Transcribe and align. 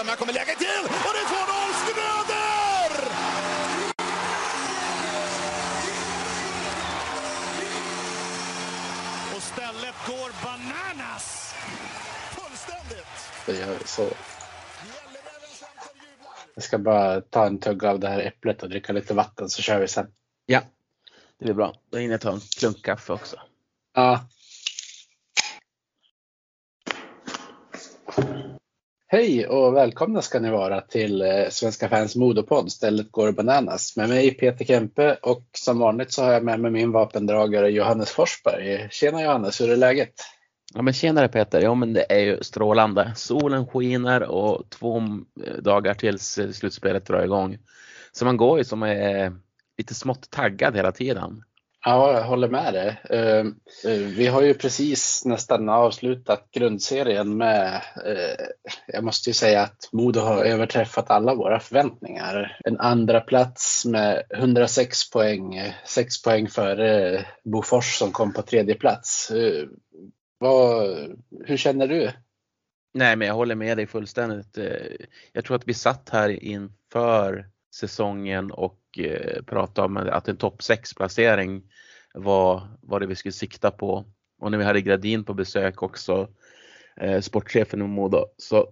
fram. 0.00 0.08
Här 0.08 0.16
kommer 0.16 0.32
läget 0.32 0.58
till 0.58 0.84
och 0.84 1.12
det 1.14 1.20
är 1.20 1.26
2-0 1.26 1.72
Schröder! 1.82 3.10
Och 9.36 9.42
stället 9.42 9.94
går 10.06 10.30
bananas! 10.44 11.54
Fullständigt! 12.30 13.06
Det 13.46 13.52
gör 13.52 13.78
vi 13.78 13.86
så. 13.86 14.08
Jag 16.54 16.64
ska 16.64 16.78
bara 16.78 17.20
ta 17.20 17.46
en 17.46 17.58
tugga 17.58 17.90
av 17.90 18.00
det 18.00 18.08
här 18.08 18.20
äpplet 18.20 18.62
och 18.62 18.68
dricka 18.68 18.92
lite 18.92 19.14
vatten 19.14 19.48
så 19.48 19.62
kör 19.62 19.80
vi 19.80 19.88
sen. 19.88 20.06
Ja, 20.46 20.60
det 21.38 21.44
blir 21.44 21.54
bra. 21.54 21.74
Då 21.90 21.98
hinner 21.98 22.14
jag 22.14 22.20
ta 22.20 22.32
en 22.32 22.40
klunk 22.40 22.84
kaffe 22.84 23.12
också. 23.12 23.36
Ja. 23.94 24.24
Hej 29.12 29.46
och 29.46 29.76
välkomna 29.76 30.22
ska 30.22 30.40
ni 30.40 30.50
vara 30.50 30.80
till 30.80 31.22
eh, 31.22 31.48
Svenska 31.50 31.88
fans 31.88 32.16
modopodd 32.16 32.72
Stället 32.72 33.12
går 33.12 33.32
bananas 33.32 33.96
med 33.96 34.08
mig 34.08 34.30
Peter 34.30 34.64
Kempe 34.64 35.18
och 35.22 35.44
som 35.52 35.78
vanligt 35.78 36.12
så 36.12 36.22
har 36.22 36.32
jag 36.32 36.44
med 36.44 36.60
mig 36.60 36.70
min 36.70 36.92
vapendragare 36.92 37.70
Johannes 37.70 38.10
Forsberg. 38.10 38.88
Tjena 38.90 39.22
Johannes, 39.22 39.60
hur 39.60 39.70
är 39.70 39.76
läget? 39.76 40.14
Ja 40.74 40.82
men 40.82 40.94
tjenare 40.94 41.28
Peter, 41.28 41.60
ja 41.60 41.74
men 41.74 41.92
det 41.92 42.12
är 42.12 42.18
ju 42.18 42.42
strålande. 42.42 43.12
Solen 43.16 43.66
skiner 43.66 44.22
och 44.22 44.70
två 44.70 44.98
eh, 44.98 45.56
dagar 45.62 45.94
tills 45.94 46.38
eh, 46.38 46.50
slutspelet 46.50 47.06
drar 47.06 47.22
igång. 47.24 47.58
Så 48.12 48.24
man 48.24 48.36
går 48.36 48.58
ju 48.58 48.64
som 48.64 48.82
är 48.82 49.32
lite 49.78 49.94
smått 49.94 50.30
taggad 50.30 50.76
hela 50.76 50.92
tiden. 50.92 51.42
Ja, 51.84 52.12
jag 52.12 52.24
håller 52.24 52.48
med 52.48 52.74
dig. 52.74 53.00
Ehm, 53.10 53.54
eh, 53.84 53.98
vi 54.16 54.26
har 54.26 54.42
ju 54.42 54.54
precis 54.54 55.24
nästan 55.24 55.68
avslutat 55.68 56.50
grundserien 56.50 57.36
med, 57.36 57.82
eh, 58.06 58.46
jag 58.86 59.04
måste 59.04 59.30
ju 59.30 59.34
säga 59.34 59.62
att 59.62 59.88
Modo 59.92 60.20
har 60.20 60.44
överträffat 60.44 61.10
alla 61.10 61.34
våra 61.34 61.60
förväntningar. 61.60 62.58
En 62.64 62.80
andra 62.80 63.20
plats 63.20 63.84
med 63.86 64.22
106 64.30 65.10
poäng, 65.10 65.74
6 65.86 66.22
poäng 66.22 66.48
före 66.48 67.24
Bofors 67.44 67.98
som 67.98 68.12
kom 68.12 68.32
på 68.32 68.42
tredje 68.42 68.74
plats. 68.74 69.30
Eh, 69.30 69.68
vad, 70.38 70.86
hur 71.46 71.56
känner 71.56 71.88
du? 71.88 72.10
Nej, 72.94 73.16
men 73.16 73.28
jag 73.28 73.34
håller 73.34 73.54
med 73.54 73.76
dig 73.78 73.86
fullständigt. 73.86 74.58
Jag 75.32 75.44
tror 75.44 75.56
att 75.56 75.68
vi 75.68 75.74
satt 75.74 76.08
här 76.08 76.44
inför 76.44 77.46
säsongen 77.74 78.50
och 78.50 78.79
pratade 79.46 79.86
om 79.86 79.96
att 79.96 80.28
en 80.28 80.36
topp 80.36 80.62
6 80.62 80.94
placering 80.94 81.62
var, 82.14 82.68
var 82.80 83.00
det 83.00 83.06
vi 83.06 83.16
skulle 83.16 83.32
sikta 83.32 83.70
på. 83.70 84.04
Och 84.40 84.50
när 84.50 84.58
vi 84.58 84.64
hade 84.64 84.80
Gradin 84.80 85.24
på 85.24 85.34
besök 85.34 85.82
också, 85.82 86.28
eh, 86.96 87.20
sportchefen 87.20 87.82
i 87.82 87.86
Modo, 87.86 88.26
så 88.36 88.68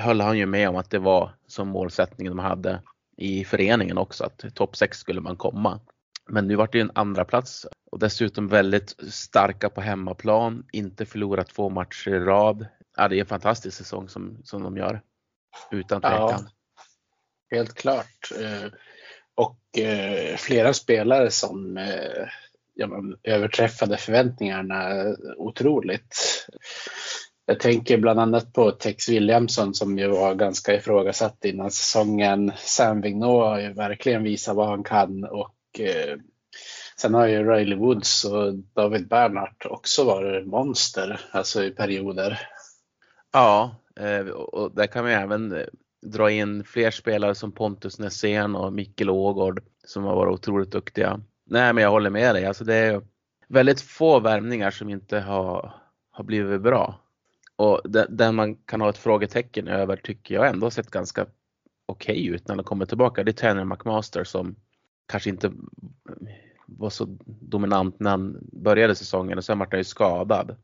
höll 0.00 0.20
han 0.20 0.38
ju 0.38 0.46
med 0.46 0.68
om 0.68 0.76
att 0.76 0.90
det 0.90 0.98
var 0.98 1.34
som 1.46 1.68
målsättning 1.68 2.28
de 2.28 2.38
hade 2.38 2.82
i 3.16 3.44
föreningen 3.44 3.98
också, 3.98 4.24
att 4.24 4.54
topp 4.54 4.76
6 4.76 4.98
skulle 4.98 5.20
man 5.20 5.36
komma. 5.36 5.80
Men 6.28 6.46
nu 6.46 6.56
vart 6.56 6.72
det 6.72 6.80
en 6.80 6.90
andra 6.94 7.24
plats 7.24 7.66
och 7.90 7.98
dessutom 7.98 8.48
väldigt 8.48 8.94
starka 9.12 9.70
på 9.70 9.80
hemmaplan, 9.80 10.66
inte 10.72 11.06
förlorat 11.06 11.48
två 11.48 11.68
matcher 11.68 12.10
i 12.10 12.18
rad. 12.18 12.66
Ja, 12.96 13.08
det 13.08 13.16
är 13.16 13.20
en 13.20 13.26
fantastisk 13.26 13.76
säsong 13.76 14.08
som, 14.08 14.38
som 14.44 14.62
de 14.62 14.76
gör. 14.76 15.02
Utan 15.70 16.00
tvekan. 16.00 16.48
Ja, 17.50 17.56
helt 17.56 17.74
klart. 17.74 18.32
Och 19.38 19.78
eh, 19.78 20.36
flera 20.36 20.74
spelare 20.74 21.30
som 21.30 21.76
eh, 21.76 22.28
ja, 22.74 22.86
men, 22.86 23.16
överträffade 23.22 23.96
förväntningarna 23.96 25.06
otroligt. 25.36 26.16
Jag 27.46 27.60
tänker 27.60 27.98
bland 27.98 28.20
annat 28.20 28.52
på 28.52 28.70
Tex 28.70 29.08
Williamson 29.08 29.74
som 29.74 29.98
ju 29.98 30.08
var 30.08 30.34
ganska 30.34 30.74
ifrågasatt 30.74 31.44
innan 31.44 31.70
säsongen. 31.70 32.52
Sam 32.56 33.00
Vignot 33.00 33.44
har 33.44 33.60
ju 33.60 33.72
verkligen 33.72 34.22
visat 34.22 34.56
vad 34.56 34.68
han 34.68 34.84
kan 34.84 35.24
och 35.24 35.80
eh, 35.80 36.16
sen 37.00 37.14
har 37.14 37.26
ju 37.26 37.50
Riley 37.50 37.78
Woods 37.78 38.24
och 38.24 38.54
David 38.54 39.08
Bernhardt 39.08 39.66
också 39.66 40.04
varit 40.04 40.46
monster, 40.46 41.20
alltså 41.30 41.64
i 41.64 41.70
perioder. 41.70 42.40
Ja, 43.32 43.76
eh, 44.00 44.28
och 44.28 44.74
där 44.74 44.86
kan 44.86 45.04
vi 45.04 45.12
även 45.12 45.66
dra 46.10 46.30
in 46.30 46.64
fler 46.64 46.90
spelare 46.90 47.34
som 47.34 47.52
Pontus 47.52 47.98
Nässén 47.98 48.56
och 48.56 48.72
Mikkel 48.72 49.10
Ågård 49.10 49.62
som 49.86 50.04
har 50.04 50.16
varit 50.16 50.32
otroligt 50.32 50.70
duktiga. 50.70 51.20
Nej, 51.46 51.72
men 51.72 51.82
jag 51.82 51.90
håller 51.90 52.10
med 52.10 52.34
dig. 52.34 52.46
Alltså 52.46 52.64
det 52.64 52.74
är 52.74 53.02
väldigt 53.48 53.80
få 53.80 54.20
värvningar 54.20 54.70
som 54.70 54.88
inte 54.88 55.20
har, 55.20 55.74
har 56.10 56.24
blivit 56.24 56.60
bra. 56.60 57.00
Och 57.56 57.80
den 58.08 58.34
man 58.34 58.56
kan 58.56 58.80
ha 58.80 58.90
ett 58.90 58.98
frågetecken 58.98 59.68
över 59.68 59.96
tycker 59.96 60.34
jag 60.34 60.48
ändå 60.48 60.70
sett 60.70 60.90
ganska 60.90 61.26
okej 61.86 62.20
okay 62.20 62.34
ut 62.34 62.48
när 62.48 62.56
de 62.56 62.64
kommer 62.64 62.86
tillbaka. 62.86 63.24
Det 63.24 63.30
är 63.30 63.32
Tanner 63.32 63.64
McMaster 63.64 64.24
som 64.24 64.56
kanske 65.06 65.30
inte 65.30 65.52
var 66.66 66.90
så 66.90 67.04
dominant 67.26 68.00
när 68.00 68.10
han 68.10 68.38
började 68.52 68.94
säsongen 68.94 69.38
och 69.38 69.44
sen 69.44 69.58
vart 69.58 69.72
han 69.72 69.80
ju 69.80 69.84
skadad. 69.84 70.56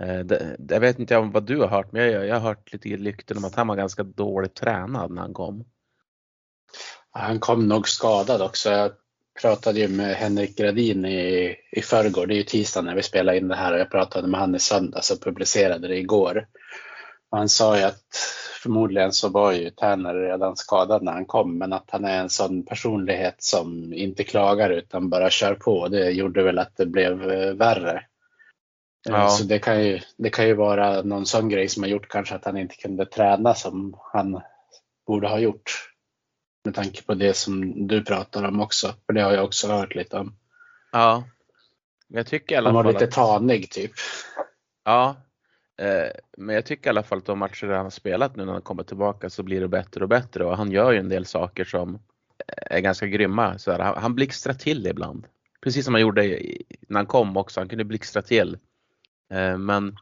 Eh, 0.00 0.18
det, 0.18 0.56
jag 0.68 0.80
vet 0.80 0.98
inte 0.98 1.18
vad 1.18 1.46
du 1.46 1.56
har 1.60 1.68
hört 1.68 1.92
men 1.92 2.12
jag, 2.12 2.26
jag 2.26 2.34
har 2.34 2.48
hört 2.48 2.72
lite 2.72 2.88
rykten 2.88 3.36
om 3.36 3.44
att 3.44 3.54
han 3.54 3.66
var 3.66 3.76
ganska 3.76 4.02
dåligt 4.02 4.54
tränad 4.54 5.10
när 5.10 5.22
han 5.22 5.34
kom. 5.34 5.64
Han 7.10 7.40
kom 7.40 7.68
nog 7.68 7.88
skadad 7.88 8.42
också. 8.42 8.70
Jag 8.70 8.92
pratade 9.40 9.80
ju 9.80 9.88
med 9.88 10.16
Henrik 10.16 10.56
Gradin 10.56 11.04
i, 11.04 11.56
i 11.72 11.82
förrgår, 11.82 12.26
det 12.26 12.34
är 12.34 12.36
ju 12.36 12.42
tisdag 12.42 12.82
när 12.82 12.94
vi 12.94 13.02
spelar 13.02 13.32
in 13.32 13.48
det 13.48 13.56
här 13.56 13.72
och 13.72 13.78
jag 13.78 13.90
pratade 13.90 14.28
med 14.28 14.40
han 14.40 14.54
i 14.54 14.58
söndags 14.58 15.10
och 15.10 15.22
publicerade 15.22 15.88
det 15.88 15.96
igår. 15.96 16.46
Och 17.30 17.38
han 17.38 17.48
sa 17.48 17.78
ju 17.78 17.82
att 17.82 18.16
förmodligen 18.62 19.12
så 19.12 19.28
var 19.28 19.52
ju 19.52 19.70
Tärner 19.70 20.14
redan 20.14 20.56
skadad 20.56 21.02
när 21.02 21.12
han 21.12 21.26
kom 21.26 21.58
men 21.58 21.72
att 21.72 21.90
han 21.90 22.04
är 22.04 22.20
en 22.20 22.30
sån 22.30 22.64
personlighet 22.64 23.36
som 23.38 23.92
inte 23.92 24.24
klagar 24.24 24.70
utan 24.70 25.08
bara 25.08 25.30
kör 25.30 25.54
på. 25.54 25.88
Det 25.88 26.10
gjorde 26.10 26.42
väl 26.42 26.58
att 26.58 26.76
det 26.76 26.86
blev 26.86 27.30
eh, 27.30 27.52
värre. 27.52 28.04
Eh, 29.08 29.14
ja. 29.14 29.28
Så 29.28 29.44
det 29.44 29.58
kan, 29.58 29.84
ju, 29.84 30.00
det 30.16 30.30
kan 30.30 30.46
ju 30.46 30.54
vara 30.54 31.02
någon 31.02 31.26
sån 31.26 31.48
grej 31.48 31.68
som 31.68 31.82
har 31.82 31.90
gjort 31.90 32.08
kanske 32.08 32.34
att 32.34 32.44
han 32.44 32.56
inte 32.56 32.76
kunde 32.76 33.06
träna 33.06 33.54
som 33.54 33.96
han 34.12 34.40
borde 35.06 35.28
ha 35.28 35.38
gjort. 35.38 35.88
Med 36.64 36.74
tanke 36.74 37.02
på 37.02 37.14
det 37.14 37.36
som 37.36 37.86
du 37.86 38.04
pratar 38.04 38.44
om 38.44 38.60
också. 38.60 38.94
För 39.06 39.12
det 39.12 39.20
har 39.20 39.32
jag 39.32 39.44
också 39.44 39.68
hört 39.68 39.94
lite 39.94 40.16
om. 40.16 40.34
Ja. 40.92 41.24
Jag 42.08 42.26
tycker 42.26 42.54
i 42.54 42.58
alla 42.58 42.68
Han 42.68 42.84
var 42.84 42.92
lite 42.92 43.04
att... 43.04 43.10
tanig 43.10 43.70
typ. 43.70 43.92
Ja. 44.84 45.16
Eh, 45.78 46.10
men 46.36 46.54
jag 46.54 46.66
tycker 46.66 46.86
i 46.86 46.90
alla 46.90 47.02
fall 47.02 47.18
att 47.18 47.24
de 47.24 47.38
matcher 47.38 47.66
han 47.66 47.84
har 47.84 47.90
spelat 47.90 48.36
nu 48.36 48.44
när 48.44 48.52
han 48.52 48.62
kommer 48.62 48.82
tillbaka 48.82 49.30
så 49.30 49.42
blir 49.42 49.60
det 49.60 49.68
bättre 49.68 50.02
och 50.02 50.08
bättre 50.08 50.44
och 50.44 50.56
han 50.56 50.72
gör 50.72 50.92
ju 50.92 50.98
en 50.98 51.08
del 51.08 51.26
saker 51.26 51.64
som 51.64 51.98
är 52.46 52.80
ganska 52.80 53.06
grymma. 53.06 53.58
Så 53.58 53.72
här, 53.72 53.78
han, 53.78 54.02
han 54.02 54.14
blixtrar 54.14 54.54
till 54.54 54.86
ibland. 54.86 55.26
Precis 55.60 55.84
som 55.84 55.94
han 55.94 56.00
gjorde 56.00 56.22
när 56.88 56.98
han 56.98 57.06
kom 57.06 57.36
också. 57.36 57.60
Han 57.60 57.68
kunde 57.68 57.84
blixtra 57.84 58.22
till. 58.22 58.58
Eh, 59.32 59.58
men 59.58 59.96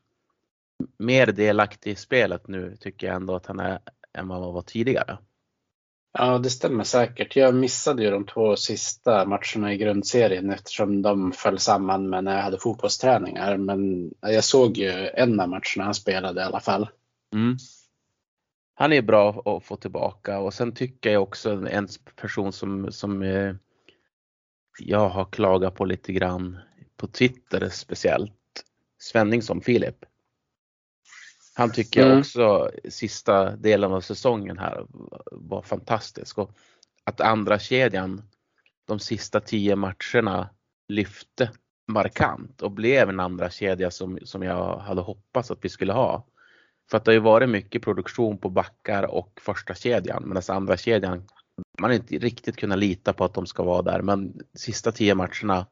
mer 0.98 1.26
delaktig 1.26 1.90
i 1.90 1.94
spelet 1.94 2.48
nu 2.48 2.76
tycker 2.80 3.06
jag 3.06 3.16
ändå 3.16 3.34
att 3.34 3.46
han 3.46 3.60
är 3.60 3.78
än 4.12 4.28
vad 4.28 4.42
han 4.42 4.54
var 4.54 4.62
tidigare. 4.62 5.18
Ja, 6.12 6.38
det 6.38 6.50
stämmer 6.50 6.84
säkert. 6.84 7.36
Jag 7.36 7.54
missade 7.54 8.02
ju 8.02 8.10
de 8.10 8.26
två 8.26 8.56
sista 8.56 9.24
matcherna 9.24 9.72
i 9.72 9.76
grundserien 9.76 10.50
eftersom 10.50 11.02
de 11.02 11.32
föll 11.32 11.58
samman 11.58 12.10
med 12.10 12.24
när 12.24 12.36
jag 12.36 12.42
hade 12.42 12.58
fotbollsträningar. 12.58 13.56
Men 13.56 14.10
jag 14.20 14.44
såg 14.44 14.76
ju 14.76 15.08
en 15.14 15.40
av 15.40 15.48
matcherna 15.48 15.84
han 15.84 15.94
spelade 15.94 16.40
i 16.40 16.44
alla 16.44 16.60
fall. 16.60 16.88
Mm. 17.34 17.56
Han 18.74 18.92
är 18.92 19.02
bra 19.02 19.42
att 19.44 19.64
få 19.64 19.76
tillbaka 19.76 20.38
och 20.38 20.54
sen 20.54 20.74
tycker 20.74 21.10
jag 21.10 21.22
också 21.22 21.50
en 21.50 21.88
person 22.16 22.52
som, 22.52 22.92
som 22.92 23.22
eh, 23.22 23.54
jag 24.78 25.08
har 25.08 25.24
klagat 25.24 25.74
på 25.74 25.84
lite 25.84 26.12
grann 26.12 26.58
på 26.96 27.06
Twitter 27.06 27.68
speciellt. 27.68 28.39
Svenningsson 29.00 29.60
Filip. 29.60 30.04
Han 31.54 31.72
tycker 31.72 32.06
mm. 32.06 32.18
också 32.18 32.70
sista 32.88 33.56
delen 33.56 33.92
av 33.92 34.00
säsongen 34.00 34.58
här 34.58 34.86
var 35.30 35.62
fantastisk 35.62 36.38
och 36.38 36.50
att 37.04 37.20
andra 37.20 37.58
kedjan 37.58 38.22
de 38.86 38.98
sista 38.98 39.40
tio 39.40 39.76
matcherna 39.76 40.50
lyfte 40.88 41.50
markant 41.88 42.62
och 42.62 42.70
blev 42.70 43.08
en 43.08 43.20
andra 43.20 43.50
kedja 43.50 43.90
som, 43.90 44.18
som 44.22 44.42
jag 44.42 44.76
hade 44.76 45.00
hoppats 45.00 45.50
att 45.50 45.64
vi 45.64 45.68
skulle 45.68 45.92
ha. 45.92 46.26
För 46.90 46.96
att 46.96 47.04
det 47.04 47.10
har 47.10 47.14
ju 47.14 47.20
varit 47.20 47.48
mycket 47.48 47.82
produktion 47.82 48.38
på 48.38 48.48
backar 48.48 49.02
och 49.02 49.40
första 49.40 49.74
kedjan 49.74 50.22
medan 50.26 50.42
andra 50.48 50.76
kedjan 50.76 51.28
man 51.80 51.90
har 51.90 51.96
inte 51.96 52.18
riktigt 52.18 52.56
kunnat 52.56 52.78
lita 52.78 53.12
på 53.12 53.24
att 53.24 53.34
de 53.34 53.46
ska 53.46 53.62
vara 53.62 53.82
där 53.82 54.02
men 54.02 54.42
sista 54.54 54.92
tio 54.92 55.14
matcherna 55.14 55.66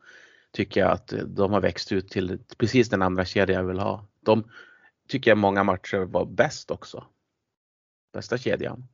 tycker 0.52 0.80
jag 0.80 0.90
att 0.90 1.12
de 1.26 1.52
har 1.52 1.60
växt 1.60 1.92
ut 1.92 2.08
till 2.08 2.38
precis 2.58 2.88
den 2.88 3.02
andra 3.02 3.24
kedjan 3.24 3.60
jag 3.60 3.68
vill 3.68 3.78
ha. 3.78 4.06
De, 4.20 4.50
tycker 5.08 5.30
jag 5.30 5.38
många 5.38 5.64
matcher 5.64 5.98
var 5.98 6.24
bäst 6.24 6.70
också. 6.70 7.04
Bästa 8.12 8.38
kedjan. 8.38 8.88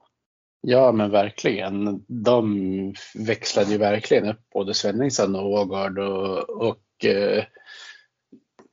Ja 0.60 0.92
men 0.92 1.10
verkligen. 1.10 2.04
De 2.08 2.94
växlade 3.14 3.70
ju 3.70 3.78
verkligen 3.78 4.28
upp 4.28 4.50
både 4.52 4.74
Svenningsson 4.74 5.34
och 5.34 5.50
Ågard 5.50 5.98
och, 5.98 6.50
och 6.50 7.04
eh, 7.04 7.44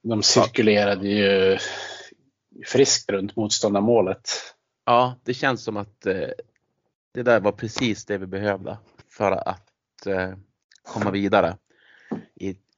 de 0.04 0.24
cirkulerade 0.24 1.07
ju 1.07 1.57
friskt 2.66 3.10
runt 3.10 3.36
motståndarmålet. 3.36 4.30
Ja, 4.86 5.16
det 5.24 5.34
känns 5.34 5.63
som 5.63 5.77
att 5.77 6.06
eh, 6.06 6.30
det 7.13 7.24
där 7.24 7.39
var 7.39 7.51
precis 7.51 8.06
det 8.06 8.18
vi 8.18 8.25
behövde 8.25 8.77
för 9.10 9.31
att 9.31 10.06
eh, 10.06 10.34
komma 10.84 11.12
vidare 11.12 11.57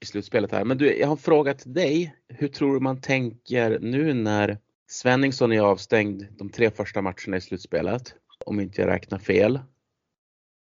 i, 0.03 0.05
i 0.05 0.05
slutspelet 0.05 0.51
här. 0.51 0.63
Men 0.63 0.77
du, 0.77 0.97
jag 0.97 1.07
har 1.07 1.15
frågat 1.15 1.63
dig. 1.65 2.15
Hur 2.27 2.47
tror 2.47 2.73
du 2.73 2.79
man 2.79 3.01
tänker 3.01 3.79
nu 3.79 4.13
när 4.13 4.57
Svenningsson 4.87 5.51
är 5.51 5.59
avstängd 5.59 6.27
de 6.37 6.49
tre 6.49 6.71
första 6.71 7.01
matcherna 7.01 7.37
i 7.37 7.41
slutspelet? 7.41 8.15
Om 8.45 8.59
inte 8.59 8.81
jag 8.81 8.87
räknar 8.87 9.19
fel. 9.19 9.59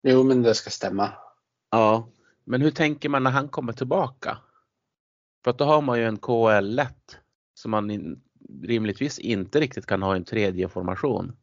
Jo, 0.04 0.24
men 0.24 0.42
det 0.42 0.56
ska 0.56 0.70
stämma. 0.70 1.14
Ja, 1.72 2.10
men 2.46 2.62
hur 2.62 2.72
tänker 2.72 3.10
man 3.10 3.24
när 3.24 3.32
han 3.32 3.48
kommer 3.48 3.74
tillbaka? 3.74 4.38
För 5.44 5.52
att 5.52 5.58
då 5.58 5.66
har 5.66 5.82
man 5.82 6.00
ju 6.00 6.06
en 6.06 6.18
KL 6.18 6.66
lätt 6.66 7.18
som 7.54 7.72
man 7.72 7.92
in, 7.92 8.22
rimligtvis 8.64 9.20
inte 9.20 9.60
riktigt 9.60 9.86
kan 9.86 10.02
ha 10.02 10.16
en 10.16 10.26
tredje 10.26 10.68
formation. 10.68 11.38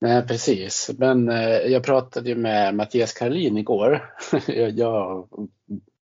Nej, 0.00 0.26
precis. 0.26 0.90
Men 0.98 1.28
eh, 1.28 1.48
jag 1.48 1.82
pratade 1.82 2.28
ju 2.28 2.36
med 2.36 2.74
Mattias 2.74 3.12
Karlin 3.12 3.58
igår. 3.58 4.14
jag, 4.46 4.70
jag 4.70 5.28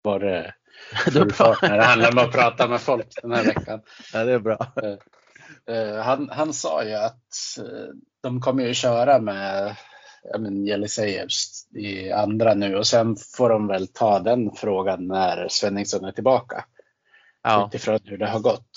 var 0.01 0.54
det 1.62 1.83
handlar 1.83 2.12
om 2.12 2.18
att 2.18 2.31
prata 2.31 2.68
med 2.68 2.81
folk 2.81 3.07
den 3.21 3.31
här 3.31 3.44
veckan. 3.44 3.81
Ja, 4.13 4.23
det 4.23 4.31
är 4.31 4.39
bra. 4.39 4.73
Eh, 4.83 5.75
eh, 5.75 6.03
han, 6.03 6.29
han 6.31 6.53
sa 6.53 6.83
ju 6.83 6.94
att 6.94 7.57
eh, 7.57 7.94
de 8.23 8.41
kommer 8.41 8.63
ju 8.63 8.73
köra 8.73 9.19
med 9.19 9.75
Jelisejevs 10.68 11.68
i 11.75 12.12
andra 12.12 12.53
nu 12.53 12.75
och 12.75 12.88
sen 12.88 13.15
får 13.35 13.50
de 13.50 13.68
väl 13.68 13.88
ta 13.88 14.19
den 14.19 14.51
frågan 14.56 15.07
när 15.07 15.47
Svenningsson 15.50 16.06
är 16.06 16.12
tillbaka. 16.12 16.65
Ja. 17.44 17.67
Utifrån 17.67 18.00
hur 18.03 18.17
det 18.17 18.27
har 18.27 18.39
gått. 18.39 18.71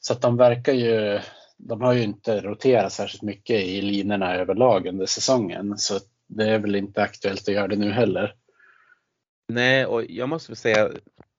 Så 0.00 0.12
att 0.12 0.20
de 0.20 0.36
verkar 0.36 0.72
ju, 0.72 1.20
de 1.58 1.80
har 1.80 1.92
ju 1.92 2.02
inte 2.02 2.40
roterat 2.40 2.92
särskilt 2.92 3.22
mycket 3.22 3.60
i 3.60 3.82
linorna 3.82 4.34
överlag 4.34 4.86
under 4.86 5.06
säsongen. 5.06 5.78
Så 5.78 5.98
det 6.28 6.44
är 6.44 6.58
väl 6.58 6.74
inte 6.74 7.02
aktuellt 7.02 7.48
att 7.48 7.54
göra 7.54 7.68
det 7.68 7.76
nu 7.76 7.90
heller. 7.90 8.34
Nej, 9.54 9.86
och 9.86 10.04
jag 10.04 10.28
måste 10.28 10.56
säga 10.56 10.90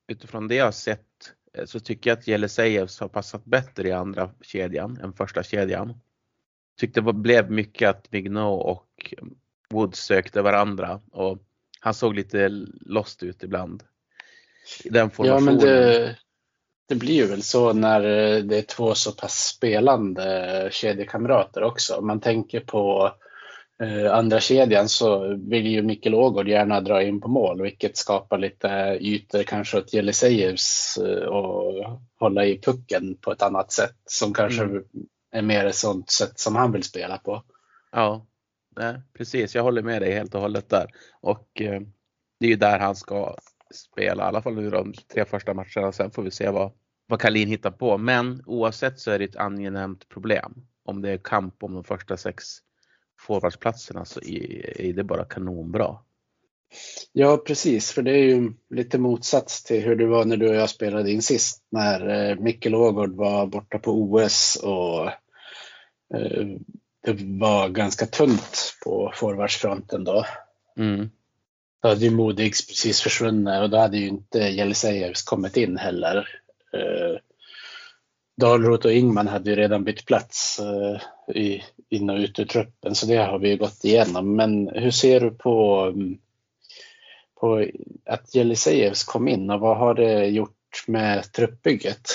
utifrån 0.07 0.47
det 0.47 0.55
jag 0.55 0.65
har 0.65 0.71
sett 0.71 1.33
eh, 1.53 1.65
så 1.65 1.79
tycker 1.79 2.09
jag 2.09 2.17
att 2.17 2.27
Jelisejevs 2.27 2.99
har 2.99 3.07
passat 3.07 3.45
bättre 3.45 3.87
i 3.87 3.91
andra 3.91 4.31
kedjan 4.41 4.97
än 5.03 5.13
första 5.13 5.43
kedjan. 5.43 5.99
Tyckte 6.79 7.01
det 7.01 7.13
blev 7.13 7.51
mycket 7.51 7.89
att 7.89 8.11
Mignot 8.11 8.65
och 8.65 9.13
Woods 9.69 9.99
sökte 9.99 10.41
varandra 10.41 11.01
och 11.11 11.37
han 11.79 11.93
såg 11.93 12.15
lite 12.15 12.49
lost 12.81 13.23
ut 13.23 13.43
ibland. 13.43 13.83
Den 14.85 15.11
ja, 15.17 15.39
men 15.39 15.57
det, 15.57 16.17
det 16.89 16.95
blir 16.95 17.13
ju 17.13 17.25
väl 17.25 17.43
så 17.43 17.73
när 17.73 18.01
det 18.41 18.57
är 18.57 18.61
två 18.61 18.95
så 18.95 19.11
pass 19.11 19.33
spelande 19.33 20.69
kedjekamrater 20.71 21.63
också. 21.63 21.95
Om 21.95 22.07
man 22.07 22.19
tänker 22.19 22.59
på 22.59 23.05
eh, 23.05 23.22
andra 24.11 24.39
kedjan 24.39 24.89
så 24.89 25.37
vill 25.37 25.67
ju 25.67 25.81
Mikkel 25.81 26.15
Ågård 26.15 26.47
gärna 26.47 26.81
dra 26.81 27.03
in 27.03 27.21
på 27.21 27.27
mål 27.27 27.61
vilket 27.61 27.97
skapar 27.97 28.37
lite 28.37 28.97
ytor 29.01 29.43
kanske 29.43 29.77
åt 29.77 29.93
Jelisejevs 29.93 30.97
eh, 30.97 31.27
och 31.27 32.01
hålla 32.19 32.45
i 32.45 32.61
pucken 32.61 33.17
på 33.21 33.31
ett 33.31 33.41
annat 33.41 33.71
sätt 33.71 33.95
som 34.05 34.33
kanske 34.33 34.63
mm. 34.63 34.83
är 35.31 35.41
mer 35.41 35.65
ett 35.65 35.75
sånt 35.75 36.11
sätt 36.11 36.39
som 36.39 36.55
han 36.55 36.71
vill 36.71 36.83
spela 36.83 37.17
på. 37.17 37.43
Ja, 37.91 38.25
nej, 38.75 39.01
precis. 39.17 39.55
Jag 39.55 39.63
håller 39.63 39.81
med 39.81 40.01
dig 40.01 40.13
helt 40.13 40.35
och 40.35 40.41
hållet 40.41 40.69
där. 40.69 40.87
Och 41.21 41.61
eh, 41.61 41.81
det 42.39 42.45
är 42.45 42.49
ju 42.49 42.55
där 42.55 42.79
han 42.79 42.95
ska 42.95 43.35
spela, 43.73 44.23
i 44.23 44.27
alla 44.27 44.41
fall 44.41 44.55
nu 44.55 44.69
de 44.69 44.93
tre 45.13 45.25
första 45.25 45.53
matcherna. 45.53 45.91
Sen 45.91 46.11
får 46.11 46.23
vi 46.23 46.31
se 46.31 46.49
vad, 46.49 46.71
vad 47.07 47.21
Kalin 47.21 47.49
hittar 47.49 47.71
på. 47.71 47.97
Men 47.97 48.43
oavsett 48.45 48.99
så 48.99 49.11
är 49.11 49.19
det 49.19 49.25
ett 49.25 49.35
angenämt 49.35 50.09
problem. 50.09 50.67
Om 50.85 51.01
det 51.01 51.09
är 51.09 51.17
kamp 51.17 51.63
om 51.63 51.73
de 51.73 51.83
första 51.83 52.17
sex 52.17 52.43
forwardsplatserna 53.27 54.05
så 54.05 54.21
är 54.21 54.93
det 54.93 55.03
bara 55.03 55.25
kanonbra. 55.25 55.97
Ja 57.11 57.37
precis, 57.37 57.91
för 57.91 58.01
det 58.01 58.11
är 58.11 58.23
ju 58.23 58.53
lite 58.69 58.97
motsats 58.97 59.63
till 59.63 59.83
hur 59.83 59.95
det 59.95 60.05
var 60.05 60.25
när 60.25 60.37
du 60.37 60.49
och 60.49 60.55
jag 60.55 60.69
spelade 60.69 61.11
in 61.11 61.21
sist 61.21 61.63
när 61.71 62.29
eh, 62.29 62.35
Mikkel 62.39 62.75
Ågård 62.75 63.15
var 63.15 63.47
borta 63.47 63.79
på 63.79 63.91
OS 63.91 64.55
och 64.63 65.07
eh, 66.17 66.47
det 67.03 67.13
var 67.39 67.69
ganska 67.69 68.05
tunt 68.05 68.73
på 68.83 69.11
forwardsfronten 69.15 70.03
då. 70.03 70.25
Mm. 70.77 71.09
Då 71.81 71.89
hade 71.89 72.05
ju 72.05 72.11
Modigs 72.11 72.67
precis 72.67 73.01
försvunnit 73.01 73.61
och 73.61 73.69
då 73.69 73.77
hade 73.77 73.97
ju 73.97 74.07
inte 74.07 74.39
Jelisejevs 74.39 75.23
kommit 75.23 75.57
in 75.57 75.77
heller. 75.77 76.29
Eh, 76.73 77.19
Dalroth 78.41 78.85
och 78.85 78.93
Ingman 78.93 79.27
hade 79.27 79.49
ju 79.49 79.55
redan 79.55 79.83
bytt 79.83 80.05
plats 80.05 80.59
i, 81.27 81.63
in 81.89 82.09
och 82.09 82.17
ut 82.17 82.39
ur 82.39 82.45
truppen 82.45 82.95
så 82.95 83.05
det 83.05 83.15
har 83.15 83.39
vi 83.39 83.57
gått 83.57 83.83
igenom. 83.83 84.35
Men 84.35 84.67
hur 84.67 84.91
ser 84.91 85.19
du 85.19 85.31
på, 85.31 85.79
mm, 85.93 86.17
på 87.39 87.67
att 88.05 88.35
Jelisejevs 88.35 89.03
kom 89.03 89.27
in 89.27 89.49
och 89.49 89.59
vad 89.59 89.77
har 89.77 89.93
det 89.93 90.25
gjort 90.25 90.83
med 90.87 91.31
truppbygget? 91.31 92.09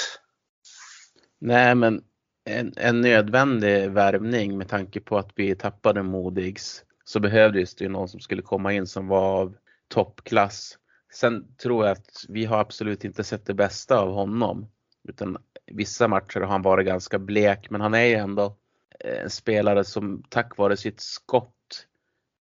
Nej 1.39 1.75
men 1.75 2.03
en, 2.45 2.73
en 2.77 3.01
nödvändig 3.01 3.91
värvning 3.91 4.59
med 4.59 4.69
tanke 4.69 5.01
på 5.01 5.19
att 5.19 5.31
vi 5.35 5.55
tappade 5.55 6.03
Modigs 6.03 6.85
så 7.05 7.21
behövdes 7.21 7.75
det 7.75 7.85
ju 7.85 7.91
någon 7.91 8.09
som 8.09 8.21
skulle 8.21 8.43
komma 8.43 8.73
in 8.73 8.87
som 8.87 9.09
var 9.09 9.41
av 9.41 9.57
toppklass. 9.89 10.79
Sen 11.15 11.55
tror 11.57 11.87
jag 11.87 11.93
att 11.93 12.25
vi 12.29 12.45
har 12.45 12.59
absolut 12.59 13.05
inte 13.05 13.25
sett 13.25 13.47
det 13.47 13.55
bästa 13.55 13.99
av 13.99 14.13
honom. 14.13 14.69
Utan 15.09 15.37
vissa 15.67 16.09
matcher 16.09 16.41
har 16.41 16.47
han 16.47 16.63
varit 16.63 16.87
ganska 16.87 17.19
blek 17.19 17.71
men 17.71 17.81
han 17.81 17.95
är 17.95 18.05
ju 18.05 18.15
ändå 18.15 18.57
Eh, 19.05 19.23
en 19.23 19.31
spelare 19.31 19.85
som 19.85 20.23
tack 20.29 20.57
vare 20.57 20.77
sitt 20.77 21.01
skott, 21.01 21.87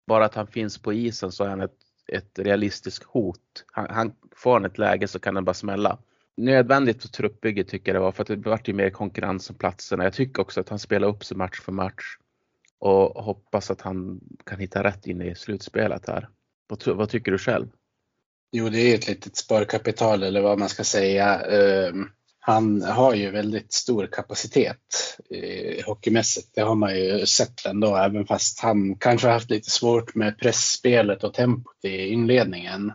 bara 0.07 0.25
att 0.25 0.35
han 0.35 0.47
finns 0.47 0.77
på 0.77 0.93
isen 0.93 1.31
så 1.31 1.43
är 1.43 1.49
han 1.49 1.61
ett, 1.61 1.77
ett 2.07 2.39
realistiskt 2.39 3.03
hot. 3.03 3.65
Han, 3.71 3.87
han 3.89 4.15
får 4.35 4.53
han 4.53 4.65
ett 4.65 4.77
läge 4.77 5.07
så 5.07 5.19
kan 5.19 5.33
den 5.33 5.45
bara 5.45 5.53
smälla. 5.53 5.97
Nödvändigt 6.37 7.01
för 7.01 7.09
truppbygget 7.09 7.67
tycker 7.67 7.91
jag 7.91 7.95
det 7.95 8.03
var 8.05 8.11
för 8.11 8.21
att 8.21 8.27
det 8.27 8.35
vart 8.35 8.67
ju 8.67 8.73
mer 8.73 8.89
konkurrens 8.89 9.49
om 9.49 9.55
platserna. 9.55 10.03
Jag 10.03 10.13
tycker 10.13 10.41
också 10.41 10.59
att 10.59 10.69
han 10.69 10.79
spelar 10.79 11.07
upp 11.07 11.25
sig 11.25 11.37
match 11.37 11.59
för 11.61 11.71
match 11.71 12.17
och 12.79 13.23
hoppas 13.23 13.71
att 13.71 13.81
han 13.81 14.19
kan 14.45 14.59
hitta 14.59 14.83
rätt 14.83 15.07
in 15.07 15.21
i 15.21 15.35
slutspelet 15.35 16.07
här. 16.07 16.29
Vad, 16.67 16.87
vad 16.87 17.09
tycker 17.09 17.31
du 17.31 17.37
själv? 17.37 17.67
Jo, 18.51 18.69
det 18.69 18.79
är 18.79 18.95
ett 18.95 19.07
litet 19.07 19.35
sparkapital 19.35 20.23
eller 20.23 20.41
vad 20.41 20.59
man 20.59 20.69
ska 20.69 20.83
säga. 20.83 21.41
Um, 21.89 22.11
han 22.47 22.81
har 22.81 23.13
ju 23.13 23.31
väldigt 23.31 23.73
stor 23.73 24.07
kapacitet 24.07 24.77
eh, 25.29 25.85
hockeymässigt. 25.85 26.55
Det 26.55 26.61
har 26.61 26.75
man 26.75 26.95
ju 26.95 27.25
sett 27.25 27.65
ändå, 27.65 27.95
även 27.95 28.25
fast 28.25 28.59
han 28.59 28.95
kanske 28.95 29.27
har 29.27 29.33
haft 29.33 29.49
lite 29.49 29.69
svårt 29.69 30.15
med 30.15 30.39
pressspelet 30.39 31.23
och 31.23 31.33
tempot 31.33 31.75
i 31.83 32.07
inledningen. 32.07 32.91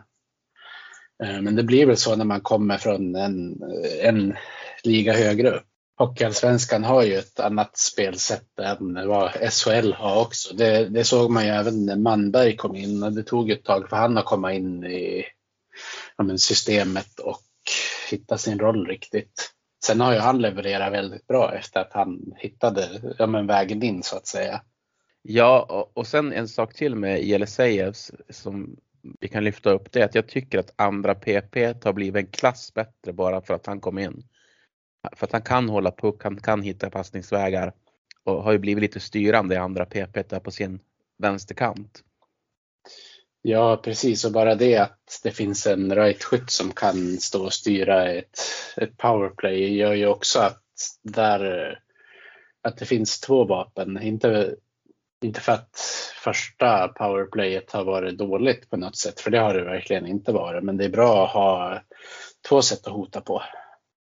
Eh, 1.23 1.41
men 1.41 1.55
det 1.55 1.63
blir 1.63 1.85
väl 1.85 1.97
så 1.97 2.15
när 2.15 2.25
man 2.25 2.41
kommer 2.41 2.77
från 2.77 3.15
en, 3.15 3.61
en 4.01 4.35
liga 4.83 5.13
högre 5.13 5.49
upp. 5.49 5.65
Hockeyallsvenskan 5.97 6.83
har 6.83 7.03
ju 7.03 7.15
ett 7.15 7.39
annat 7.39 7.77
spelsätt 7.77 8.59
än 8.59 9.07
vad 9.07 9.31
SHL 9.31 9.93
har 9.93 10.21
också. 10.21 10.55
Det, 10.55 10.89
det, 10.89 11.03
såg 11.03 11.31
man 11.31 11.45
ju 11.45 11.49
även 11.49 11.85
när 11.85 11.95
Manberg 11.95 12.55
kom 12.55 12.75
in 12.75 13.03
och 13.03 13.13
det 13.13 13.23
tog 13.23 13.51
ett 13.51 13.63
tag 13.63 13.89
för 13.89 13.95
han 13.95 14.17
att 14.17 14.25
komma 14.25 14.53
in 14.53 14.83
i 14.83 15.25
ja, 16.17 16.37
systemet 16.37 17.19
och 17.19 17.41
hitta 18.11 18.37
sin 18.37 18.59
roll 18.59 18.87
riktigt. 18.87 19.51
Sen 19.85 20.01
har 20.01 20.13
ju 20.13 20.19
han 20.19 20.41
levererat 20.41 20.93
väldigt 20.93 21.27
bra 21.27 21.55
efter 21.55 21.79
att 21.79 21.93
han 21.93 22.33
hittade 22.37 23.13
ja, 23.17 23.27
men 23.27 23.47
vägen 23.47 23.83
in 23.83 24.03
så 24.03 24.17
att 24.17 24.27
säga. 24.27 24.61
Ja, 25.21 25.89
och 25.93 26.07
sen 26.07 26.33
en 26.33 26.47
sak 26.47 26.73
till 26.73 26.95
med 26.95 27.23
Jelisejevs 27.23 28.11
som 28.29 28.75
vi 29.19 29.27
kan 29.27 29.43
lyfta 29.43 29.71
upp 29.71 29.91
det 29.91 30.01
är 30.01 30.05
att 30.05 30.15
jag 30.15 30.27
tycker 30.27 30.59
att 30.59 30.73
andra 30.75 31.15
PP 31.15 31.55
har 31.83 31.93
blivit 31.93 32.25
en 32.25 32.31
klass 32.31 32.73
bättre 32.73 33.13
bara 33.13 33.41
för 33.41 33.53
att 33.53 33.65
han 33.65 33.79
kom 33.79 33.97
in. 33.97 34.23
För 35.15 35.25
att 35.25 35.31
han 35.31 35.41
kan 35.41 35.69
hålla 35.69 35.91
puck, 35.91 36.23
han 36.23 36.37
kan 36.37 36.61
hitta 36.61 36.89
passningsvägar 36.89 37.73
och 38.23 38.43
har 38.43 38.51
ju 38.51 38.57
blivit 38.57 38.81
lite 38.81 38.99
styrande 38.99 39.55
i 39.55 39.57
andra 39.57 39.85
PP 39.85 40.23
där 40.29 40.39
på 40.39 40.51
sin 40.51 40.79
vänsterkant. 41.17 42.03
Ja, 43.41 43.77
precis. 43.83 44.25
Och 44.25 44.31
bara 44.31 44.55
det 44.55 44.77
att 44.77 45.19
det 45.23 45.31
finns 45.31 45.67
en 45.67 45.95
right-skytt 45.95 46.49
som 46.49 46.71
kan 46.71 47.17
stå 47.17 47.45
och 47.45 47.53
styra 47.53 48.11
ett, 48.11 48.39
ett 48.77 48.97
powerplay 48.97 49.75
gör 49.77 49.93
ju 49.93 50.07
också 50.07 50.39
att, 50.39 50.63
där, 51.01 51.79
att 52.61 52.77
det 52.77 52.85
finns 52.85 53.19
två 53.19 53.43
vapen. 53.43 54.01
Inte, 54.01 54.55
inte 55.21 55.41
för 55.41 55.51
att 55.51 55.79
första 56.23 56.87
powerplayet 56.87 57.71
har 57.71 57.83
varit 57.83 58.17
dåligt 58.17 58.69
på 58.69 58.77
något 58.77 58.95
sätt, 58.95 59.19
för 59.19 59.31
det 59.31 59.39
har 59.39 59.53
det 59.53 59.63
verkligen 59.63 60.07
inte 60.07 60.31
varit. 60.31 60.63
Men 60.63 60.77
det 60.77 60.85
är 60.85 60.89
bra 60.89 61.25
att 61.25 61.31
ha 61.31 61.81
två 62.49 62.61
sätt 62.61 62.87
att 62.87 62.93
hota 62.93 63.21
på. 63.21 63.41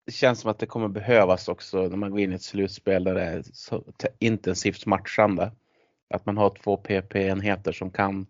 Det 0.06 0.12
känns 0.12 0.40
som 0.40 0.52
att 0.52 0.60
det 0.60 0.66
kommer 0.66 0.88
behövas 0.88 1.48
också 1.48 1.78
när 1.78 1.98
man 1.98 2.12
går 2.12 2.20
in 2.20 2.32
i 2.32 2.36
ett 2.36 2.42
slutspel 2.42 3.04
där 3.04 3.16
det 3.16 3.22
är 3.22 3.44
så 3.54 3.84
intensivt 4.20 4.86
matchande. 4.86 5.52
Att 6.14 6.26
man 6.26 6.38
har 6.38 6.50
två 6.64 6.78
PP-enheter 6.78 7.72
som 7.72 7.92
kan 7.92 8.28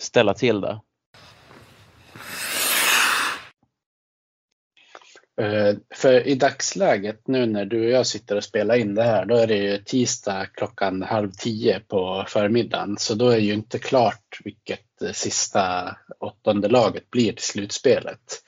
ställa 0.00 0.34
till 0.34 0.60
det. 0.60 0.80
Eh, 5.40 5.76
för 5.94 6.26
i 6.26 6.34
dagsläget 6.34 7.28
nu 7.28 7.46
när 7.46 7.64
du 7.64 7.84
och 7.84 7.90
jag 7.90 8.06
sitter 8.06 8.36
och 8.36 8.44
spelar 8.44 8.76
in 8.76 8.94
det 8.94 9.02
här, 9.02 9.24
då 9.24 9.36
är 9.36 9.46
det 9.46 9.56
ju 9.56 9.78
tisdag 9.78 10.46
klockan 10.54 11.02
halv 11.02 11.30
tio 11.30 11.80
på 11.80 12.24
förmiddagen. 12.28 12.96
Så 12.98 13.14
då 13.14 13.28
är 13.28 13.38
ju 13.38 13.54
inte 13.54 13.78
klart 13.78 14.38
vilket 14.44 14.80
sista 15.12 15.96
åttonde 16.18 16.68
laget 16.68 17.10
blir 17.10 17.32
till 17.32 17.44
slutspelet. 17.44 18.42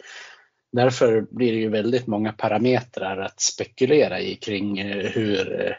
Därför 0.72 1.26
blir 1.30 1.52
det 1.52 1.58
ju 1.58 1.68
väldigt 1.68 2.06
många 2.06 2.32
parametrar 2.32 3.20
att 3.20 3.40
spekulera 3.40 4.20
i 4.20 4.34
kring 4.34 4.78
eh, 4.78 5.10
hur, 5.10 5.60
eh, 5.60 5.72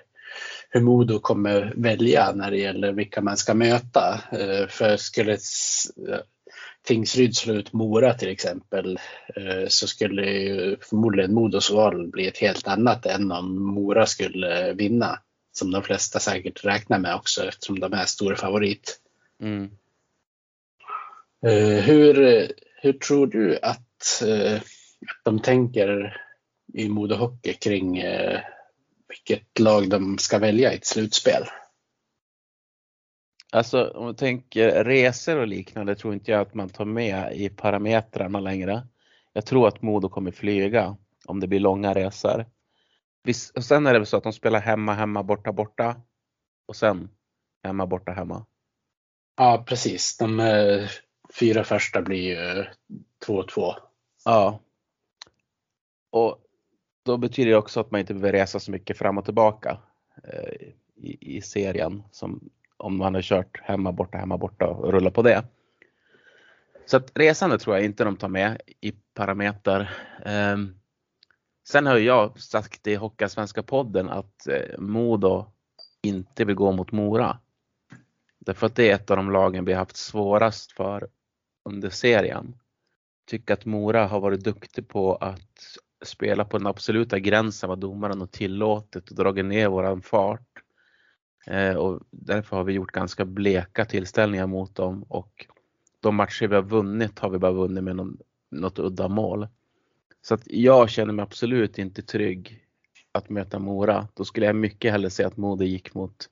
hur 0.74 0.82
Modo 0.82 1.20
kommer 1.20 1.74
välja 1.76 2.32
när 2.32 2.52
det 2.52 2.58
gäller 2.58 2.92
vilka 2.92 3.22
man 3.22 3.38
ska 3.38 3.54
möta. 3.54 4.22
För 4.70 4.98
skulle 4.98 5.38
Tingsryd 6.84 7.36
slår 7.36 7.58
ut 7.58 7.74
Mora 7.74 8.14
till 8.14 8.30
exempel 8.30 9.00
eh, 9.36 9.68
så 9.68 9.88
skulle 9.88 10.24
förmodligen 10.82 11.34
Modos 11.34 11.72
val 11.72 12.08
bli 12.08 12.28
ett 12.28 12.38
helt 12.38 12.68
annat 12.68 13.06
än 13.06 13.32
om 13.32 13.64
Mora 13.64 14.06
skulle 14.06 14.74
vinna. 14.74 15.20
Som 15.54 15.72
de 15.72 15.84
flesta 15.84 16.20
säkert 16.20 16.66
räknar 16.66 17.00
med 17.00 17.16
också 17.16 17.48
eftersom 17.48 17.80
de 17.80 17.94
är 17.94 18.06
stor 18.06 18.36
favorit. 18.36 19.00
Mm. 19.42 19.70
Eh, 21.46 21.84
hur, 21.84 22.48
hur 22.82 22.94
tror 22.94 23.28
du 23.28 23.60
att, 23.62 24.22
eh, 24.28 24.56
att 24.56 25.24
de 25.24 25.40
tänker 25.40 26.18
i 26.74 26.90
Modo 26.90 27.16
Hockey 27.16 27.54
kring 27.54 28.04
vilket 29.12 29.60
lag 29.60 29.90
de 29.90 30.18
ska 30.18 30.40
välja 30.40 30.74
i 30.74 30.76
ett 30.76 30.86
slutspel? 30.86 31.44
Alltså 33.52 33.90
om 33.90 34.06
man 34.06 34.16
tänker 34.16 34.84
resor 34.84 35.38
och 35.38 35.48
liknande 35.48 35.96
tror 35.96 36.14
inte 36.14 36.32
jag 36.32 36.42
att 36.42 36.54
man 36.54 36.70
tar 36.70 36.86
med 36.86 37.36
i 37.36 37.50
parametrarna 37.50 38.40
längre. 38.40 38.88
Jag 39.34 39.46
tror 39.46 39.68
att 39.68 39.82
Modo 39.82 40.10
kommer 40.10 40.32
flyga 40.32 40.98
om 41.26 41.40
det 41.40 41.48
blir 41.48 41.60
långa 41.60 41.94
resor. 41.94 42.46
Och 43.56 43.64
sen 43.64 43.88
är 43.88 43.94
det 43.94 44.00
väl 44.00 44.06
så 44.06 44.18
att 44.18 44.24
de 44.24 44.34
spelar 44.34 44.60
hemma, 44.60 44.94
hemma, 44.94 45.24
borta, 45.24 45.52
borta 45.52 46.02
och 46.68 46.76
sen 46.76 47.10
hemma, 47.64 47.86
borta, 47.86 48.12
hemma. 48.12 48.46
Ja 49.38 49.64
precis, 49.68 50.18
de 50.18 50.40
eh, 50.40 50.90
fyra 51.40 51.64
första 51.64 52.02
blir 52.02 52.22
ju 52.22 52.66
2-2. 53.28 53.74
Ja. 54.26 54.60
Och 56.12 56.38
då 57.04 57.18
betyder 57.18 57.52
det 57.52 57.58
också 57.58 57.80
att 57.80 57.92
man 57.92 58.00
inte 58.00 58.14
behöver 58.14 58.32
resa 58.32 58.60
så 58.60 58.72
mycket 58.72 58.98
fram 58.98 59.18
och 59.18 59.26
tillbaka 59.26 59.78
eh, 60.24 60.68
i, 60.96 61.38
i 61.38 61.42
serien 61.42 62.04
som 62.12 62.50
om 62.78 62.98
man 62.98 63.16
har 63.16 63.22
kört 63.22 63.62
hemma, 63.62 63.92
borta, 63.92 64.18
hemma, 64.18 64.38
borta 64.38 64.68
och 64.68 64.92
rullat 64.92 65.14
på 65.14 65.22
det. 65.22 65.44
Så 66.86 66.98
att 66.98 67.12
resande 67.16 67.60
tror 67.60 67.76
jag 67.76 67.86
inte 67.86 68.04
de 68.04 68.18
tar 68.18 68.28
med 68.28 68.62
i 68.82 68.92
parameter. 69.14 69.92
Eh, 70.26 70.58
sen 71.68 71.86
har 71.86 71.98
jag 71.98 72.40
sagt 72.40 72.88
i 72.88 72.96
Hockeyallsvenska 72.96 73.64
podden 73.64 74.10
att 74.10 74.48
eh, 74.48 74.80
Modo 74.80 75.46
inte 76.02 76.46
vill 76.46 76.56
gå 76.56 76.72
mot 76.72 76.92
Mora. 76.92 77.38
Därför 78.40 78.68
att 78.68 78.76
det 78.76 78.90
är 78.90 78.96
ett 78.96 79.12
av 79.12 79.18
de 79.18 79.32
lagen 79.32 79.66
vi 79.66 79.74
haft 79.74 79.96
svårast 79.96 80.72
för 80.72 81.08
under 81.70 81.90
serien. 81.90 82.56
Tycker 83.26 83.54
att 83.54 83.66
Mora 83.66 84.08
har 84.08 84.20
varit 84.20 84.44
duktig 84.44 84.88
på 84.88 85.16
att 85.16 85.78
spela 86.02 86.46
på 86.46 86.58
den 86.58 86.68
absoluta 86.68 87.20
gränsen 87.20 87.70
vad 87.70 87.80
domaren 87.80 88.20
har 88.20 88.28
tillåtit 88.28 89.10
och 89.10 89.16
dragit 89.16 89.46
ner 89.46 89.68
våran 89.68 90.02
fart. 90.02 90.48
Eh, 91.48 91.76
och 91.76 92.00
därför 92.10 92.58
har 92.58 92.64
vi 92.64 92.74
gjort 92.74 92.92
ganska 92.92 93.26
bleka 93.26 93.86
tillställningar 93.86 94.48
mot 94.48 94.76
dem 94.76 95.04
och 95.04 95.48
de 96.00 96.16
matcher 96.16 96.48
vi 96.48 96.56
har 96.56 96.64
vunnit 96.64 97.20
har 97.20 97.30
vi 97.30 97.38
bara 97.38 97.52
vunnit 97.52 97.84
med 97.84 97.96
någon, 97.96 98.18
något 98.52 98.80
udda 98.80 99.08
mål. 99.08 99.48
Så 100.22 100.34
att 100.34 100.42
jag 100.46 100.90
känner 100.90 101.14
mig 101.14 101.24
absolut 101.24 101.78
inte 101.78 102.02
trygg 102.02 102.66
att 103.12 103.30
möta 103.30 103.60
Mora. 103.60 104.08
Då 104.14 104.26
skulle 104.26 104.46
jag 104.46 104.56
mycket 104.56 104.92
hellre 104.92 105.10
se 105.10 105.24
att 105.24 105.38
Modo 105.38 105.64
gick 105.64 105.94
mot 105.94 106.30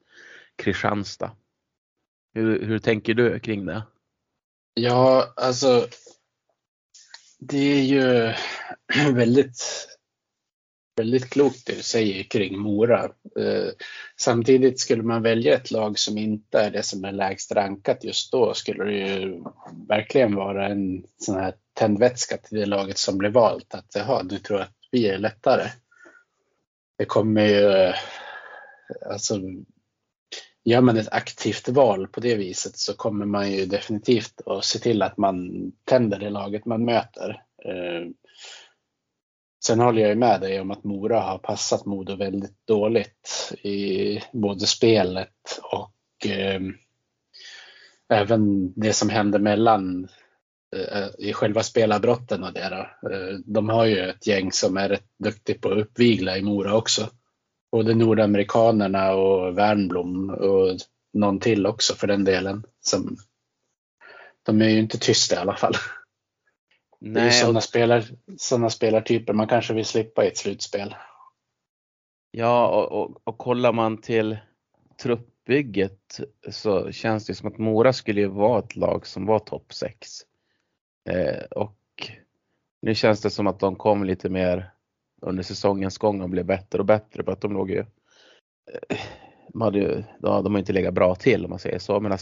Kristianstad. 0.55 1.31
Hur, 2.33 2.65
hur 2.65 2.79
tänker 2.79 3.13
du 3.13 3.39
kring 3.39 3.65
det? 3.65 3.83
Ja, 4.73 5.33
alltså 5.35 5.87
det 7.39 7.57
är 7.57 7.81
ju 7.81 8.33
väldigt 9.13 9.87
väldigt 10.99 11.29
klokt 11.29 11.65
det 11.65 11.75
du 11.75 11.81
säger 11.81 12.23
kring 12.23 12.59
Mora. 12.59 13.03
Eh, 13.39 13.69
samtidigt 14.17 14.79
skulle 14.79 15.03
man 15.03 15.21
välja 15.21 15.53
ett 15.53 15.71
lag 15.71 15.99
som 15.99 16.17
inte 16.17 16.59
är 16.59 16.71
det 16.71 16.83
som 16.83 17.05
är 17.05 17.11
lägst 17.11 17.51
rankat 17.51 18.03
just 18.03 18.31
då 18.31 18.53
skulle 18.53 18.83
det 18.83 18.91
ju 18.91 19.43
verkligen 19.87 20.35
vara 20.35 20.67
en 20.67 21.03
sån 21.17 21.35
här 21.35 21.53
tändvätska 21.73 22.37
till 22.37 22.59
det 22.59 22.65
laget 22.65 22.97
som 22.97 23.17
blir 23.17 23.29
valt. 23.29 23.75
Att 23.75 23.95
jaha, 23.95 24.23
du 24.23 24.39
tror 24.39 24.61
att 24.61 24.75
vi 24.91 25.07
är 25.07 25.17
lättare. 25.17 25.69
Det 26.97 27.05
kommer 27.05 27.45
ju, 27.45 27.71
eh, 27.71 27.95
alltså 29.05 29.39
gör 30.63 30.81
man 30.81 30.97
ett 30.97 31.13
aktivt 31.13 31.69
val 31.69 32.07
på 32.07 32.19
det 32.19 32.35
viset 32.35 32.77
så 32.77 32.93
kommer 32.93 33.25
man 33.25 33.51
ju 33.51 33.65
definitivt 33.65 34.41
att 34.45 34.65
se 34.65 34.79
till 34.79 35.01
att 35.01 35.17
man 35.17 35.71
tänder 35.85 36.19
det 36.19 36.29
laget 36.29 36.65
man 36.65 36.85
möter. 36.85 37.43
Eh, 37.65 38.07
Sen 39.65 39.79
håller 39.79 40.01
jag 40.01 40.17
med 40.17 40.41
dig 40.41 40.59
om 40.59 40.71
att 40.71 40.83
Mora 40.83 41.19
har 41.19 41.37
passat 41.37 41.85
Modo 41.85 42.15
väldigt 42.15 42.67
dåligt 42.67 43.53
i 43.63 44.19
både 44.31 44.65
spelet 44.65 45.59
och 45.71 46.27
eh, 46.31 46.61
även 48.13 48.73
det 48.73 48.93
som 48.93 49.09
händer 49.09 49.39
mellan 49.39 50.07
eh, 50.75 51.27
i 51.27 51.33
själva 51.33 51.63
spelarbrotten 51.63 52.43
och 52.43 52.53
det. 52.53 52.69
Då. 52.69 53.09
Eh, 53.09 53.35
de 53.45 53.69
har 53.69 53.85
ju 53.85 53.99
ett 53.99 54.27
gäng 54.27 54.51
som 54.51 54.77
är 54.77 54.89
rätt 54.89 55.09
duktigt 55.23 55.61
på 55.61 55.71
att 55.71 55.77
uppvigla 55.77 56.37
i 56.37 56.41
Mora 56.41 56.75
också. 56.75 57.09
Både 57.71 57.95
nordamerikanerna 57.95 59.11
och 59.11 59.57
Wernblom 59.57 60.29
och 60.29 60.77
någon 61.13 61.39
till 61.39 61.65
också 61.65 61.93
för 61.93 62.07
den 62.07 62.23
delen. 62.23 62.63
Som, 62.81 63.17
de 64.45 64.61
är 64.61 64.69
ju 64.69 64.79
inte 64.79 64.97
tysta 64.97 65.35
i 65.35 65.37
alla 65.37 65.55
fall. 65.55 65.73
Nej, 67.01 67.13
det 67.13 67.27
är 67.27 67.31
sådana, 67.31 67.61
spelar, 67.61 68.03
sådana 68.37 68.69
spelartyper 68.69 69.33
man 69.33 69.47
kanske 69.47 69.73
vill 69.73 69.85
slippa 69.85 70.25
i 70.25 70.27
ett 70.27 70.37
slutspel. 70.37 70.95
Ja, 72.31 72.67
och, 72.67 73.01
och, 73.01 73.21
och 73.23 73.37
kollar 73.37 73.73
man 73.73 74.01
till 74.01 74.37
truppbygget 75.01 76.19
så 76.49 76.91
känns 76.91 77.25
det 77.25 77.35
som 77.35 77.47
att 77.47 77.57
Mora 77.57 77.93
skulle 77.93 78.21
ju 78.21 78.27
vara 78.27 78.59
ett 78.59 78.75
lag 78.75 79.07
som 79.07 79.25
var 79.25 79.39
topp 79.39 79.73
6. 79.73 80.09
Eh, 81.09 81.43
och 81.51 81.77
nu 82.81 82.95
känns 82.95 83.21
det 83.21 83.29
som 83.29 83.47
att 83.47 83.59
de 83.59 83.75
kom 83.75 84.03
lite 84.03 84.29
mer 84.29 84.71
under 85.21 85.43
säsongens 85.43 85.97
gång 85.97 86.21
och 86.21 86.29
blev 86.29 86.45
bättre 86.45 86.79
och 86.79 86.85
bättre 86.85 87.23
för 87.23 87.31
att 87.31 87.41
de 87.41 87.53
låg 87.53 87.69
ju 87.69 87.79
eh, 88.89 88.97
de, 89.47 89.61
hade 89.61 89.79
ju, 89.79 90.03
de 90.19 90.53
har 90.53 90.59
inte 90.59 90.73
legat 90.73 90.93
bra 90.93 91.15
till 91.15 91.45
om 91.45 91.49
man 91.49 91.59
säger 91.59 91.79
så. 91.79 91.99
Medan 91.99 92.17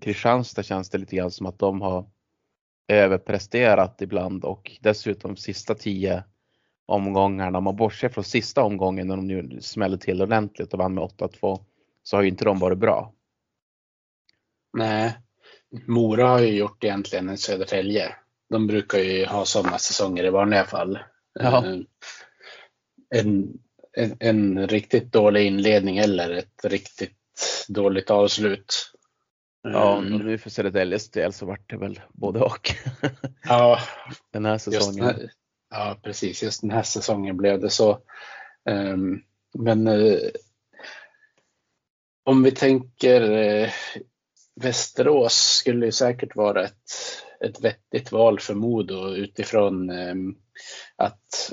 Kristianstad 0.00 0.62
känns 0.62 0.90
det 0.90 0.98
lite 0.98 1.16
grann 1.16 1.30
som 1.30 1.46
att 1.46 1.58
de 1.58 1.80
har 1.80 2.10
överpresterat 2.88 4.02
ibland 4.02 4.44
och 4.44 4.78
dessutom 4.80 5.36
sista 5.36 5.74
tio 5.74 6.24
omgångarna, 6.86 7.58
om 7.58 7.64
man 7.64 7.76
bortser 7.76 8.08
från 8.08 8.24
sista 8.24 8.62
omgången 8.62 9.08
när 9.08 9.16
de 9.16 9.26
nu 9.26 9.60
smällde 9.60 9.98
till 9.98 10.22
ordentligt 10.22 10.72
och 10.72 10.78
vann 10.78 10.94
med 10.94 11.04
8-2, 11.04 11.60
så 12.02 12.16
har 12.16 12.22
ju 12.22 12.28
inte 12.28 12.44
de 12.44 12.58
varit 12.58 12.78
bra. 12.78 13.12
Nej, 14.72 15.18
Mora 15.86 16.28
har 16.28 16.40
ju 16.40 16.56
gjort 16.56 16.84
egentligen 16.84 17.28
en 17.28 17.38
Södertälje. 17.38 18.14
De 18.50 18.66
brukar 18.66 18.98
ju 18.98 19.26
ha 19.26 19.44
sådana 19.44 19.78
säsonger 19.78 20.24
i 20.24 20.30
vanliga 20.30 20.64
fall. 20.64 20.98
Ja. 21.40 21.66
Eh, 21.66 21.80
en, 23.14 23.58
en, 23.92 24.16
en, 24.20 24.68
riktigt 24.68 25.12
dålig 25.12 25.46
inledning 25.46 25.98
eller 25.98 26.30
ett 26.30 26.64
riktigt 26.64 27.66
dåligt 27.68 28.10
avslut. 28.10 28.92
Ja, 29.72 30.00
nu 30.00 30.38
för 30.38 30.50
Södertäljes 30.50 31.10
del 31.10 31.32
så 31.32 31.46
vart 31.46 31.70
det 31.70 31.76
väl 31.76 32.00
både 32.12 32.40
och. 32.40 32.74
ja, 33.42 33.78
den 34.32 34.44
här 34.44 34.58
säsongen. 34.58 35.04
Här, 35.04 35.30
ja, 35.70 35.96
precis. 36.02 36.42
Just 36.42 36.60
den 36.60 36.70
här 36.70 36.82
säsongen 36.82 37.36
blev 37.36 37.60
det 37.60 37.70
så. 37.70 37.98
Um, 38.70 39.22
men 39.54 39.88
uh, 39.88 40.18
om 42.24 42.42
vi 42.42 42.50
tänker 42.50 43.20
uh, 43.30 43.68
Västerås 44.60 45.34
skulle 45.34 45.86
ju 45.86 45.92
säkert 45.92 46.36
vara 46.36 46.64
ett, 46.64 46.92
ett 47.44 47.60
vettigt 47.60 48.12
val 48.12 48.40
för 48.40 48.54
Modo 48.54 49.14
utifrån 49.14 49.90
um, 49.90 50.36
att 50.96 51.52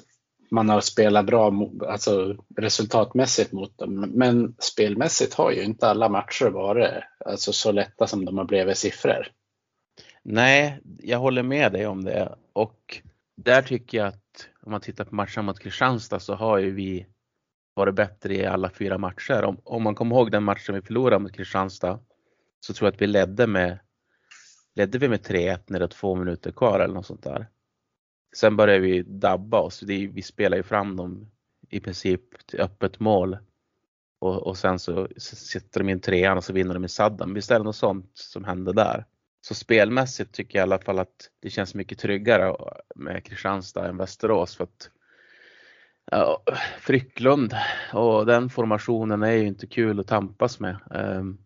man 0.56 0.70
har 0.70 0.82
spelat 0.82 1.26
bra 1.26 1.70
alltså 1.88 2.36
resultatmässigt 2.58 3.52
mot 3.52 3.78
dem. 3.78 4.12
Men 4.14 4.56
spelmässigt 4.60 5.34
har 5.34 5.52
ju 5.52 5.64
inte 5.64 5.88
alla 5.88 6.10
matcher 6.10 6.50
varit 6.50 6.92
alltså, 7.26 7.54
så 7.54 7.72
lätta 7.72 8.08
som 8.08 8.26
de 8.26 8.38
har 8.38 8.46
blivit 8.46 8.78
siffror. 8.78 9.28
Nej, 10.24 10.80
jag 11.00 11.20
håller 11.20 11.44
med 11.44 11.72
dig 11.72 11.88
om 11.88 12.04
det 12.04 12.36
och 12.54 13.02
där 13.38 13.62
tycker 13.62 13.98
jag 13.98 14.08
att 14.08 14.48
om 14.62 14.72
man 14.72 14.82
tittar 14.82 15.06
på 15.06 15.16
matchen 15.16 15.46
mot 15.46 15.60
Kristianstad 15.60 16.20
så 16.20 16.36
har 16.36 16.58
ju 16.58 16.72
vi 16.72 17.06
varit 17.74 17.96
bättre 17.96 18.36
i 18.36 18.46
alla 18.46 18.70
fyra 18.70 18.98
matcher. 18.98 19.44
Om, 19.44 19.58
om 19.64 19.84
man 19.84 19.96
kommer 19.96 20.16
ihåg 20.16 20.32
den 20.32 20.44
matchen 20.44 20.76
vi 20.76 20.82
förlorade 20.82 21.20
mot 21.20 21.34
Kristianstad 21.34 22.00
så 22.60 22.74
tror 22.74 22.88
jag 22.88 22.94
att 22.94 23.02
vi 23.02 23.08
ledde 23.08 23.48
med 23.48 23.80
ledde 24.76 24.98
vi 24.98 25.08
med 25.08 25.20
3-1 25.20 25.60
när 25.68 25.80
det 25.80 25.86
var 25.86 25.88
två 25.88 26.16
minuter 26.16 26.52
kvar 26.52 26.80
eller 26.80 26.94
något 26.94 27.06
sånt 27.06 27.24
där 27.24 27.48
sen 28.36 28.56
börjar 28.56 28.80
vi 28.80 29.02
dabba 29.02 29.60
oss. 29.60 29.84
Vi 29.84 30.22
spelar 30.22 30.58
ju 30.58 30.64
fram 30.64 30.96
dem 30.96 31.32
i 31.70 31.80
princip 31.80 32.48
till 32.48 32.62
öppet 32.62 33.00
mål. 33.00 33.38
Och, 34.20 34.48
och 34.48 34.58
sen 34.58 34.80
så 34.80 35.08
sitter 35.18 35.80
de 35.80 35.90
in 35.90 36.00
trean 36.00 36.38
och 36.38 36.44
så 36.44 36.54
vinner 36.54 36.74
de 36.74 36.86
i 36.86 36.90
sadden. 36.90 37.34
Visst 37.34 37.52
är 37.52 37.60
det 37.60 37.66
något 37.66 37.76
sånt 37.76 38.12
som 38.14 38.44
händer 38.44 38.74
där? 38.74 39.06
Så 39.42 39.56
spelmässigt 39.56 40.32
tycker 40.34 40.60
jag 40.60 40.64
i 40.64 40.68
alla 40.68 40.80
fall 40.80 41.00
att 41.00 41.30
det 41.42 41.50
känns 41.50 41.76
mycket 41.76 42.00
tryggare 42.00 42.56
med 42.96 43.26
Kristianstad 43.26 43.88
än 43.88 43.98
Västerås. 43.98 44.56
För 44.56 44.64
att 44.64 44.90
ja, 46.12 46.44
Frycklund 46.80 47.56
och 47.94 48.26
den 48.26 48.50
formationen 48.50 49.24
är 49.24 49.32
ju 49.32 49.48
inte 49.48 49.68
kul 49.68 50.00
att 50.00 50.08
tampas 50.08 50.60
med. 50.60 50.78
Um, 50.90 51.38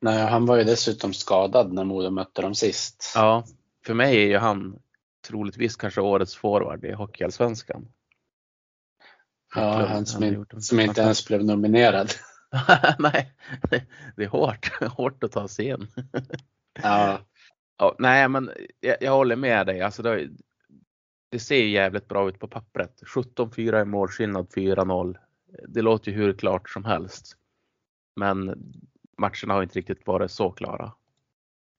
Nej, 0.00 0.26
han 0.26 0.46
var 0.46 0.56
ju 0.56 0.64
dessutom 0.64 1.12
skadad 1.12 1.72
när 1.72 1.84
Modo 1.84 2.10
mötte 2.10 2.42
dem 2.42 2.54
sist. 2.54 3.12
Ja, 3.14 3.44
för 3.86 3.94
mig 3.94 4.16
är 4.16 4.26
ju 4.26 4.38
han 4.38 4.78
troligtvis 5.22 5.76
kanske 5.76 6.00
årets 6.00 6.36
forward 6.36 6.84
i 6.84 6.92
Hockeyallsvenskan. 6.92 7.88
Ja, 9.54 9.86
han 9.86 10.06
som, 10.06 10.24
in, 10.24 10.46
som 10.58 10.80
inte 10.80 11.00
ens 11.00 11.26
blev 11.26 11.44
nominerad. 11.44 12.10
Nej, 12.98 13.32
det 14.16 14.24
är 14.24 14.28
hårt, 14.28 14.72
hårt 14.96 15.24
att 15.24 15.32
ta 15.32 15.48
sig 15.48 15.66
in. 15.66 15.86
ja. 16.82 17.20
ja. 17.78 17.96
Nej, 17.98 18.28
men 18.28 18.50
jag, 18.80 18.96
jag, 19.00 19.12
håller 19.12 19.36
med 19.36 19.66
dig. 19.66 19.80
Alltså 19.80 20.02
det, 20.02 20.28
det 21.28 21.38
ser 21.38 21.64
jävligt 21.64 22.08
bra 22.08 22.28
ut 22.28 22.38
på 22.38 22.48
pappret. 22.48 23.02
17-4 23.14 23.82
i 23.82 23.84
målskillnad, 23.84 24.48
4-0. 24.48 25.16
Det 25.68 25.82
låter 25.82 26.10
ju 26.10 26.16
hur 26.16 26.32
klart 26.32 26.70
som 26.70 26.84
helst. 26.84 27.36
Men 28.16 28.46
matcherna 29.18 29.54
har 29.54 29.62
inte 29.62 29.78
riktigt 29.78 30.06
varit 30.06 30.30
så 30.30 30.50
klara. 30.50 30.92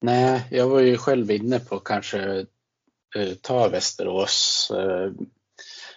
Nej, 0.02 0.48
jag 0.52 0.70
var 0.70 0.80
ju 0.80 0.98
själv 0.98 1.32
inne 1.32 1.60
på 1.60 1.80
kanske 1.80 2.46
Eh, 3.16 3.34
ta 3.42 3.68
Västerås. 3.68 4.72
Eh, 4.76 5.12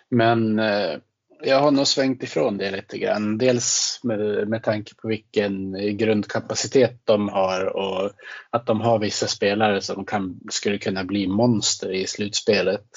men 0.09 0.59
eh, 0.59 0.99
jag 1.43 1.61
har 1.61 1.71
nog 1.71 1.87
svängt 1.87 2.23
ifrån 2.23 2.59
det 2.59 2.71
lite 2.71 2.99
grann. 2.99 3.39
Dels 3.39 4.01
med, 4.03 4.49
med 4.49 4.63
tanke 4.63 4.95
på 4.95 5.09
vilken 5.09 5.73
grundkapacitet 5.97 7.01
de 7.05 7.29
har 7.29 7.77
och 7.77 8.11
att 8.51 8.67
de 8.67 8.81
har 8.81 8.99
vissa 8.99 9.27
spelare 9.27 9.81
som 9.81 10.05
kan, 10.05 10.41
skulle 10.51 10.79
kunna 10.79 11.05
bli 11.05 11.27
monster 11.27 11.93
i 11.93 12.07
slutspelet. 12.07 12.89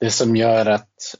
Det 0.00 0.10
som 0.10 0.36
gör 0.36 0.66
att 0.66 1.14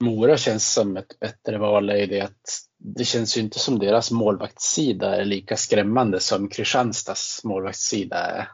Mora 0.00 0.36
känns 0.36 0.72
som 0.72 0.96
ett 0.96 1.20
bättre 1.20 1.58
val 1.58 1.90
är 1.90 2.06
det 2.06 2.20
att 2.20 2.40
det 2.78 3.04
känns 3.04 3.36
ju 3.36 3.40
inte 3.40 3.58
som 3.58 3.78
deras 3.78 4.10
målvaktssida 4.10 5.16
är 5.16 5.24
lika 5.24 5.56
skrämmande 5.56 6.20
som 6.20 6.48
Kristianstads 6.48 7.44
målvaktssida 7.44 8.16
är. 8.16 8.48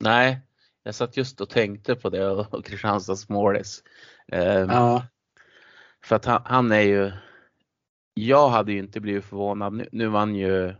Nej, 0.00 0.40
jag 0.82 0.94
satt 0.94 1.16
just 1.16 1.40
och 1.40 1.48
tänkte 1.48 1.94
på 1.94 2.10
det 2.10 2.28
och 2.28 2.64
Kristianstads 2.64 3.28
målis. 3.28 3.82
Ehm, 4.28 4.70
ja. 4.70 5.06
För 6.04 6.16
att 6.16 6.24
han, 6.24 6.42
han, 6.44 6.72
är 6.72 6.80
ju, 6.80 7.12
jag 8.14 8.48
hade 8.48 8.72
ju 8.72 8.78
inte 8.78 9.00
blivit 9.00 9.24
förvånad. 9.24 9.72
Nu, 9.72 9.88
nu 9.92 10.08
vann 10.08 10.34
ju 10.34 10.74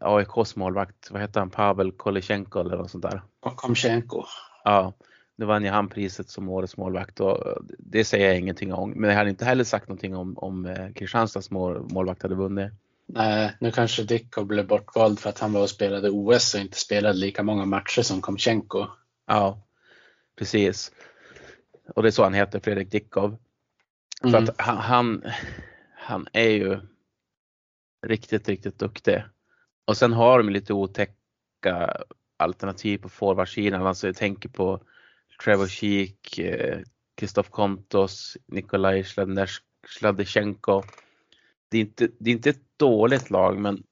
AIKs 0.00 0.56
målvakt, 0.56 1.10
vad 1.10 1.20
heter 1.20 1.40
han, 1.40 1.50
Pavel 1.50 1.92
Kolichenko 1.92 2.60
eller 2.60 2.76
något 2.76 2.90
sånt 2.90 3.02
där. 3.02 3.22
Komchenko. 3.40 4.24
Ja, 4.64 4.92
nu 5.36 5.46
vann 5.46 5.64
ju 5.64 5.70
han 5.70 5.88
priset 5.88 6.30
som 6.30 6.48
årets 6.48 6.76
målvakt 6.76 7.20
och 7.20 7.38
det 7.78 8.04
säger 8.04 8.26
jag 8.26 8.38
ingenting 8.38 8.72
om. 8.72 8.90
Men 8.90 9.10
jag 9.10 9.16
hade 9.16 9.30
inte 9.30 9.44
heller 9.44 9.64
sagt 9.64 9.88
någonting 9.88 10.16
om, 10.16 10.38
om 10.38 10.66
eh, 10.66 10.92
Kristianstads 10.92 11.50
mål, 11.50 11.88
målvakt 11.90 12.22
hade 12.22 12.34
vunnit. 12.34 12.72
Nej, 13.06 13.56
nu 13.60 13.70
kanske 13.70 14.02
Dickov 14.02 14.46
blev 14.46 14.66
bortvald 14.66 15.18
för 15.18 15.30
att 15.30 15.38
han 15.38 15.52
var 15.52 15.62
och 15.62 15.70
spelade 15.70 16.10
OS 16.10 16.54
och 16.54 16.60
inte 16.60 16.78
spelade 16.78 17.18
lika 17.18 17.42
många 17.42 17.64
matcher 17.64 18.02
som 18.02 18.20
Komchenko. 18.20 18.86
Ja, 19.32 19.62
precis. 20.36 20.92
Och 21.94 22.02
det 22.02 22.08
är 22.08 22.10
så 22.10 22.22
han 22.22 22.34
heter, 22.34 22.60
Fredrik 22.60 22.90
Dickov. 22.90 23.36
Mm. 24.24 24.32
För 24.32 24.38
att 24.38 24.60
han, 24.60 24.76
han, 24.76 25.22
han, 25.96 26.28
är 26.32 26.48
ju 26.48 26.80
riktigt, 28.06 28.48
riktigt 28.48 28.78
duktig. 28.78 29.22
Och 29.84 29.96
sen 29.96 30.12
har 30.12 30.38
de 30.38 30.48
lite 30.48 30.72
otäcka 30.72 31.96
alternativ 32.36 32.98
på 32.98 33.08
forwardsidan. 33.08 33.86
Alltså 33.86 34.06
jag 34.06 34.16
tänker 34.16 34.48
på 34.48 34.82
Trevor 35.44 35.66
Sheek, 35.66 36.40
Kristoff 37.16 37.46
eh, 37.46 37.50
Kontos, 37.50 38.36
Nikolaj 38.46 39.04
Sladechenko. 39.86 40.82
Det 41.70 41.76
är, 41.76 41.80
inte, 41.80 42.08
det 42.20 42.30
är 42.30 42.34
inte 42.34 42.50
ett 42.50 42.78
dåligt 42.78 43.30
lag 43.30 43.58
men 43.58 43.82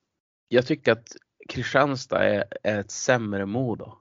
jag 0.49 0.67
tycker 0.67 0.93
att 0.93 1.17
Kristianstad 1.49 2.25
är, 2.25 2.45
är 2.63 2.81
ett 2.81 2.91
sämre 2.91 3.47
Modo. 3.47 4.01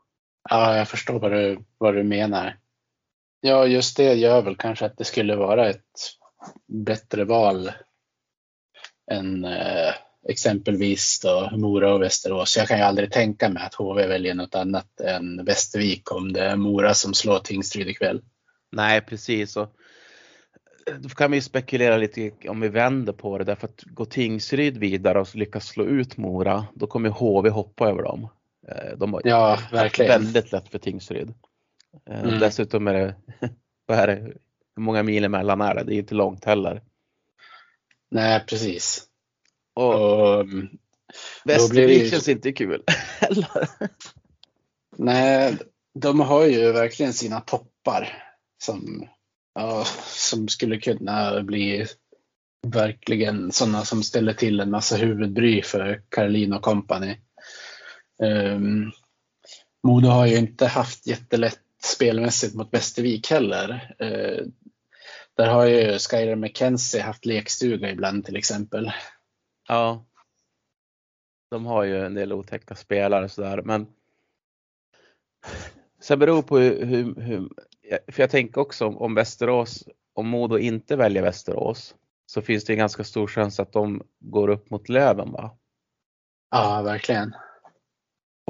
Ja, 0.49 0.78
jag 0.78 0.88
förstår 0.88 1.19
vad 1.19 1.32
du, 1.32 1.63
vad 1.78 1.95
du 1.95 2.04
menar. 2.04 2.58
Ja, 3.41 3.65
just 3.65 3.97
det 3.97 4.13
gör 4.13 4.41
väl 4.41 4.56
kanske 4.56 4.86
att 4.86 4.97
det 4.97 5.04
skulle 5.04 5.36
vara 5.36 5.69
ett 5.69 5.86
bättre 6.67 7.25
val 7.25 7.71
än 9.12 9.45
eh, 9.45 9.93
exempelvis 10.30 11.19
då 11.23 11.49
Mora 11.58 11.93
och 11.93 12.02
Västerås. 12.02 12.58
Jag 12.58 12.67
kan 12.67 12.78
ju 12.78 12.84
aldrig 12.84 13.12
tänka 13.12 13.49
mig 13.49 13.63
att 13.63 13.73
HV 13.73 14.08
väljer 14.08 14.34
något 14.34 14.56
annat 14.56 14.99
än 14.99 15.45
Västervik 15.45 16.12
om 16.12 16.34
det 16.34 16.43
är 16.43 16.56
Mora 16.56 16.93
som 16.93 17.13
slår 17.13 17.39
Tingsryd 17.39 17.88
ikväll. 17.88 18.21
Nej, 18.71 19.02
precis. 19.02 19.58
Och 19.58 19.75
eh, 20.88 20.95
då 20.95 21.10
kan 21.10 21.32
vi 21.32 21.41
spekulera 21.41 21.97
lite 21.97 22.32
om 22.49 22.60
vi 22.60 22.67
vänder 22.67 23.13
på 23.13 23.38
det 23.38 23.43
därför 23.43 23.67
att 23.67 23.84
går 23.84 24.06
Tingsryd 24.06 24.78
vidare 24.78 25.21
och 25.21 25.36
lyckas 25.36 25.67
slå 25.67 25.86
ut 25.86 26.17
Mora, 26.17 26.65
då 26.73 26.88
kommer 26.88 27.10
HV 27.10 27.49
hoppa 27.49 27.89
över 27.89 28.04
dem. 28.04 28.30
Eh, 28.67 28.98
de 28.98 29.13
har 29.13 29.22
ja, 29.26 29.60
verkligen. 29.72 30.10
väldigt 30.10 30.52
lätt 30.52 30.69
för 30.69 30.80
Tingsryd. 30.80 31.34
Eh, 32.10 32.24
mm. 32.24 32.39
Dessutom 32.39 32.88
är 32.88 32.93
det, 32.93 33.15
vad 33.86 34.00
är 34.00 34.08
det, 34.08 34.34
hur 34.76 34.84
många 34.84 35.04
mil 35.04 35.24
emellan 35.24 35.62
är 35.62 35.76
det? 35.76 35.84
Det 35.84 35.95
är 35.95 36.00
inte 36.00 36.15
långt 36.15 36.45
heller. 36.45 36.82
Nej, 38.12 38.43
precis. 38.48 39.06
Och, 39.74 40.39
och 40.39 40.45
Västervik 41.45 42.04
ju... 42.04 42.10
känns 42.10 42.28
inte 42.28 42.52
kul 42.52 42.84
heller. 43.19 43.67
Nej, 44.98 45.58
de 45.93 46.19
har 46.19 46.45
ju 46.45 46.72
verkligen 46.72 47.13
sina 47.13 47.41
toppar 47.41 48.24
som, 48.63 49.08
ja, 49.56 49.86
som 50.06 50.48
skulle 50.48 50.80
kunna 50.80 51.43
bli 51.43 51.86
verkligen 52.67 53.52
sådana 53.52 53.86
som 53.86 54.04
ställer 54.04 54.34
till 54.34 54.60
en 54.60 54.72
massa 54.72 54.95
huvudbry 54.95 55.62
för 55.62 56.04
Caroline 56.10 56.54
och 56.54 56.62
company. 56.62 57.17
Um, 58.23 58.91
Modo 59.84 60.08
har 60.08 60.27
ju 60.27 60.38
inte 60.38 60.67
haft 60.67 61.08
jättelätt 61.08 61.60
spelmässigt 61.84 62.55
mot 62.55 62.73
Västervik 62.73 63.32
heller. 63.32 63.95
Uh, 64.03 64.47
där 65.38 65.47
har 65.47 65.65
ju 65.65 65.99
Skyler 65.99 66.36
McKenzie 66.36 67.01
haft 67.01 67.25
lekstuga 67.25 67.89
ibland 67.89 68.25
till 68.25 68.36
exempel. 68.36 68.91
Ja. 69.67 70.05
De 71.51 71.65
har 71.65 71.84
ju 71.84 72.05
en 72.05 72.13
del 72.13 72.34
otäcka 72.34 72.75
spelare 72.75 73.29
sådär 73.29 73.62
men 73.62 73.88
Sen 76.01 76.19
beror 76.19 76.41
på 76.41 76.58
hur, 76.58 76.86
hur, 76.86 77.21
hur, 77.21 77.49
för 78.12 78.23
jag 78.23 78.29
tänker 78.29 78.62
också 78.62 78.86
om 78.88 79.15
Västerås, 79.15 79.84
om 80.13 80.27
Modo 80.27 80.58
inte 80.58 80.95
väljer 80.95 81.23
Västerås 81.23 81.95
så 82.25 82.41
finns 82.41 82.65
det 82.65 82.73
en 82.73 82.79
ganska 82.79 83.03
stor 83.03 83.27
chans 83.27 83.60
att 83.60 83.71
de 83.71 84.03
går 84.19 84.47
upp 84.47 84.69
mot 84.69 84.89
Löven 84.89 85.32
va? 85.32 85.58
Ja, 86.51 86.82
verkligen. 86.82 87.34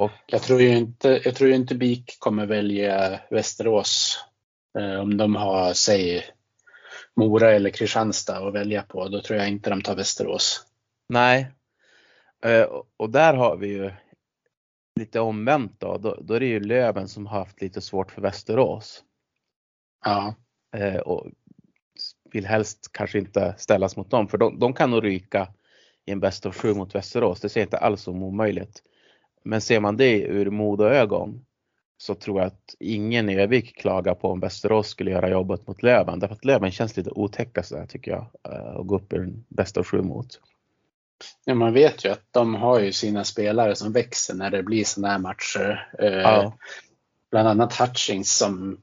Och 0.00 0.10
jag 0.26 0.42
tror 0.42 0.60
ju 0.60 0.68
inte, 0.68 1.20
jag 1.24 1.34
tror 1.34 1.50
inte 1.50 1.74
BIK 1.74 2.16
kommer 2.18 2.46
välja 2.46 3.20
Västerås 3.30 4.18
eh, 4.78 5.00
om 5.00 5.16
de 5.16 5.36
har, 5.36 5.72
säg 5.72 6.24
Mora 7.16 7.50
eller 7.50 7.70
Kristianstad 7.70 8.48
att 8.48 8.54
välja 8.54 8.82
på. 8.82 9.08
Då 9.08 9.20
tror 9.20 9.38
jag 9.38 9.48
inte 9.48 9.70
de 9.70 9.82
tar 9.82 9.96
Västerås. 9.96 10.66
Nej, 11.08 11.50
eh, 12.44 12.66
och 12.96 13.10
där 13.10 13.34
har 13.34 13.56
vi 13.56 13.68
ju 13.68 13.92
lite 15.00 15.20
omvänt 15.20 15.80
då. 15.80 15.98
då. 15.98 16.18
Då 16.20 16.34
är 16.34 16.40
det 16.40 16.46
ju 16.46 16.60
Löven 16.60 17.08
som 17.08 17.26
har 17.26 17.38
haft 17.38 17.60
lite 17.60 17.80
svårt 17.80 18.12
för 18.12 18.22
Västerås. 18.22 19.04
Ja. 20.04 20.34
Eh, 20.76 21.00
och 21.00 21.26
vill 22.32 22.46
helst 22.46 22.90
kanske 22.92 23.18
inte 23.18 23.54
ställas 23.58 23.96
mot 23.96 24.10
dem 24.10 24.28
för 24.28 24.38
de, 24.38 24.58
de 24.58 24.74
kan 24.74 24.90
nog 24.90 25.04
ryka 25.04 25.48
i 26.06 26.12
en 26.12 26.20
bäst 26.20 26.46
av 26.46 26.52
sju 26.52 26.74
mot 26.74 26.94
Västerås. 26.94 27.40
Det 27.40 27.48
ser 27.48 27.62
inte 27.62 27.78
alls 27.78 28.02
som 28.02 28.22
omöjligt. 28.22 28.82
Men 29.42 29.60
ser 29.60 29.80
man 29.80 29.96
det 29.96 30.22
ur 30.22 30.50
Modoögon 30.50 31.44
så 31.98 32.14
tror 32.14 32.40
jag 32.40 32.46
att 32.46 32.74
ingen 32.78 33.30
i 33.30 33.40
Övik 33.40 33.76
klagar 33.76 34.14
på 34.14 34.28
om 34.28 34.40
Västerås 34.40 34.88
skulle 34.88 35.10
göra 35.10 35.30
jobbet 35.30 35.66
mot 35.66 35.82
Löven. 35.82 36.18
Därför 36.18 36.34
att 36.34 36.44
Löven 36.44 36.70
känns 36.70 36.96
lite 36.96 37.10
otäcka 37.10 37.62
sådär 37.62 37.86
tycker 37.86 38.10
jag. 38.10 38.26
Att 38.42 38.76
eh, 38.76 38.82
gå 38.82 38.96
upp 38.96 39.12
i 39.12 39.16
en 39.16 39.44
bäst 39.48 39.76
av 39.76 39.84
sju 39.84 40.02
mot. 40.02 40.40
Ja, 41.44 41.54
man 41.54 41.72
vet 41.72 42.04
ju 42.04 42.08
att 42.08 42.24
de 42.30 42.54
har 42.54 42.80
ju 42.80 42.92
sina 42.92 43.24
spelare 43.24 43.76
som 43.76 43.92
växer 43.92 44.34
när 44.34 44.50
det 44.50 44.62
blir 44.62 44.84
sådana 44.84 45.12
här 45.12 45.18
matcher. 45.18 45.88
Eh, 45.98 46.08
ja. 46.08 46.56
Bland 47.30 47.48
annat 47.48 47.80
Hutchings 47.80 48.36
som 48.36 48.80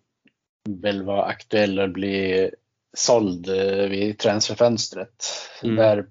väl 0.70 1.04
var 1.04 1.24
aktuell 1.24 1.80
att 1.80 1.94
bli 1.94 2.52
såld 2.98 3.50
eh, 3.50 3.90
vid 3.90 4.18
transferfönstret. 4.18 5.26
Mm. 5.64 5.76
Där, 5.76 6.06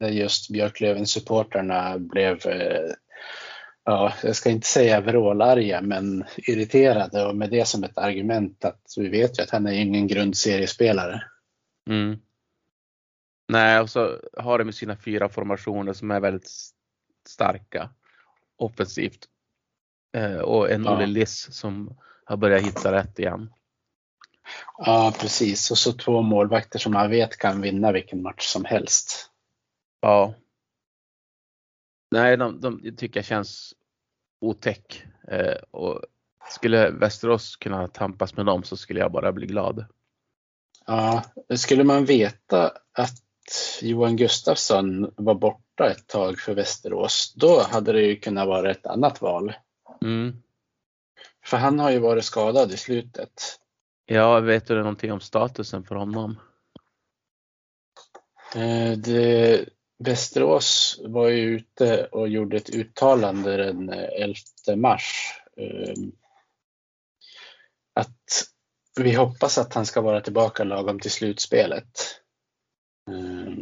där 0.00 0.08
just 0.08 0.50
Björklöven-supporterna 0.50 1.98
blev 1.98 2.38
ja, 3.84 4.12
jag 4.22 4.36
ska 4.36 4.50
inte 4.50 4.66
säga 4.66 5.00
vrålarga, 5.00 5.80
men 5.80 6.24
irriterade 6.36 7.26
och 7.26 7.36
med 7.36 7.50
det 7.50 7.68
som 7.68 7.84
ett 7.84 7.98
argument 7.98 8.64
att 8.64 8.82
vi 8.96 9.08
vet 9.08 9.38
ju 9.38 9.42
att 9.42 9.50
han 9.50 9.66
är 9.66 9.72
ingen 9.72 10.06
grundseriespelare. 10.06 11.22
Mm. 11.90 12.18
Nej, 13.48 13.80
och 13.80 13.90
så 13.90 14.20
har 14.38 14.58
de 14.58 14.72
sina 14.72 14.96
fyra 14.96 15.28
formationer 15.28 15.92
som 15.92 16.10
är 16.10 16.20
väldigt 16.20 16.50
starka 17.28 17.90
offensivt. 18.56 19.28
Eh, 20.16 20.38
och 20.38 20.70
en 20.70 20.84
Ja. 20.84 20.96
Olle 20.96 21.06
Liss 21.06 21.54
som 21.54 21.96
har 22.24 22.36
börjat 22.36 22.62
hitta 22.62 22.92
rätt 22.92 23.18
igen. 23.18 23.50
Ja, 24.78 25.14
precis. 25.20 25.70
Och 25.70 25.78
så 25.78 25.92
två 25.92 26.22
målvakter 26.22 26.78
som 26.78 26.92
man 26.92 27.10
vet 27.10 27.36
kan 27.36 27.60
vinna 27.60 27.92
vilken 27.92 28.22
match 28.22 28.46
som 28.46 28.64
helst. 28.64 29.30
Ja. 30.00 30.34
Nej, 32.14 32.36
de, 32.36 32.60
de 32.60 32.96
tycker 32.96 33.18
jag 33.18 33.24
känns 33.24 33.74
otäck. 34.40 35.04
Eh, 35.28 35.56
och 35.70 36.00
skulle 36.50 36.90
Västerås 36.90 37.56
kunna 37.56 37.88
tampas 37.88 38.36
med 38.36 38.46
dem 38.46 38.62
så 38.62 38.76
skulle 38.76 39.00
jag 39.00 39.12
bara 39.12 39.32
bli 39.32 39.46
glad. 39.46 39.84
Ja, 40.86 41.22
skulle 41.56 41.84
man 41.84 42.04
veta 42.04 42.72
att 42.92 43.22
Johan 43.82 44.16
Gustafsson 44.16 45.12
var 45.16 45.34
borta 45.34 45.90
ett 45.90 46.06
tag 46.06 46.38
för 46.38 46.54
Västerås, 46.54 47.34
då 47.36 47.62
hade 47.62 47.92
det 47.92 48.02
ju 48.02 48.16
kunnat 48.16 48.46
vara 48.46 48.70
ett 48.70 48.86
annat 48.86 49.20
val. 49.20 49.52
Mm. 50.02 50.36
För 51.44 51.56
han 51.56 51.78
har 51.78 51.90
ju 51.90 51.98
varit 51.98 52.24
skadad 52.24 52.72
i 52.72 52.76
slutet. 52.76 53.60
Ja, 54.06 54.40
vet 54.40 54.66
du 54.66 54.74
någonting 54.78 55.12
om 55.12 55.20
statusen 55.20 55.84
för 55.84 55.94
honom? 55.94 56.38
Eh, 58.54 58.98
Det, 58.98 59.64
Västerås 59.98 61.00
var 61.04 61.28
ju 61.28 61.42
ute 61.56 62.06
och 62.06 62.28
gjorde 62.28 62.56
ett 62.56 62.74
uttalande 62.74 63.56
den 63.56 63.88
11 63.90 64.34
mars. 64.76 65.32
eh, 65.56 65.94
Att 67.94 68.44
vi 69.00 69.12
hoppas 69.14 69.58
att 69.58 69.74
han 69.74 69.86
ska 69.86 70.00
vara 70.00 70.20
tillbaka 70.20 70.64
lagom 70.64 71.00
till 71.00 71.10
slutspelet. 71.10 72.20
Eh, 73.10 73.52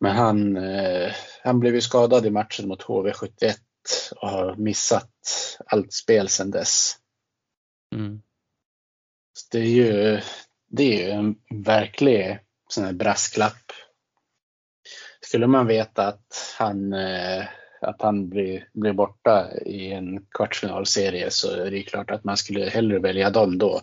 Men 0.00 0.16
han, 0.16 0.56
eh, 0.56 1.12
han 1.42 1.60
blev 1.60 1.74
ju 1.74 1.80
skadad 1.80 2.26
i 2.26 2.30
matchen 2.30 2.68
mot 2.68 2.82
HV71 2.82 3.56
och 4.16 4.28
har 4.28 4.56
missat 4.56 5.10
allt 5.66 5.92
spel 5.92 6.28
sedan 6.28 6.50
dess. 6.50 6.96
Mm. 7.94 8.22
Så 9.32 9.46
Det 9.50 9.58
är 9.58 9.64
ju, 9.68 10.20
det 10.68 10.82
är 10.82 11.06
ju 11.06 11.10
en 11.10 11.34
verklig 11.64 12.38
sån 12.68 12.84
här 12.84 12.92
brasklapp. 12.92 13.72
Skulle 15.30 15.46
man 15.46 15.66
veta 15.66 16.06
att 16.06 16.56
han, 16.58 16.92
eh, 16.92 17.44
att 17.80 18.02
han 18.02 18.28
blir, 18.28 18.68
blir 18.72 18.92
borta 18.92 19.50
i 19.66 19.92
en 19.92 20.26
kvartsfinalserie 20.26 21.30
så 21.30 21.50
är 21.50 21.70
det 21.70 21.82
klart 21.82 22.10
att 22.10 22.24
man 22.24 22.36
skulle 22.36 22.70
hellre 22.70 22.98
välja 22.98 23.30
dem 23.30 23.58
då. 23.58 23.80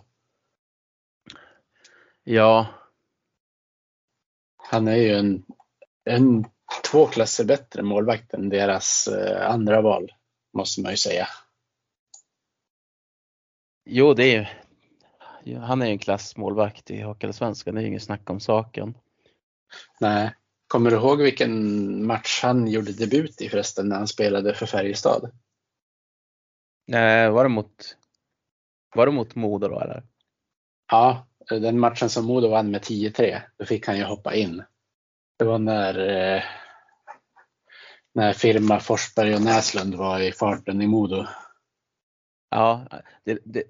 Ja, 2.24 2.68
Han 4.58 4.88
är 4.88 4.96
ju 4.96 5.14
en, 5.14 5.46
en 6.06 6.46
två 6.92 7.06
klasser 7.06 7.46
bättre 7.46 7.84
målvakt 7.84 8.34
än 8.34 8.50
deras 8.50 9.08
eh, 9.08 9.52
andra 9.52 9.82
val, 9.82 10.12
måste 10.54 10.82
man 10.82 10.92
ju 10.92 10.98
säga. 10.98 11.28
jo 13.86 14.14
det 14.14 14.24
är 14.24 14.50
ju, 15.44 15.58
han 15.58 15.82
är 15.82 15.86
ju 15.86 15.92
en 15.92 16.00
klassmålvakt 16.00 16.92
i 16.92 17.02
Hockeyallsvenskan, 17.02 17.76
det 17.76 17.82
är 17.82 17.84
ju 17.84 17.88
inget 17.88 18.04
snack 18.04 18.30
om 18.30 18.40
saken. 18.40 18.98
Nej. 20.00 20.34
Kommer 20.68 20.92
du 20.92 20.98
ihåg 20.98 21.22
vilken 21.22 22.06
match 22.06 22.40
han 22.44 22.68
gjorde 22.68 22.92
debut 22.92 23.42
i 23.42 23.50
förresten 23.50 23.90
när 23.90 23.96
han 23.96 24.08
spelade 24.08 24.54
för 24.54 24.66
Färjestad? 24.66 25.32
Nej, 26.88 27.30
var 27.30 27.44
det 27.44 27.50
mot, 27.50 27.98
var 28.96 29.06
det 29.06 29.12
mot 29.12 29.36
Modo 29.36 29.68
då 29.68 29.80
eller? 29.80 30.04
Ja, 30.92 31.28
den 31.50 31.80
matchen 31.80 32.10
som 32.10 32.26
Modo 32.26 32.50
vann 32.50 32.72
med 32.72 32.82
10-3, 32.82 33.42
då 33.58 33.66
fick 33.66 33.88
han 33.88 33.98
ju 33.98 34.04
hoppa 34.04 34.36
in. 34.36 34.64
Det 35.40 35.46
var 35.46 35.60
när, 35.60 36.10
eh, 36.10 36.44
när 38.14 38.34
firma 38.34 38.80
Forsberg 38.80 39.36
och 39.36 39.42
Näslund 39.42 39.96
var 39.96 40.20
i 40.20 40.32
farten 40.32 40.82
i 40.82 40.88
Modo. 40.88 41.26
Ja, 42.50 42.86
det, 43.24 43.40
det, 43.44 43.64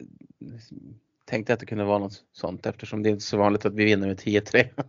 tänkte 1.26 1.54
att 1.54 1.60
det 1.60 1.66
kunde 1.66 1.84
vara 1.84 2.00
något 2.00 2.24
sånt 2.32 2.66
eftersom 2.66 3.04
det 3.04 3.10
är 3.10 3.12
inte 3.12 3.24
så 3.24 3.38
vanligt 3.38 3.66
att 3.66 3.74
vi 3.74 3.86
vinner 3.86 4.08
med 4.08 4.20
10-3. 4.20 4.84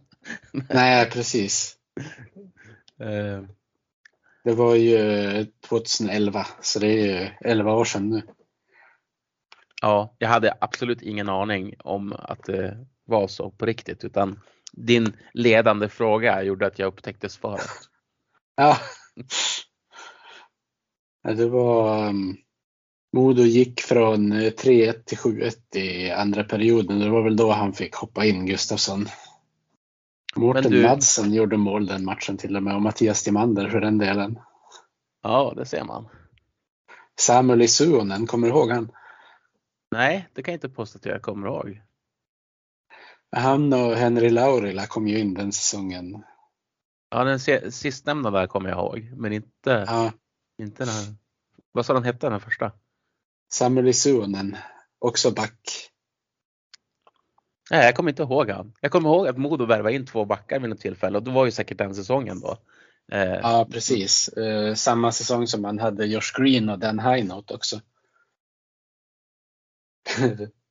Nej, 0.70 1.10
precis. 1.10 1.77
Eh, 3.00 3.42
Det 4.44 4.54
var 4.54 4.74
ju 4.74 5.46
2011, 5.68 6.46
så 6.60 6.78
det 6.78 6.86
är 6.86 7.06
ju 7.06 7.30
11 7.40 7.72
år 7.72 7.84
sedan 7.84 8.10
nu. 8.10 8.22
Ja, 9.82 10.16
jag 10.18 10.28
hade 10.28 10.54
absolut 10.60 11.02
ingen 11.02 11.28
aning 11.28 11.74
om 11.78 12.12
att 12.12 12.44
det 12.44 12.86
var 13.04 13.28
så 13.28 13.50
på 13.50 13.66
riktigt 13.66 14.04
utan 14.04 14.40
din 14.72 15.12
ledande 15.32 15.88
fråga 15.88 16.42
gjorde 16.42 16.66
att 16.66 16.78
jag 16.78 16.86
upptäckte 16.86 17.28
svaret. 17.28 17.70
Ja. 18.56 18.78
Det 21.22 21.48
var 21.48 22.08
um, 22.08 22.36
Modo 23.12 23.42
gick 23.42 23.80
från 23.80 24.32
eh, 24.32 24.52
3-1 24.52 24.92
till 25.04 25.18
7-1 25.18 25.76
i 25.76 26.10
andra 26.10 26.44
perioden. 26.44 26.98
Det 26.98 27.10
var 27.10 27.22
väl 27.22 27.36
då 27.36 27.52
han 27.52 27.72
fick 27.72 27.94
hoppa 27.94 28.24
in, 28.24 28.46
Gustafsson. 28.46 29.06
Mårten 30.38 30.72
du- 30.72 30.82
Madsen 30.82 31.32
gjorde 31.34 31.56
mål 31.56 31.86
den 31.86 32.04
matchen 32.04 32.36
till 32.36 32.56
och 32.56 32.62
med 32.62 32.74
och 32.74 32.82
Mattias 32.82 33.22
Timander 33.22 33.68
för 33.70 33.80
den 33.80 33.98
delen. 33.98 34.38
Ja, 35.22 35.52
det 35.56 35.66
ser 35.66 35.84
man. 35.84 36.08
Samuel 37.20 37.62
Isuonen, 37.62 38.26
kommer 38.26 38.48
du 38.48 38.54
ihåg 38.54 38.70
han? 38.70 38.92
Nej, 39.90 40.28
det 40.34 40.42
kan 40.42 40.52
jag 40.52 40.56
inte 40.56 40.68
påstå 40.68 40.98
att 40.98 41.04
jag 41.04 41.22
kommer 41.22 41.46
ihåg. 41.48 41.80
Han 43.36 43.72
och 43.72 43.94
Henry 43.94 44.30
Laurila 44.30 44.86
kom 44.86 45.08
ju 45.08 45.18
in 45.18 45.34
den 45.34 45.52
säsongen. 45.52 46.24
Ja, 47.10 47.24
den 47.24 47.40
sistnämnda 47.72 48.30
där 48.30 48.46
kommer 48.46 48.68
jag 48.68 48.78
ihåg, 48.78 49.10
men 49.16 49.32
inte, 49.32 49.84
Ja, 49.86 50.12
inte 50.62 50.84
den 50.84 50.94
här. 50.94 51.14
Vad 51.72 51.86
sa 51.86 51.94
den 51.94 52.04
hette 52.04 52.28
den 52.30 52.40
första? 52.40 52.72
Samuel 53.52 53.88
Isuonen, 53.88 54.56
också 54.98 55.30
back. 55.30 55.90
Nej, 57.70 57.84
jag 57.84 57.94
kommer 57.96 58.10
inte 58.10 58.22
ihåg 58.22 58.50
han. 58.50 58.72
Jag 58.80 58.90
kommer 58.90 59.08
ihåg 59.08 59.28
att 59.28 59.38
Modo 59.38 59.66
värvade 59.66 59.94
in 59.94 60.06
två 60.06 60.24
backar 60.24 60.60
vid 60.60 60.70
något 60.70 60.80
tillfälle 60.80 61.18
och 61.18 61.24
det 61.24 61.30
var 61.30 61.44
ju 61.44 61.50
säkert 61.50 61.78
den 61.78 61.94
säsongen 61.94 62.40
då. 62.40 62.58
Eh, 63.12 63.22
Ja, 63.22 63.68
precis. 63.72 64.28
Eh, 64.28 64.74
samma 64.74 65.12
säsong 65.12 65.46
som 65.46 65.62
man 65.62 65.78
hade 65.78 66.06
Josh 66.06 66.32
Green 66.40 66.68
och 66.68 66.78
Dan 66.78 66.98
Highnote 66.98 67.54
också. 67.54 67.80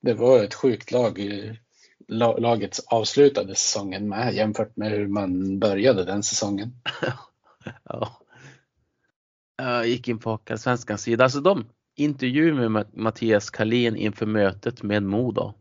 det 0.01 0.13
var 0.13 0.43
ett 0.43 0.53
sjukt 0.53 0.91
lag. 0.91 1.19
Laget 2.37 2.79
avslutade 2.87 3.55
säsongen 3.55 4.09
med 4.09 4.33
jämfört 4.33 4.75
med 4.75 4.91
hur 4.91 5.07
man 5.07 5.59
började 5.59 6.03
den 6.05 6.23
säsongen. 6.23 6.73
Ja. 7.83 8.17
Jag 9.57 9.87
gick 9.87 10.07
in 10.07 10.19
på 10.19 10.29
Hockeyallsvenskans 10.29 11.01
sida. 11.01 11.23
Alltså 11.23 11.39
de 11.41 11.65
intervju 11.95 12.53
med 12.53 12.67
Ma- 12.69 12.87
Mattias 12.93 13.49
Kalin 13.49 13.95
inför 13.95 14.25
mötet 14.25 14.83
med 14.83 15.03
Modo. 15.03 15.53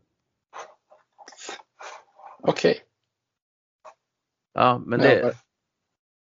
Okej. 2.47 2.79
Ja, 4.53 4.81
men 4.85 4.99
det, 4.99 5.35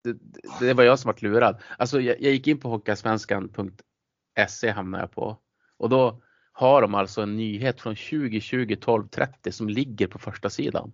det, 0.04 0.18
det 0.60 0.74
var 0.74 0.84
jag 0.84 1.00
som 1.00 1.10
var 1.10 1.18
lurad. 1.22 1.62
Alltså 1.78 2.02
jag, 2.02 2.22
jag 2.22 2.32
gick 2.34 2.48
in 2.48 2.60
på 2.60 2.70
Hockeyallsvenskan.se 2.70 4.72
hamnade 4.72 5.04
jag 5.04 5.12
på 5.12 5.38
och 5.78 5.90
då 5.90 6.22
har 6.52 6.82
de 6.82 6.96
alltså 6.96 7.22
en 7.22 7.38
nyhet 7.38 7.82
från 7.82 7.96
2020 7.96 8.76
12.30 8.82 9.52
som 9.52 9.70
ligger 9.70 10.08
på 10.08 10.20
första 10.20 10.50
sidan. 10.50 10.94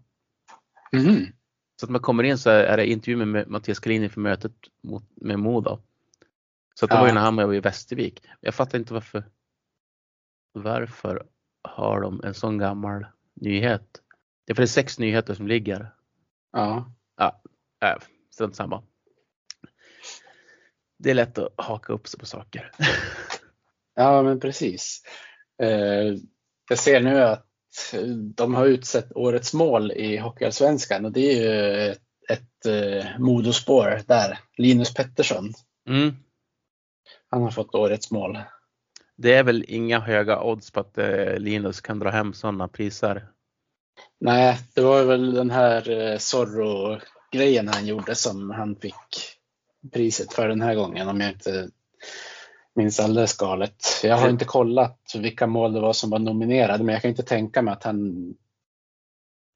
Mhm. 0.92 1.26
Så 1.80 1.86
att 1.86 1.90
man 1.90 2.02
kommer 2.02 2.24
in 2.24 2.38
så 2.38 2.50
är 2.50 2.78
det 2.78 2.88
intervju 2.90 3.26
med 3.26 3.48
Mattias 3.48 3.80
Kalin 3.80 4.04
inför 4.04 4.22
mötet 4.22 4.54
mot, 4.84 5.04
med 5.16 5.40
Modo. 5.40 5.80
Så 6.74 6.86
att 6.86 6.90
det 6.92 6.96
Ja. 6.98 7.02
var 7.02 7.08
ju 7.08 7.14
när 7.14 7.22
han 7.22 7.36
var 7.36 7.54
i 7.54 7.60
Västervik. 7.60 8.24
Jag 8.40 8.56
fattar 8.56 8.80
inte 8.80 8.94
varför. 8.94 9.24
Varför 10.54 11.28
har 11.64 12.02
de 12.02 12.22
en 12.24 12.34
sån 12.34 12.58
gammal 12.58 13.06
nyhet? 13.34 14.02
Det 14.48 14.54
är 14.54 14.56
för 14.56 14.62
det 14.62 14.66
är 14.66 14.68
sex 14.68 15.00
nyheter 15.00 15.34
som 15.34 15.48
ligger. 15.48 15.94
Ja. 16.52 16.94
Äh, 17.84 17.98
strunt 18.32 18.56
samma. 18.56 18.84
Det 21.00 21.10
är 21.10 21.14
lätt 21.14 21.38
att 21.38 21.54
haka 21.58 21.94
upp 21.94 22.08
sig 22.08 22.20
på 22.20 22.26
saker. 22.26 22.72
ja, 23.96 24.22
men 24.24 24.40
precis. 24.40 25.02
Eh, 25.62 26.16
jag 26.70 26.80
ser 26.80 27.02
nu 27.02 27.22
att 27.24 27.48
de 28.36 28.56
har 28.56 28.66
utsett 28.66 29.12
årets 29.16 29.54
mål 29.54 29.92
i 29.92 30.18
Hockeyallsvenskan 30.18 31.06
och 31.06 31.12
det 31.12 31.32
är 31.32 31.42
ju 31.42 31.92
ett, 31.92 32.02
ett 32.30 32.66
eh, 32.66 33.20
Modospår 33.20 34.02
där. 34.08 34.40
Linus 34.58 34.94
Pettersson. 34.94 35.54
Mm. 35.90 36.16
Han 37.30 37.42
har 37.42 37.52
fått 37.52 37.76
årets 37.76 38.12
mål. 38.12 38.40
Det 39.16 39.34
är 39.34 39.44
väl 39.44 39.66
inga 39.68 40.00
höga 40.00 40.42
odds 40.42 40.72
på 40.72 40.80
att 40.80 40.98
eh, 40.98 41.38
Linus 41.38 41.82
kan 41.82 42.00
dra 42.00 42.10
hem 42.10 42.34
sådana 42.34 42.68
priser. 42.68 43.28
Nej, 44.20 44.60
det 44.74 44.82
var 44.82 45.04
väl 45.04 45.34
den 45.34 45.52
här 45.52 45.90
eh, 45.90 46.18
Zorro-grejen 46.18 47.68
han 47.68 47.86
gjorde 47.86 48.16
som 48.16 48.52
han 48.52 48.76
fick 48.76 48.96
priset 49.92 50.34
för 50.34 50.48
den 50.48 50.62
här 50.62 50.76
gången 50.76 51.08
om 51.08 51.22
jag 51.22 51.32
inte 51.32 51.70
minns 52.76 53.00
alldeles 53.00 53.38
galet. 53.38 53.86
Jag 54.04 54.18
har 54.18 54.30
inte 54.30 54.46
kollat 54.46 55.00
vilka 55.16 55.48
mål 55.48 55.74
det 55.74 55.80
var 55.80 55.94
som 55.94 56.10
var 56.10 56.20
nominerade, 56.20 56.84
men 56.84 56.94
jag 56.94 57.02
kan 57.02 57.10
inte 57.10 57.24
tänka 57.24 57.62
mig 57.62 57.72
att 57.72 57.84
han, 57.84 58.34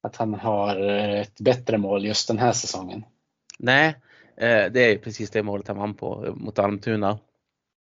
att 0.02 0.16
han 0.16 0.34
har 0.34 0.76
ett 1.20 1.40
bättre 1.40 1.78
mål 1.78 2.04
just 2.04 2.28
den 2.28 2.38
här 2.38 2.52
säsongen. 2.52 3.04
Nej, 3.58 3.88
eh, 4.36 4.72
det 4.72 4.80
är 4.80 4.98
precis 4.98 5.30
det 5.30 5.42
målet 5.42 5.68
han 5.68 5.76
vann 5.76 5.94
på 5.94 6.34
mot 6.36 6.58
Almtuna. 6.58 7.18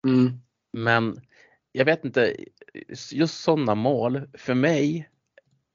Mm. 0.07 0.41
Men 0.73 1.21
jag 1.73 1.85
vet 1.85 2.05
inte, 2.05 2.37
just 3.13 3.41
sådana 3.41 3.75
mål 3.75 4.29
för 4.35 4.55
mig, 4.55 5.09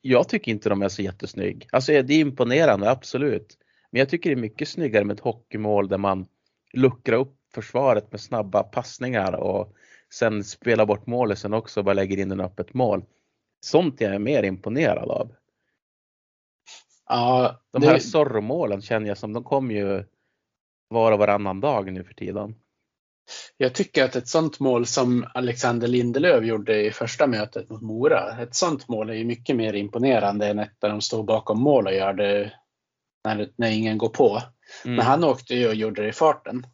jag 0.09 0.29
tycker 0.29 0.51
inte 0.51 0.69
de 0.69 0.81
är 0.81 0.89
så 0.89 1.01
jättesnygg. 1.01 1.67
Alltså 1.71 1.91
det 1.91 2.13
är 2.13 2.19
imponerande, 2.19 2.89
absolut. 2.91 3.57
Men 3.91 3.99
jag 3.99 4.09
tycker 4.09 4.29
det 4.29 4.33
är 4.33 4.41
mycket 4.41 4.67
snyggare 4.67 5.03
med 5.03 5.13
ett 5.13 5.23
hockeymål 5.23 5.87
där 5.87 5.97
man 5.97 6.27
luckrar 6.73 7.17
upp 7.17 7.35
försvaret 7.53 8.11
med 8.11 8.21
snabba 8.21 8.63
passningar 8.63 9.33
och 9.33 9.73
sen 10.13 10.43
spelar 10.43 10.85
bort 10.85 11.07
målet 11.07 11.39
sen 11.39 11.53
också 11.53 11.79
och 11.79 11.83
bara 11.83 11.93
lägger 11.93 12.17
in 12.17 12.31
en 12.31 12.39
öppet 12.39 12.73
mål. 12.73 13.05
Sånt 13.59 14.01
jag 14.01 14.15
är 14.15 14.19
mer 14.19 14.43
imponerad 14.43 15.09
av. 15.09 15.35
Ja, 17.09 17.61
De 17.71 17.81
det, 17.81 17.87
här 17.87 17.99
Zorro-målen 17.99 18.81
känner 18.81 19.07
jag 19.07 19.17
som 19.17 19.33
de 19.33 19.43
kommer 19.43 19.75
ju 19.75 20.03
var 20.87 21.11
och 21.11 21.19
varannan 21.19 21.59
dag 21.59 21.91
nu 21.91 22.03
för 22.03 22.13
tiden. 22.13 22.55
Jag 23.57 23.75
tycker 23.75 24.03
att 24.03 24.15
ett 24.15 24.27
sånt 24.27 24.59
mål 24.59 24.85
som 24.85 25.27
Alexander 25.33 25.87
Lindelöf 25.87 26.45
gjorde 26.45 26.85
i 26.85 26.91
första 26.91 27.27
mötet 27.27 27.69
mot 27.69 27.81
Mora, 27.81 28.41
ett 28.41 28.55
sånt 28.55 28.87
mål 28.87 29.09
är 29.09 29.13
ju 29.13 29.25
mycket 29.25 29.55
mer 29.55 29.73
imponerande 29.73 30.47
än 30.47 30.59
ett 30.59 30.75
där 30.79 30.89
de 30.89 31.01
står 31.01 31.23
bakom 31.23 31.59
mål 31.59 31.87
och 31.87 31.93
gör 31.93 32.13
det 32.13 32.53
när, 33.23 33.49
när 33.55 33.71
ingen 33.71 33.97
går 33.97 34.09
på. 34.09 34.41
Mm. 34.85 34.95
Men 34.95 35.05
han 35.05 35.23
åkte 35.23 35.55
ju 35.55 35.67
och 35.67 35.75
gjorde 35.75 36.01
det 36.01 36.09
i 36.09 36.13
farten. 36.13 36.67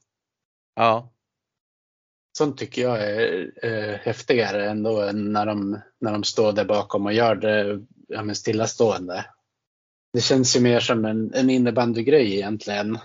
Ja, 0.76 1.14
Sånt 2.38 2.58
tycker 2.58 2.82
jag 2.82 3.02
är 3.02 3.52
eh, 3.64 4.00
häftigare 4.00 4.70
ändå 4.70 5.02
än 5.02 5.34
när 5.34 5.46
de, 5.46 5.82
när 6.02 6.12
de 6.12 6.24
står 6.24 6.52
där 6.52 6.66
bakom 6.66 7.06
och 7.06 7.14
gör 7.14 7.36
det 7.36 7.82
ja, 8.08 8.24
men 8.24 8.36
stillastående. 8.36 9.26
Det 10.14 10.22
känns 10.22 10.56
ju 10.56 10.60
mer 10.60 10.80
som 10.80 11.06
en, 11.06 11.34
en 11.34 11.50
innebandygrej 11.50 12.36
egentligen. 12.36 12.98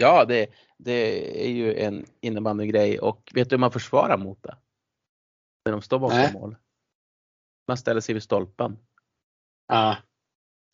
Ja 0.00 0.24
det, 0.24 0.46
det 0.78 1.46
är 1.46 1.50
ju 1.50 1.74
en 1.74 2.06
innebandygrej 2.20 2.98
och 2.98 3.32
vet 3.34 3.50
du 3.50 3.56
hur 3.56 3.60
man 3.60 3.72
försvarar 3.72 4.16
mot 4.16 4.42
det? 4.42 4.56
När 5.64 5.72
de 5.72 5.82
står 5.82 5.98
bakom 5.98 6.18
Nej. 6.18 6.32
mål. 6.32 6.56
Man 7.68 7.76
ställer 7.76 8.00
sig 8.00 8.12
vid 8.12 8.22
stolpen. 8.22 8.78
Ja, 9.68 9.96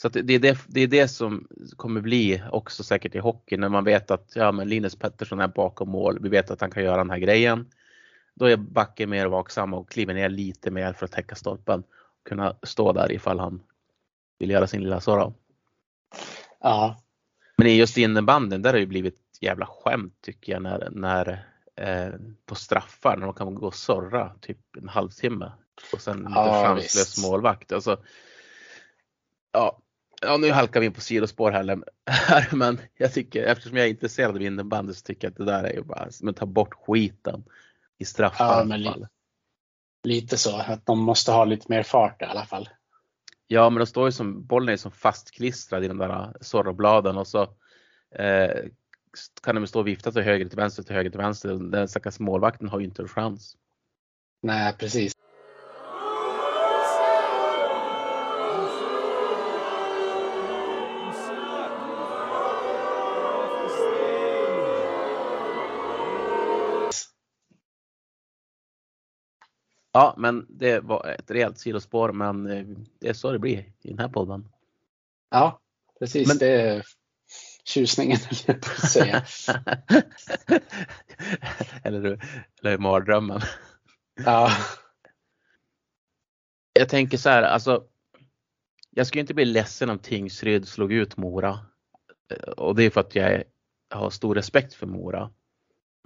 Så 0.02 0.08
det, 0.08 0.34
är 0.34 0.38
det, 0.38 0.58
det 0.68 0.80
är 0.80 0.86
det 0.86 1.08
som 1.08 1.48
kommer 1.76 2.00
bli 2.00 2.42
också 2.50 2.84
säkert 2.84 3.14
i 3.14 3.18
hockey 3.18 3.56
när 3.56 3.68
man 3.68 3.84
vet 3.84 4.10
att 4.10 4.32
ja, 4.36 4.52
men 4.52 4.68
Linus 4.68 4.96
Pettersson 4.96 5.40
är 5.40 5.48
bakom 5.48 5.88
mål. 5.90 6.18
Vi 6.22 6.28
vet 6.28 6.50
att 6.50 6.60
han 6.60 6.70
kan 6.70 6.84
göra 6.84 6.96
den 6.96 7.10
här 7.10 7.18
grejen. 7.18 7.70
Då 8.34 8.46
är 8.46 8.56
backen 8.56 9.10
mer 9.10 9.26
vaksam 9.26 9.74
och 9.74 9.90
kliver 9.90 10.14
ner 10.14 10.28
lite 10.28 10.70
mer 10.70 10.92
för 10.92 11.04
att 11.04 11.12
täcka 11.12 11.34
stolpen. 11.34 11.84
Kunna 12.24 12.56
stå 12.62 12.92
där 12.92 13.12
ifall 13.12 13.38
han 13.38 13.62
vill 14.38 14.50
göra 14.50 14.66
sin 14.66 14.82
lilla 14.82 15.00
Zorro. 15.00 15.34
ja, 16.60 17.03
Men 17.56 17.76
just 17.76 17.98
innebandyn 17.98 18.62
där 18.62 18.70
har 18.70 18.74
det 18.74 18.80
ju 18.80 18.86
blivit 18.86 19.14
ett 19.14 19.42
jävla 19.42 19.66
skämt 19.66 20.18
tycker 20.20 20.52
jag 20.52 20.62
när, 20.62 20.88
när 20.90 21.46
eh, 21.76 22.14
på 22.46 22.54
straffar 22.54 23.16
när 23.16 23.26
de 23.26 23.34
kan 23.34 23.54
gå 23.54 23.66
och 23.66 23.74
sorra 23.74 24.32
typ 24.40 24.76
en 24.76 24.88
halvtimme 24.88 25.52
och 25.92 26.00
sen 26.00 26.18
lite 26.18 26.30
Ja, 26.34 26.64
chanslös 26.66 27.22
målvakt. 27.22 27.72
Alltså, 27.72 28.02
ja, 29.52 29.78
ja, 30.22 30.36
nu 30.36 30.50
halkar 30.50 30.80
vi 30.80 30.86
in 30.86 30.92
på 30.92 31.00
sidospår 31.00 31.50
här, 31.50 31.78
men 32.56 32.80
jag 32.96 33.12
tycker 33.12 33.42
eftersom 33.42 33.76
jag 33.76 33.86
är 33.86 33.90
intresserad 33.90 34.30
av 34.30 34.42
innebandy 34.42 34.94
så 34.94 35.02
tycker 35.02 35.26
jag 35.26 35.32
att 35.32 35.36
det 35.38 35.44
där 35.44 35.64
är 35.64 35.72
ju 35.72 35.82
bara 35.82 36.08
men 36.22 36.34
ta 36.34 36.46
bort 36.46 36.74
skiten 36.74 37.44
i 37.98 38.04
straffar. 38.04 38.66
Ja, 38.68 38.76
li- 38.76 39.06
lite 40.04 40.36
så. 40.36 40.56
Att 40.56 40.86
de 40.86 40.98
måste 40.98 41.32
ha 41.32 41.44
lite 41.44 41.66
mer 41.68 41.82
fart 41.82 42.22
i 42.22 42.24
alla 42.24 42.46
fall. 42.46 42.68
Ja, 43.54 43.70
men 43.70 43.78
de 43.78 43.86
står 43.86 44.08
ju 44.08 44.12
som, 44.12 44.46
bollen 44.46 44.68
är 44.68 44.76
som 44.76 44.90
fastklistrad 44.90 45.84
i 45.84 45.88
de 45.88 45.98
där 45.98 46.36
Zorro-bladen 46.40 47.16
och 47.16 47.26
så 47.26 47.42
eh, 48.14 48.64
kan 49.42 49.54
de 49.54 49.66
stå 49.66 49.80
och 49.80 49.86
vifta 49.86 50.12
till 50.12 50.22
höger 50.22 50.48
till 50.48 50.56
vänster 50.56 50.82
till 50.82 50.94
höger 50.94 51.10
till 51.10 51.20
vänster. 51.20 51.54
Den 51.54 51.88
stackars 51.88 52.18
målvakten 52.18 52.68
har 52.68 52.78
ju 52.78 52.84
inte 52.84 53.02
en 53.02 53.08
chans. 53.08 53.56
Nej, 54.42 54.74
precis. 54.78 55.12
Ja, 69.96 70.14
men 70.18 70.46
det 70.48 70.80
var 70.80 71.06
ett 71.06 71.30
rejält 71.30 71.58
sidospår, 71.58 72.12
men 72.12 72.46
eh, 72.50 72.64
det 72.98 73.08
är 73.08 73.12
så 73.12 73.32
det 73.32 73.38
blir 73.38 73.58
i 73.82 73.88
den 73.88 73.98
här 73.98 74.08
podden. 74.08 74.48
Ja, 75.30 75.60
precis. 75.98 76.28
Men- 76.28 76.38
Det 76.38 76.60
är 76.60 76.82
tjusningen, 77.64 78.18
jag 78.46 78.60
på 78.62 78.70
att 78.70 78.90
säga. 78.90 79.24
eller, 81.84 82.24
eller 82.62 82.78
mardrömmen. 82.78 83.40
Ja, 84.24 84.50
Jag 86.72 86.88
tänker 86.88 87.18
så 87.18 87.28
här, 87.28 87.42
alltså. 87.42 87.84
Jag 88.90 89.06
skulle 89.06 89.20
inte 89.20 89.34
bli 89.34 89.44
ledsen 89.44 89.90
om 89.90 89.98
Tingsryd 89.98 90.68
slog 90.68 90.92
ut 90.92 91.16
Mora. 91.16 91.58
Eh, 92.32 92.48
Och 92.52 92.74
det 92.74 92.82
är 92.82 92.90
för 92.90 93.00
att 93.00 93.14
jag 93.14 93.44
har 93.90 94.10
stor 94.10 94.34
respekt 94.34 94.74
för 94.74 94.86
Mora. 94.86 95.30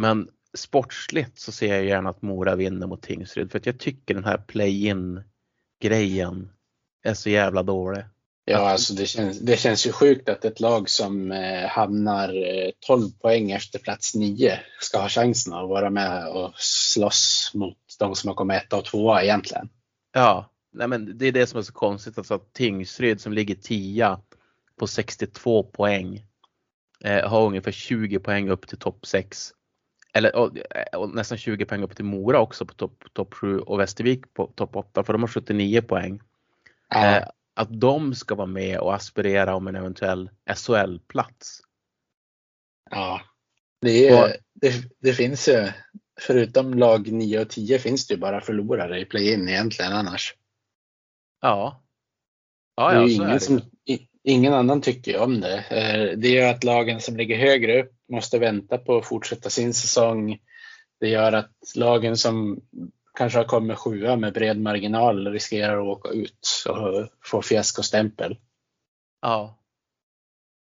Men 0.02 0.30
sportsligt 0.56 1.38
så 1.38 1.52
ser 1.52 1.74
jag 1.74 1.84
gärna 1.84 2.10
att 2.10 2.22
Mora 2.22 2.56
vinner 2.56 2.86
mot 2.86 3.02
Tingsryd 3.02 3.50
för 3.50 3.58
att 3.58 3.66
jag 3.66 3.78
tycker 3.78 4.14
den 4.14 4.24
här 4.24 4.38
play-in 4.38 5.22
grejen 5.82 6.50
är 7.04 7.14
så 7.14 7.30
jävla 7.30 7.62
dålig. 7.62 8.04
ja 8.44 8.70
alltså 8.70 8.94
det 8.94 9.06
känns, 9.06 9.38
det 9.38 9.56
känns 9.56 9.86
ju 9.86 9.92
sjukt 9.92 10.28
att 10.28 10.44
ett 10.44 10.60
lag 10.60 10.90
som 10.90 11.32
eh, 11.32 11.68
hamnar 11.68 12.28
eh, 12.28 12.70
12 12.86 13.10
poäng 13.10 13.50
efter 13.50 13.78
plats 13.78 14.14
9 14.14 14.60
ska 14.80 14.98
ha 14.98 15.08
chansen 15.08 15.52
att 15.52 15.68
vara 15.68 15.90
med 15.90 16.28
och 16.28 16.52
slåss 16.56 17.50
mot 17.54 17.78
de 17.98 18.14
som 18.14 18.28
har 18.28 18.34
kommit 18.34 18.62
etta 18.62 18.76
och 18.76 18.84
tvåa 18.84 19.22
egentligen. 19.22 19.68
Ja, 20.12 20.50
nej 20.72 20.88
men 20.88 21.18
det 21.18 21.26
är 21.26 21.32
det 21.32 21.46
som 21.46 21.58
är 21.58 21.62
så 21.62 21.72
konstigt. 21.72 22.18
Alltså 22.18 22.34
att 22.34 22.52
Tingsryd 22.52 23.20
som 23.20 23.32
ligger 23.32 23.54
10 23.54 24.16
på 24.78 24.86
62 24.86 25.62
poäng 25.62 26.24
eh, 27.04 27.28
har 27.28 27.46
ungefär 27.46 27.72
20 27.72 28.18
poäng 28.18 28.48
upp 28.48 28.68
till 28.68 28.78
topp 28.78 29.06
6. 29.06 29.52
Eller 30.14 30.36
och, 30.36 30.58
och 30.96 31.14
nästan 31.14 31.38
20 31.38 31.64
poäng 31.64 31.82
upp 31.82 31.96
till 31.96 32.04
Mora 32.04 32.40
också 32.40 32.66
på 32.66 32.74
topp 32.74 33.04
top 33.12 33.34
7 33.34 33.58
och 33.58 33.80
Västervik 33.80 34.34
på 34.34 34.46
topp 34.46 34.76
8 34.76 35.04
för 35.04 35.12
de 35.12 35.22
har 35.22 35.28
79 35.28 35.82
poäng. 35.82 36.20
Ja, 36.88 37.16
Eh, 37.16 37.28
att 37.54 37.80
de 37.80 38.14
ska 38.14 38.34
vara 38.34 38.46
med 38.46 38.78
och 38.78 38.94
aspirera 38.94 39.54
om 39.54 39.66
en 39.68 39.76
eventuell 39.76 40.30
SHL-plats. 40.54 41.60
ja. 42.90 43.20
Det, 43.80 44.08
är, 44.08 44.22
Och- 44.24 44.30
det, 44.54 44.72
det 45.00 45.12
finns 45.12 45.48
ju, 45.48 45.68
förutom 46.20 46.74
lag 46.74 47.12
9 47.12 47.40
och 47.40 47.50
10 47.50 47.78
finns 47.78 48.06
det 48.06 48.14
ju 48.14 48.20
bara 48.20 48.40
förlorare 48.40 49.00
i 49.00 49.04
play-in 49.04 49.48
egentligen 49.48 49.92
annars. 49.92 50.34
Ja. 51.40 51.82
Ja, 52.76 52.90
det 52.90 52.96
är 52.96 53.00
ja, 53.00 53.06
ju 53.08 53.14
så 53.14 53.22
är 53.22 53.26
ingen, 53.26 53.34
det. 53.38 53.40
som, 53.40 53.60
ingen 54.22 54.54
annan 54.54 54.80
tycker 54.80 55.12
ju 55.12 55.18
om 55.18 55.40
det. 55.40 55.58
Eh, 55.70 56.18
Det 56.18 56.28
gör 56.28 56.50
att 56.50 56.64
lagen 56.64 57.00
som 57.00 57.16
ligger 57.16 57.36
högre 57.38 57.82
upp 57.82 57.92
måste 58.08 58.38
vänta 58.38 58.78
på 58.78 58.96
att 58.96 59.06
fortsätta 59.06 59.50
sin 59.50 59.74
säsong. 59.74 60.38
Det 61.00 61.08
gör 61.08 61.32
att 61.32 61.72
lagen 61.74 62.16
som 62.16 62.60
kanske 63.14 63.38
har 63.38 63.44
kommit 63.44 63.78
sjua 63.78 64.16
med 64.16 64.32
bred 64.32 64.60
marginal 64.60 65.32
riskerar 65.32 65.78
att 65.78 65.98
åka 65.98 66.08
ut 66.08 66.64
och 66.68 67.08
få 67.24 67.42
fiaskostämpel. 67.42 68.38
Ja. 69.20 69.58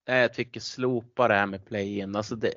Jag 0.05 0.33
tycker 0.33 0.59
slopa 0.59 1.27
det 1.27 1.33
här 1.33 1.45
med 1.45 1.65
play-in. 1.65 2.15
Alltså 2.15 2.35
det, 2.35 2.53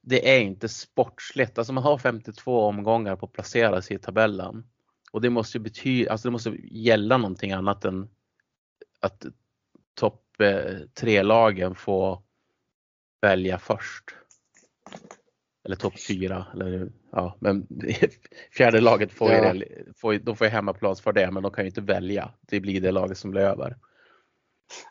det 0.00 0.36
är 0.36 0.40
inte 0.40 0.68
sportsligt. 0.68 1.58
Alltså 1.58 1.72
man 1.72 1.84
har 1.84 1.98
52 1.98 2.60
omgångar 2.60 3.16
på 3.16 3.26
att 3.26 3.32
placera 3.32 3.82
sig 3.82 3.96
i 3.96 3.98
tabellen. 3.98 4.64
Och 5.12 5.20
det 5.20 5.30
måste 5.30 5.58
betyda, 5.58 6.12
alltså 6.12 6.28
det 6.28 6.32
måste 6.32 6.56
gälla 6.64 7.16
någonting 7.16 7.52
annat 7.52 7.84
än 7.84 8.08
att 9.00 9.26
topp 9.94 10.40
eh, 10.40 10.78
tre 10.94 11.22
lagen 11.22 11.74
får 11.74 12.22
välja 13.20 13.58
först. 13.58 14.04
Eller 15.64 15.76
topp 15.76 16.00
fyra. 16.08 16.46
Eller, 16.54 16.88
ja, 17.12 17.36
men 17.40 17.66
fjärde 18.56 18.80
laget 18.80 19.12
får, 19.12 19.32
Ja. 19.32 19.54
ju, 19.54 19.64
får, 19.96 20.14
de 20.14 20.36
får 20.36 20.46
ju 20.46 20.50
hemmaplats 20.50 21.00
för 21.00 21.12
det 21.12 21.30
men 21.30 21.42
de 21.42 21.52
kan 21.52 21.64
ju 21.64 21.68
inte 21.68 21.80
välja. 21.80 22.30
Det 22.48 22.60
blir 22.60 22.80
det 22.80 22.90
laget 22.92 23.18
som 23.18 23.30
blir 23.30 23.42
över. 23.42 23.76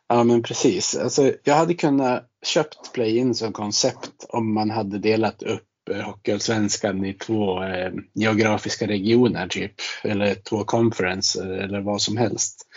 Ja 0.08 0.24
men 0.24 0.44
precis. 0.44 0.96
Alltså, 0.96 1.34
jag 1.44 1.56
hade 1.56 1.74
kunnat 1.74 2.30
köpt 2.46 2.94
play-in 2.94 3.36
som 3.36 3.54
koncept 3.54 4.26
om 4.30 4.54
man 4.54 4.70
hade 4.70 5.00
delat 5.00 5.44
upp 5.44 5.64
eh, 5.92 6.02
Hockeyallsvenskan 6.02 7.06
i 7.06 7.14
två 7.14 7.64
eh, 7.64 7.92
geografiska 8.14 8.88
regioner 8.88 9.48
typ. 9.48 9.74
Eller 10.04 10.36
två 10.36 10.64
conference 10.64 11.44
eller 11.44 11.82
vad 11.82 12.02
som 12.02 12.18
helst. 12.18 12.68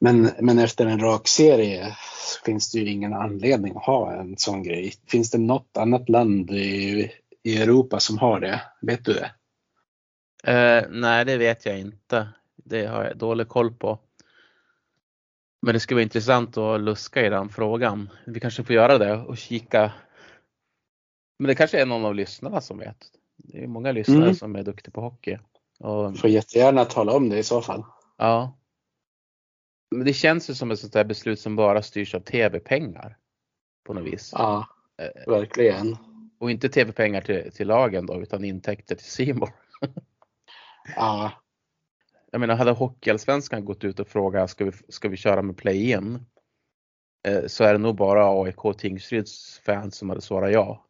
Men, 0.00 0.30
men 0.40 0.58
efter 0.58 0.86
en 0.86 1.00
rak 1.00 1.28
serie 1.28 1.96
finns 2.44 2.72
det 2.72 2.78
ju 2.78 2.90
ingen 2.90 3.12
anledning 3.14 3.76
att 3.76 3.84
ha 3.84 4.12
en 4.12 4.36
sån 4.36 4.62
grej. 4.62 4.92
Finns 5.06 5.30
det 5.30 5.38
något 5.38 5.76
annat 5.76 6.08
land 6.08 6.50
i, 6.50 7.10
i 7.42 7.62
Europa 7.62 8.00
som 8.00 8.18
har 8.18 8.40
det. 8.40 8.60
Vet 8.82 9.04
du 9.04 9.12
det? 9.12 9.30
Eh, 10.52 10.84
nej, 10.90 11.24
det 11.24 11.36
vet 11.36 11.66
jag 11.66 11.78
inte. 11.80 12.28
Det 12.56 12.86
har 12.86 13.04
jag 13.04 13.16
dålig 13.18 13.48
koll 13.48 13.72
på. 13.74 13.98
Men 15.62 15.74
det 15.74 15.80
skulle 15.80 15.96
vara 15.96 16.02
intressant 16.02 16.56
att 16.56 16.80
luska 16.80 17.26
i 17.26 17.28
den 17.28 17.48
frågan. 17.48 18.08
Vi 18.26 18.40
kanske 18.40 18.64
får 18.64 18.74
göra 18.74 18.98
det 18.98 19.12
och 19.16 19.36
kika. 19.38 19.92
Men 21.38 21.48
det 21.48 21.54
kanske 21.54 21.80
är 21.82 21.86
någon 21.86 22.04
av 22.04 22.14
lyssnarna 22.14 22.60
som 22.60 22.78
vet. 22.78 22.96
Det 23.36 23.62
är 23.62 23.66
många 23.66 23.92
lyssnare 23.92 24.22
Mm. 24.22 24.34
som 24.34 24.56
är 24.56 24.62
duktiga 24.62 24.92
på 24.92 25.00
hockey. 25.00 25.38
Och, 25.78 26.18
Får 26.18 26.30
jättegärna 26.30 26.84
tala 26.84 27.12
om 27.12 27.28
det 27.28 27.38
i 27.38 27.42
så 27.42 27.62
fall. 27.62 27.84
ja. 28.16 28.58
Men 29.90 30.04
det 30.04 30.12
känns 30.12 30.50
ju 30.50 30.54
som 30.54 30.70
ett 30.70 30.78
sånt 30.78 30.92
där 30.92 31.04
beslut 31.04 31.40
som 31.40 31.56
bara 31.56 31.82
styrs 31.82 32.14
av 32.14 32.20
tv-pengar. 32.20 33.16
På 33.84 33.94
något 33.94 34.04
vis. 34.12 34.30
Ja, 34.32 34.66
Eh, 34.98 35.32
verkligen. 35.32 35.96
Och 36.38 36.50
inte 36.50 36.68
tv-pengar 36.68 37.20
till, 37.20 37.52
till 37.52 37.68
lagen 37.68 38.06
då 38.06 38.22
utan 38.22 38.44
intäkter 38.44 38.94
till 38.94 39.10
Simon. 39.10 39.50
Ja, 40.96 41.32
Jag 42.30 42.40
menar 42.40 42.56
hade 42.56 42.70
Hockeyallsvenskan 42.70 43.64
gått 43.64 43.84
ut 43.84 44.00
och 44.00 44.08
frågat 44.08 44.50
ska 44.50 44.64
vi, 44.64 44.72
ska 44.88 45.08
vi 45.08 45.16
köra 45.16 45.42
med 45.42 45.56
play-in? 45.56 46.26
Eh, 47.28 47.46
så 47.46 47.64
är 47.64 47.72
det 47.72 47.78
nog 47.78 47.96
bara 47.96 48.42
AIK 48.42 48.78
Tingsryds 48.78 49.58
fans 49.58 49.96
som 49.96 50.08
hade 50.08 50.20
svarat 50.20 50.52
ja. 50.52 50.86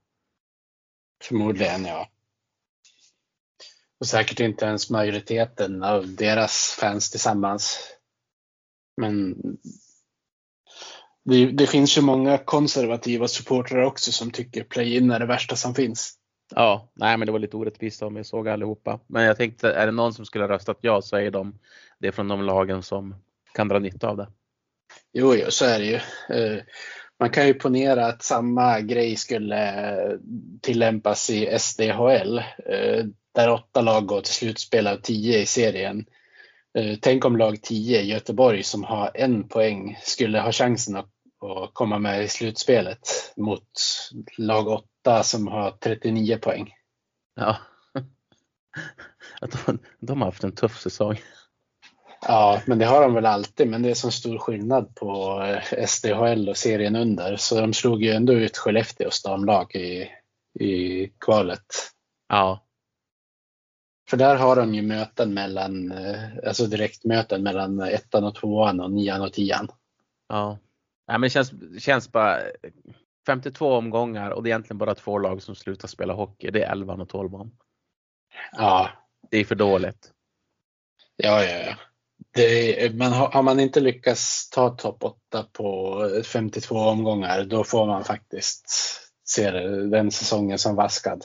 förmodligen 1.25 1.85
ja. 1.85 2.09
Och 4.01 4.07
säkert 4.07 4.41
inte 4.41 4.65
ens 4.65 4.91
majoriteten 4.91 5.83
av 5.83 6.15
deras 6.15 6.77
fans 6.81 7.11
tillsammans. 7.11 7.96
Men 8.97 9.37
det, 11.25 11.47
det 11.47 11.67
finns 11.67 11.99
ju 11.99 12.03
många 12.03 12.39
konservativa 12.39 13.29
supportrar 13.29 13.83
också 13.83 14.13
som 14.13 14.31
tycker 14.31 14.65
play-in 14.65 15.11
är 15.11 15.21
det 15.21 15.27
värsta 15.27 15.57
som 15.57 15.75
finns. 15.75 16.15
Ja, 16.55 16.89
nej 16.95 17.17
men 17.17 17.27
det 17.27 17.33
var 17.33 17.39
lite 17.39 17.57
orättvist 17.57 18.03
om 18.03 18.17
jag 18.17 18.27
såg 18.27 18.49
allihopa. 18.49 19.01
Men 19.07 19.25
jag 19.25 19.37
tänkte, 19.37 19.73
är 19.73 19.87
det 19.87 19.93
någon 19.93 20.15
som 20.15 20.25
skulle 20.25 20.45
ha 20.45 20.49
röstat 20.49 20.79
ja 20.81 21.03
så 21.03 21.17
är 21.17 21.31
de 21.31 21.59
det 21.99 22.09
är 22.09 22.13
från 22.13 22.29
de 22.29 22.43
lagen 22.43 22.83
som 22.83 23.15
kan 23.55 23.69
dra 23.69 23.79
nytta 23.79 24.09
av 24.09 24.17
det. 24.17 24.29
Jo, 25.13 25.35
jo, 25.35 25.51
så 25.51 25.65
är 25.65 25.79
det 25.79 25.85
ju. 25.85 25.95
Eh, 26.37 26.63
Man 27.19 27.31
kan 27.31 27.47
ju 27.47 27.55
ponera 27.55 28.07
att 28.07 28.23
samma 28.23 28.81
grej 28.81 29.17
skulle 29.17 29.91
eh, 29.93 30.19
tillämpas 30.63 31.31
i 31.31 31.59
SDHL 31.59 32.39
eh, 32.39 33.05
där 33.35 33.51
åtta 33.51 33.81
lag 33.81 34.07
går 34.07 34.21
till 34.21 34.35
slutspel 34.35 34.87
av 34.87 34.97
tio 34.97 35.39
i 35.39 35.47
serien. 35.47 36.07
Eh, 36.77 36.97
Tänk 37.01 37.25
om 37.25 37.37
lag 37.37 37.63
10, 37.63 38.03
Göteborg, 38.03 38.63
som 38.63 38.85
har 38.85 39.11
en 39.15 39.49
poäng, 39.49 39.99
skulle 40.03 40.41
ha 40.41 40.53
chansen 40.53 40.97
att, 40.97 41.11
att 41.41 41.75
komma 41.75 41.99
med 41.99 42.25
i 42.25 42.29
slutspelet 42.29 42.99
mot 43.37 43.69
lag 44.39 44.69
8 44.69 45.23
som 45.23 45.49
har 45.49 45.71
39 45.71 46.39
poäng. 46.39 46.73
Ja. 47.37 47.57
Att 49.41 49.67
de, 49.67 49.79
de 50.01 50.21
har 50.21 50.29
haft 50.29 50.45
en 50.45 50.55
tuff 50.55 50.81
säsong. 50.81 51.17
Ja, 52.21 52.61
men 52.67 52.79
det 52.79 52.85
har 52.85 53.03
de 53.03 53.15
väl 53.15 53.27
alltid, 53.27 53.69
men 53.69 53.83
det 53.83 53.91
är 53.91 53.95
så 53.95 54.11
stor 54.11 54.39
skillnad 54.39 54.95
på 54.95 55.43
eh, 55.43 55.87
SDHL 55.87 56.49
och 56.49 56.57
serien 56.57 56.97
under. 56.97 57.37
Så 57.37 57.61
de 57.61 57.73
slog 57.73 58.03
ju 58.03 58.11
ändå 58.11 58.33
ut 58.33 58.57
Skellefteås 58.57 59.23
damlag 59.23 59.75
i, 59.75 60.11
i 60.65 61.07
kvalet. 61.21 61.67
Ja, 62.29 62.66
För 64.11 64.17
där 64.17 64.37
har 64.37 64.57
de 64.57 64.75
ju 64.75 64.83
möten 64.83 65.35
mellan, 65.35 65.93
eh, 65.93 66.21
alltså 66.47 66.67
direktmöten 66.67 67.43
mellan 67.43 67.81
ettan 67.81 68.25
och 68.25 68.35
tvåan 68.35 68.81
och 68.81 68.93
nian 68.93 69.23
och 69.23 69.33
tian. 69.33 69.69
ja. 70.29 70.59
Nej, 71.09 71.15
men 71.19 71.21
det 71.21 71.31
känns, 71.31 71.53
känns 71.83 72.13
bara 72.13 72.39
52 73.27 73.73
omgångar 73.73 74.31
och 74.31 74.43
det 74.43 74.49
är 74.49 74.51
egentligen 74.51 74.79
bara 74.79 74.95
två 74.95 75.19
lag 75.19 75.43
som 75.43 75.55
slutar 75.55 75.89
spela 75.89 76.15
hockey. 76.15 76.51
Det 76.51 76.63
är 76.63 76.73
11 76.73 76.95
och 76.95 77.09
12 77.09 77.31
Ja, 78.53 78.91
Det 79.31 79.39
är 79.39 79.45
för 79.45 79.55
dåligt. 79.55 80.13
ja, 81.17 81.45
ja. 81.45 81.59
ja. 81.59 81.77
Är- 82.43 82.91
men 82.91 83.13
har, 83.13 83.29
har 83.29 83.43
man 83.43 83.61
inte 83.61 83.81
lyckats 83.81 84.51
ta 84.51 84.71
topp 84.71 85.05
8 85.05 85.47
på 85.53 86.01
52 86.25 86.77
omgångar, 86.77 87.45
då 87.45 87.65
får 87.65 87.87
man 87.87 88.05
faktiskt 88.05 88.67
se 89.25 89.51
den 89.91 90.11
säsongen 90.11 90.59
som 90.59 90.75
vaskad. 90.77 91.25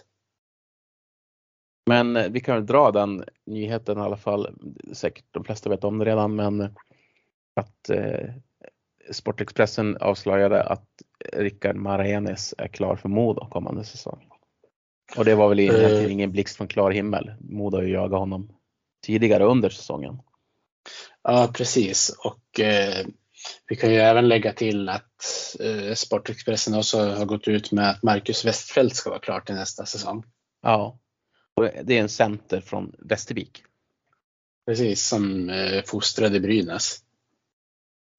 Men 1.85 2.15
eh, 2.15 2.29
vi 2.29 2.39
kan 2.39 2.65
dra 2.65 2.91
den 2.91 3.23
nyheten 3.45 3.97
i 3.97 4.01
alla 4.01 4.17
fall. 4.17 4.55
Säkert 4.93 5.25
de 5.31 5.43
flesta 5.43 5.69
vet 5.69 5.83
om 5.83 5.97
det 5.97 6.05
redan, 6.05 6.35
men 6.35 6.75
att 7.55 7.89
eh, 7.89 8.29
Sportexpressen 9.11 9.97
avslöjade 9.97 10.63
att 10.63 10.87
Rickard 11.33 11.75
Maraenes 11.75 12.53
är 12.57 12.67
klar 12.67 12.95
för 12.95 13.09
Modo 13.09 13.49
kommande 13.49 13.83
säsong. 13.83 14.27
Och 15.17 15.25
det 15.25 15.35
var 15.35 15.49
väl 15.49 15.59
egentligen 15.59 16.05
Eh. 16.05 16.11
ingen 16.11 16.31
blixt 16.31 16.57
från 16.57 16.67
klar 16.67 16.91
himmel. 16.91 17.31
Modo 17.39 17.77
har 17.77 17.83
ju 17.83 17.93
jagat 17.93 18.19
honom 18.19 18.49
tidigare 19.05 19.43
under 19.43 19.69
säsongen. 19.69 20.19
Ja, 21.23 21.51
precis. 21.53 22.15
Och 22.25 22.59
eh, 22.59 23.05
vi 23.67 23.75
kan 23.75 23.91
ju 23.91 23.97
även 23.97 24.27
lägga 24.27 24.53
till 24.53 24.89
att 24.89 25.55
eh, 25.59 25.93
Sportexpressen 25.93 26.75
också 26.75 26.97
har 26.99 27.25
gått 27.25 27.47
ut 27.47 27.71
med 27.71 27.89
att 27.89 28.03
Marcus 28.03 28.45
Westfeldt 28.45 28.95
ska 28.95 29.09
vara 29.09 29.19
klar 29.19 29.39
till 29.39 29.55
nästa 29.55 29.85
säsong. 29.85 30.23
Ja, 30.61 30.99
och 31.55 31.63
det 31.83 31.97
är 31.97 32.01
en 32.01 32.09
center 32.09 32.61
från 32.61 32.95
Västervik. 32.99 33.63
Precis, 34.65 35.07
som 35.07 35.49
eh, 35.49 35.83
fostrade 35.83 36.39
Brynäs. 36.39 37.03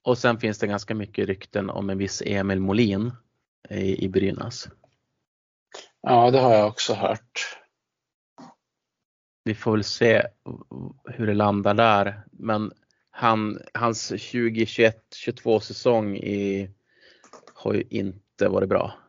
Och 0.05 0.19
sen 0.19 0.39
finns 0.39 0.59
det 0.59 0.67
ganska 0.67 0.95
mycket 0.95 1.27
rykten 1.27 1.71
om 1.71 1.91
en 1.91 1.99
viss 1.99 2.23
Emil 2.27 2.61
Molin 2.61 3.13
i, 3.71 4.05
i 4.05 4.09
Brynäs. 4.09 4.69
Ja, 6.01 6.31
det 6.31 6.39
har 6.39 6.55
jag 6.55 6.67
också 6.67 6.95
hört. 6.95 7.59
Vi 9.45 9.55
får 9.55 9.73
väl 9.73 9.85
se 9.85 10.27
hur 11.05 11.27
det 11.27 11.35
landar 11.35 11.75
där. 11.75 12.23
Men 12.31 12.73
han, 13.11 13.63
hans 13.75 14.13
2021-22 14.13 15.61
säsong 15.61 16.17
i, 16.17 16.71
har 17.55 17.75
ju 17.75 17.85
inte 17.91 18.49
varit 18.49 18.69
bra. 18.69 19.02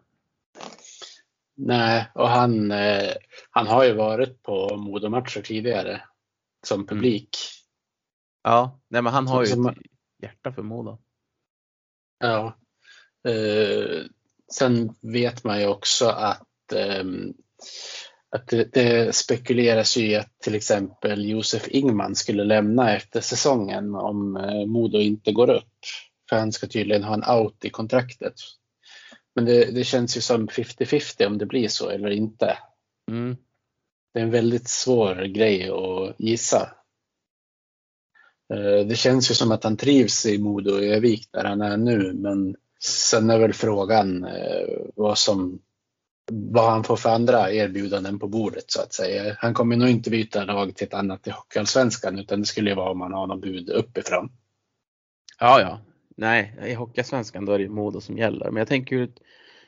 Nej, 1.56 2.08
och 2.16 2.30
han, 2.30 2.72
eh, 2.72 3.13
han 3.50 3.68
har 3.68 3.84
ju 3.84 3.94
varit 3.94 4.44
på 4.44 4.78
Modomatcher 4.78 5.42
tidigare 5.42 6.02
som 6.66 6.88
publik. 6.88 7.38
Ja, 8.44 8.80
nej 8.88 9.02
men 9.02 9.13
han 9.13 9.28
har 9.28 9.42
ju 9.42 9.48
Som- 9.48 9.68
ett 9.68 9.78
hjärta 10.22 10.54
för 10.54 10.62
Modo. 10.62 10.98
Ja. 12.20 12.58
Eh, 13.28 14.06
sen 14.54 14.96
vet 15.02 15.44
man 15.44 15.60
ju 15.60 15.68
också 15.68 16.06
att, 16.08 16.74
ehm, 16.76 17.34
att 18.30 18.48
det, 18.48 18.74
det 18.74 19.16
spekuleras 19.16 19.98
ju 19.98 20.08
i 20.08 20.16
att 20.16 20.39
till 20.39 20.56
exempel 20.56 21.26
Josef 21.30 21.68
Ingman 21.68 22.16
skulle 22.16 22.44
lämna 22.44 22.96
efter 22.96 23.22
säsongen 23.22 23.96
om 23.96 24.38
eh, 24.38 24.66
Modo 24.66 24.98
inte 25.00 25.32
går 25.32 25.50
upp. 25.50 25.70
För 26.30 26.36
han 26.36 26.52
ska 26.52 26.68
tydligen 26.68 27.04
ha 27.04 27.13
en 27.13 27.42
out 27.42 27.66
i 27.66 27.70
kontraktet. 27.70 28.34
Men 29.36 29.46
det, 29.46 29.72
det 29.72 29.84
känns 29.84 30.17
ju 30.17 30.22
som 30.22 30.48
50-50 30.48 31.26
om 31.26 31.38
det 31.38 31.46
blir 31.46 31.67
så 31.67 31.89
eller 31.89 32.10
inte. 32.10 32.58
Mm. 33.12 33.38
Det 34.13 34.19
är 34.19 34.24
en 34.24 34.32
väldigt 34.32 34.67
svår 34.67 35.15
grej 35.15 35.69
att 35.69 36.15
gissa. 36.19 36.72
Eh, 38.54 38.88
Det 38.88 38.96
känns 38.96 39.32
ju 39.32 39.36
som 39.36 39.52
att 39.52 39.63
han 39.63 39.78
trivs 39.78 40.26
i 40.26 40.38
Modo 40.38 40.72
och 40.72 40.78
Örnsköldsvik 40.78 41.30
där 41.32 41.43
han 41.43 41.62
är 41.62 41.78
nu, 41.78 42.13
men 42.13 42.56
sen 42.84 43.30
är 43.30 43.39
väl 43.39 43.54
frågan 43.54 44.26
eh, 44.26 44.67
vad 44.96 45.17
som 45.17 45.60
vad 46.32 46.72
han 46.72 46.84
får 46.84 46.96
för 46.96 47.10
andra 47.10 47.52
erbjudanden 47.52 48.19
på 48.19 48.28
bordet 48.28 48.72
så 48.72 48.82
att 48.82 48.93
säga. 48.93 49.36
Han 49.39 49.54
kommer 49.54 49.76
nog 49.76 49.89
inte 49.89 50.10
byta 50.10 50.43
lag 50.43 50.76
till 50.76 50.88
ett 50.88 50.93
annat 50.93 51.28
i 51.28 51.32
Hockeyallsvenskan 51.32 52.19
utan 52.19 52.39
det 52.39 52.46
skulle 52.46 52.69
ju 52.69 52.76
vara 52.76 52.91
om 52.91 52.98
man 52.98 53.13
har 53.13 53.28
någon 53.28 53.41
bud 53.41 53.69
uppifrån. 53.69 54.32
Ja, 55.39 55.62
ja. 55.62 55.80
Nej, 56.17 56.56
i 56.65 56.73
Hockeysvenskan 56.73 57.45
då 57.45 57.52
är 57.52 57.60
det 57.60 57.69
Modo 57.69 58.02
som 58.02 58.17
gäller. 58.17 58.45
Men 58.45 58.56
jag 58.56 58.67
tänker 58.67 58.95
ut, 58.95 59.19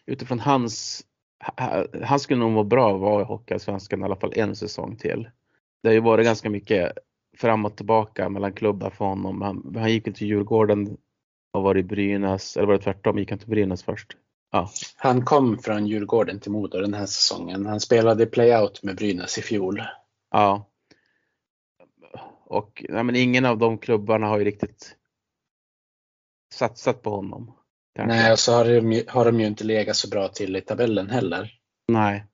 utifrån 0.05 0.39
hans, 0.39 1.01
ha- 1.57 1.85
han 2.03 2.19
skulle 2.19 2.39
nog 2.39 2.51
må 2.51 2.63
bra 2.63 2.85
av 2.89 2.95
att 2.95 3.01
vara 3.01 3.21
i 3.21 3.25
Hockeyallsvenskan 3.25 4.01
i 4.01 4.03
alla 4.03 4.15
fall 4.15 4.33
en 4.35 4.55
säsong 4.55 4.95
till. 4.97 5.29
Det 5.83 5.89
har 5.89 5.93
ju 5.93 5.99
varit 5.99 6.25
ganska 6.25 6.49
mycket 6.49 6.91
fram 7.37 7.65
och 7.65 7.75
tillbaka 7.77 8.29
mellan 8.29 8.53
klubbar 8.53 8.89
för 8.89 9.05
honom. 9.05 9.41
Han, 9.41 9.75
han 9.77 9.91
gick 9.91 10.03
till 10.03 10.27
Djurgården 10.27 10.97
och 11.53 11.63
var 11.63 11.77
i 11.77 11.83
Brynäs, 11.83 12.57
eller 12.57 12.67
var 12.67 12.73
det 12.73 12.83
tvärtom, 12.83 13.17
gick 13.19 13.29
han 13.29 13.39
till 13.39 13.49
Brynäs 13.49 13.83
först? 13.83 14.17
Ja, 14.51 14.69
Han 14.95 15.25
kom 15.25 15.57
från 15.57 15.87
Djurgården 15.87 16.39
till 16.39 16.51
Modo 16.51 16.79
den 16.79 16.93
här 16.93 17.05
säsongen. 17.05 17.65
Han 17.65 17.79
spelade 17.79 18.25
playout 18.25 18.83
med 18.83 18.95
Brynäs 18.95 19.37
i 19.37 19.41
fjol. 19.41 19.81
ja. 20.31 20.69
Och 22.47 22.85
nej, 22.89 23.03
men 23.03 23.15
ingen 23.15 23.45
av 23.45 23.57
de 23.57 23.77
klubbarna 23.77 24.27
har 24.27 24.37
ju 24.39 24.45
riktigt 24.45 24.95
satsat 26.53 27.01
på 27.01 27.09
honom. 27.09 27.55
kanske. 27.95 28.15
Nej, 28.17 28.31
och 28.31 28.39
så 28.39 28.53
har 28.53 28.65
de, 28.65 28.91
ju- 28.93 29.05
har 29.07 29.25
de 29.25 29.39
ju 29.39 29.47
inte 29.47 29.63
legat 29.63 29.95
så 29.95 30.09
bra 30.09 30.27
till 30.27 30.55
i 30.55 30.61
tabellen 30.61 31.09
heller. 31.09 31.51
Nej. 31.87 32.25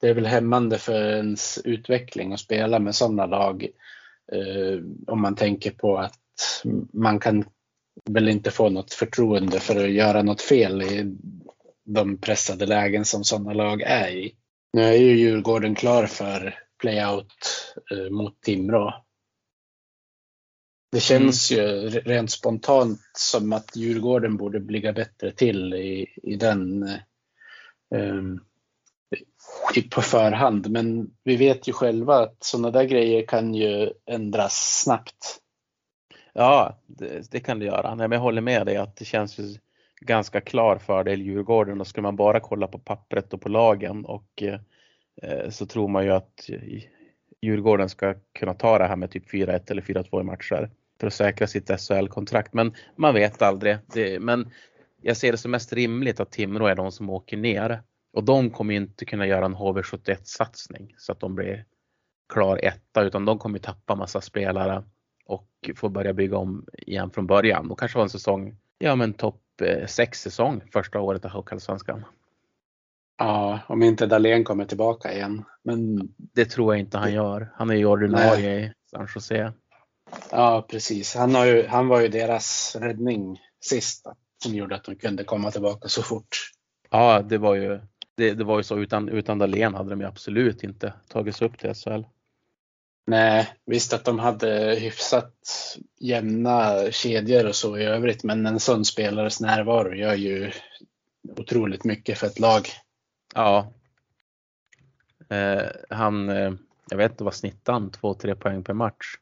det 0.00 0.08
är 0.08 0.14
väl 0.14 0.26
hämmande 0.26 0.78
för 0.78 1.16
ens 1.16 1.58
utveckling 1.64 2.32
att 2.32 2.40
spela 2.40 2.78
med 2.78 2.94
sådana 2.94 3.26
lag. 3.26 3.66
Eh, 4.32 4.80
om 5.06 5.20
man 5.22 5.34
tänker 5.36 5.70
på 5.70 5.98
att 5.98 6.18
man 6.92 7.20
kan 7.20 7.44
väl 8.10 8.28
inte 8.28 8.50
få 8.50 8.68
något 8.68 8.92
förtroende 8.92 9.60
för 9.60 9.84
att 9.84 9.90
göra 9.90 10.22
något 10.22 10.42
fel 10.42 10.82
i 10.82 11.16
de 11.84 12.18
pressade 12.18 12.66
lägen 12.66 13.04
som 13.04 13.24
sådana 13.24 13.52
lag 13.52 13.82
är 13.82 14.08
i. 14.08 14.34
Nu 14.72 14.82
är 14.82 14.92
ju 14.92 15.16
Djurgården 15.16 15.74
klar 15.74 16.06
för 16.06 16.58
playout 16.80 17.74
eh, 17.90 18.10
mot 18.10 18.40
Timrå. 18.40 19.03
Det 20.94 21.00
känns 21.00 21.52
mm. 21.52 21.64
ju 21.64 21.88
rent 21.88 22.30
spontant 22.30 23.00
som 23.18 23.52
att 23.52 23.76
Djurgården 23.76 24.36
borde 24.36 24.58
ligga 24.58 24.92
bättre 24.92 25.30
till 25.30 25.74
i, 25.74 26.06
i 26.22 26.36
den 26.36 26.88
um, 27.90 28.40
på 29.90 30.02
förhand. 30.02 30.70
Men 30.70 31.10
vi 31.24 31.36
vet 31.36 31.68
ju 31.68 31.72
själva 31.72 32.14
att 32.14 32.36
sådana 32.44 32.70
där 32.70 32.84
grejer 32.84 33.26
kan 33.26 33.54
ju 33.54 33.92
ändras 34.06 34.82
snabbt. 34.82 35.40
Ja, 36.32 36.78
det, 36.86 37.30
det 37.30 37.40
kan 37.40 37.58
det 37.58 37.64
göra. 37.64 37.94
Nej, 37.94 38.08
men 38.08 38.16
jag 38.16 38.22
håller 38.22 38.42
med 38.42 38.66
dig 38.66 38.76
att 38.76 38.96
det 38.96 39.04
känns 39.04 39.38
ju 39.38 39.44
ganska 40.00 40.40
klar 40.40 40.78
fördel 40.78 41.22
Djurgården 41.22 41.80
och 41.80 41.86
skulle 41.86 42.02
man 42.02 42.16
bara 42.16 42.40
kolla 42.40 42.66
på 42.66 42.78
pappret 42.78 43.32
och 43.32 43.40
på 43.40 43.48
lagen 43.48 44.04
och 44.04 44.42
eh, 44.42 44.60
eh, 45.22 45.50
så 45.50 45.66
tror 45.66 45.88
man 45.88 46.04
ju 46.04 46.10
att 46.10 46.50
Djurgården 47.40 47.88
ska 47.88 48.14
kunna 48.38 48.54
ta 48.54 48.78
det 48.78 48.86
här 48.86 48.96
med 48.96 49.10
typ 49.10 49.32
4-1 49.32 49.70
eller 49.70 49.82
4-2 49.82 50.20
i 50.20 50.24
matcher 50.24 50.70
för 51.04 51.06
att 51.06 51.14
säkra 51.14 51.46
sitt 51.46 51.70
SHL-kontrakt. 51.80 52.54
Men 52.54 52.74
man 52.96 53.14
vet 53.14 53.42
aldrig. 53.42 53.78
Det, 53.86 54.20
men 54.20 54.50
jag 55.02 55.16
ser 55.16 55.32
det 55.32 55.38
som 55.38 55.50
mest 55.50 55.72
rimligt 55.72 56.20
att 56.20 56.32
Timrå 56.32 56.66
är 56.66 56.74
de 56.74 56.92
som 56.92 57.10
åker 57.10 57.36
ner 57.36 57.82
och 58.12 58.24
de 58.24 58.50
kommer 58.50 58.74
inte 58.74 59.04
kunna 59.04 59.26
göra 59.26 59.44
en 59.44 59.56
HV71 59.56 60.18
satsning 60.22 60.94
så 60.98 61.12
att 61.12 61.20
de 61.20 61.34
blir 61.34 61.64
klar 62.28 62.60
etta 62.62 63.02
utan 63.02 63.24
de 63.24 63.38
kommer 63.38 63.58
tappa 63.58 63.94
massa 63.94 64.20
spelare 64.20 64.84
och 65.26 65.48
få 65.76 65.88
börja 65.88 66.12
bygga 66.12 66.36
om 66.36 66.66
igen 66.72 67.10
från 67.10 67.26
början 67.26 67.70
och 67.70 67.78
kanske 67.78 67.98
ha 67.98 68.02
en 68.02 68.10
säsong, 68.10 68.56
ja 68.78 68.96
men 68.96 69.12
topp 69.12 69.42
6 69.86 69.98
eh, 69.98 70.30
säsong 70.30 70.62
första 70.72 71.00
året 71.00 71.24
i 71.24 71.28
Hockeyallsvenskan. 71.28 72.04
Ja, 73.18 73.60
om 73.66 73.82
inte 73.82 74.06
Dahlén 74.06 74.44
kommer 74.44 74.64
tillbaka 74.64 75.12
igen. 75.12 75.44
Men 75.62 76.08
det 76.16 76.44
tror 76.44 76.74
jag 76.74 76.80
inte 76.80 76.98
han 76.98 77.12
gör. 77.12 77.52
Han 77.54 77.70
är 77.70 77.74
ju 77.74 77.86
ordinarie 77.86 78.60
i 78.60 78.72
San 78.90 79.08
Jose. 79.14 79.52
Ja, 80.30 80.66
precis. 80.68 81.14
Han, 81.14 81.34
har 81.34 81.44
ju, 81.44 81.66
han 81.66 81.88
var 81.88 82.00
ju 82.00 82.08
deras 82.08 82.76
räddning 82.80 83.40
sist 83.60 84.06
som 84.42 84.54
gjorde 84.54 84.74
att 84.76 84.84
de 84.84 84.96
kunde 84.96 85.24
komma 85.24 85.50
tillbaka 85.50 85.88
så 85.88 86.02
fort. 86.02 86.50
Ja, 86.90 87.22
det 87.22 87.38
var 87.38 87.54
ju, 87.54 87.80
det, 88.16 88.34
det 88.34 88.44
var 88.44 88.56
ju 88.58 88.62
så. 88.62 88.78
Utan, 88.78 89.08
utan 89.08 89.38
Dahlén 89.38 89.74
hade 89.74 89.90
de 89.90 90.00
ju 90.00 90.06
absolut 90.06 90.64
inte 90.64 90.92
tagits 91.08 91.42
upp 91.42 91.58
till 91.58 91.74
SHL. 91.74 92.02
Nej, 93.06 93.54
visst 93.66 93.92
att 93.92 94.04
de 94.04 94.18
hade 94.18 94.74
hyfsat 94.74 95.34
jämna 96.00 96.90
kedjor 96.90 97.46
och 97.46 97.54
så 97.54 97.78
i 97.78 97.84
övrigt, 97.84 98.24
men 98.24 98.46
en 98.46 98.60
sån 98.60 98.84
spelares 98.84 99.40
närvaro 99.40 99.94
gör 99.94 100.14
ju 100.14 100.52
otroligt 101.36 101.84
mycket 101.84 102.18
för 102.18 102.26
ett 102.26 102.38
lag. 102.38 102.68
Ja. 103.34 103.72
Eh, 105.28 105.66
han, 105.90 106.28
eh, 106.28 106.52
jag 106.90 106.96
vet 106.96 107.10
inte 107.10 107.24
vad 107.24 107.34
snittade 107.34 107.78
han, 107.78 107.90
2-3 107.90 108.34
poäng 108.34 108.64
per 108.64 108.72
match? 108.72 109.16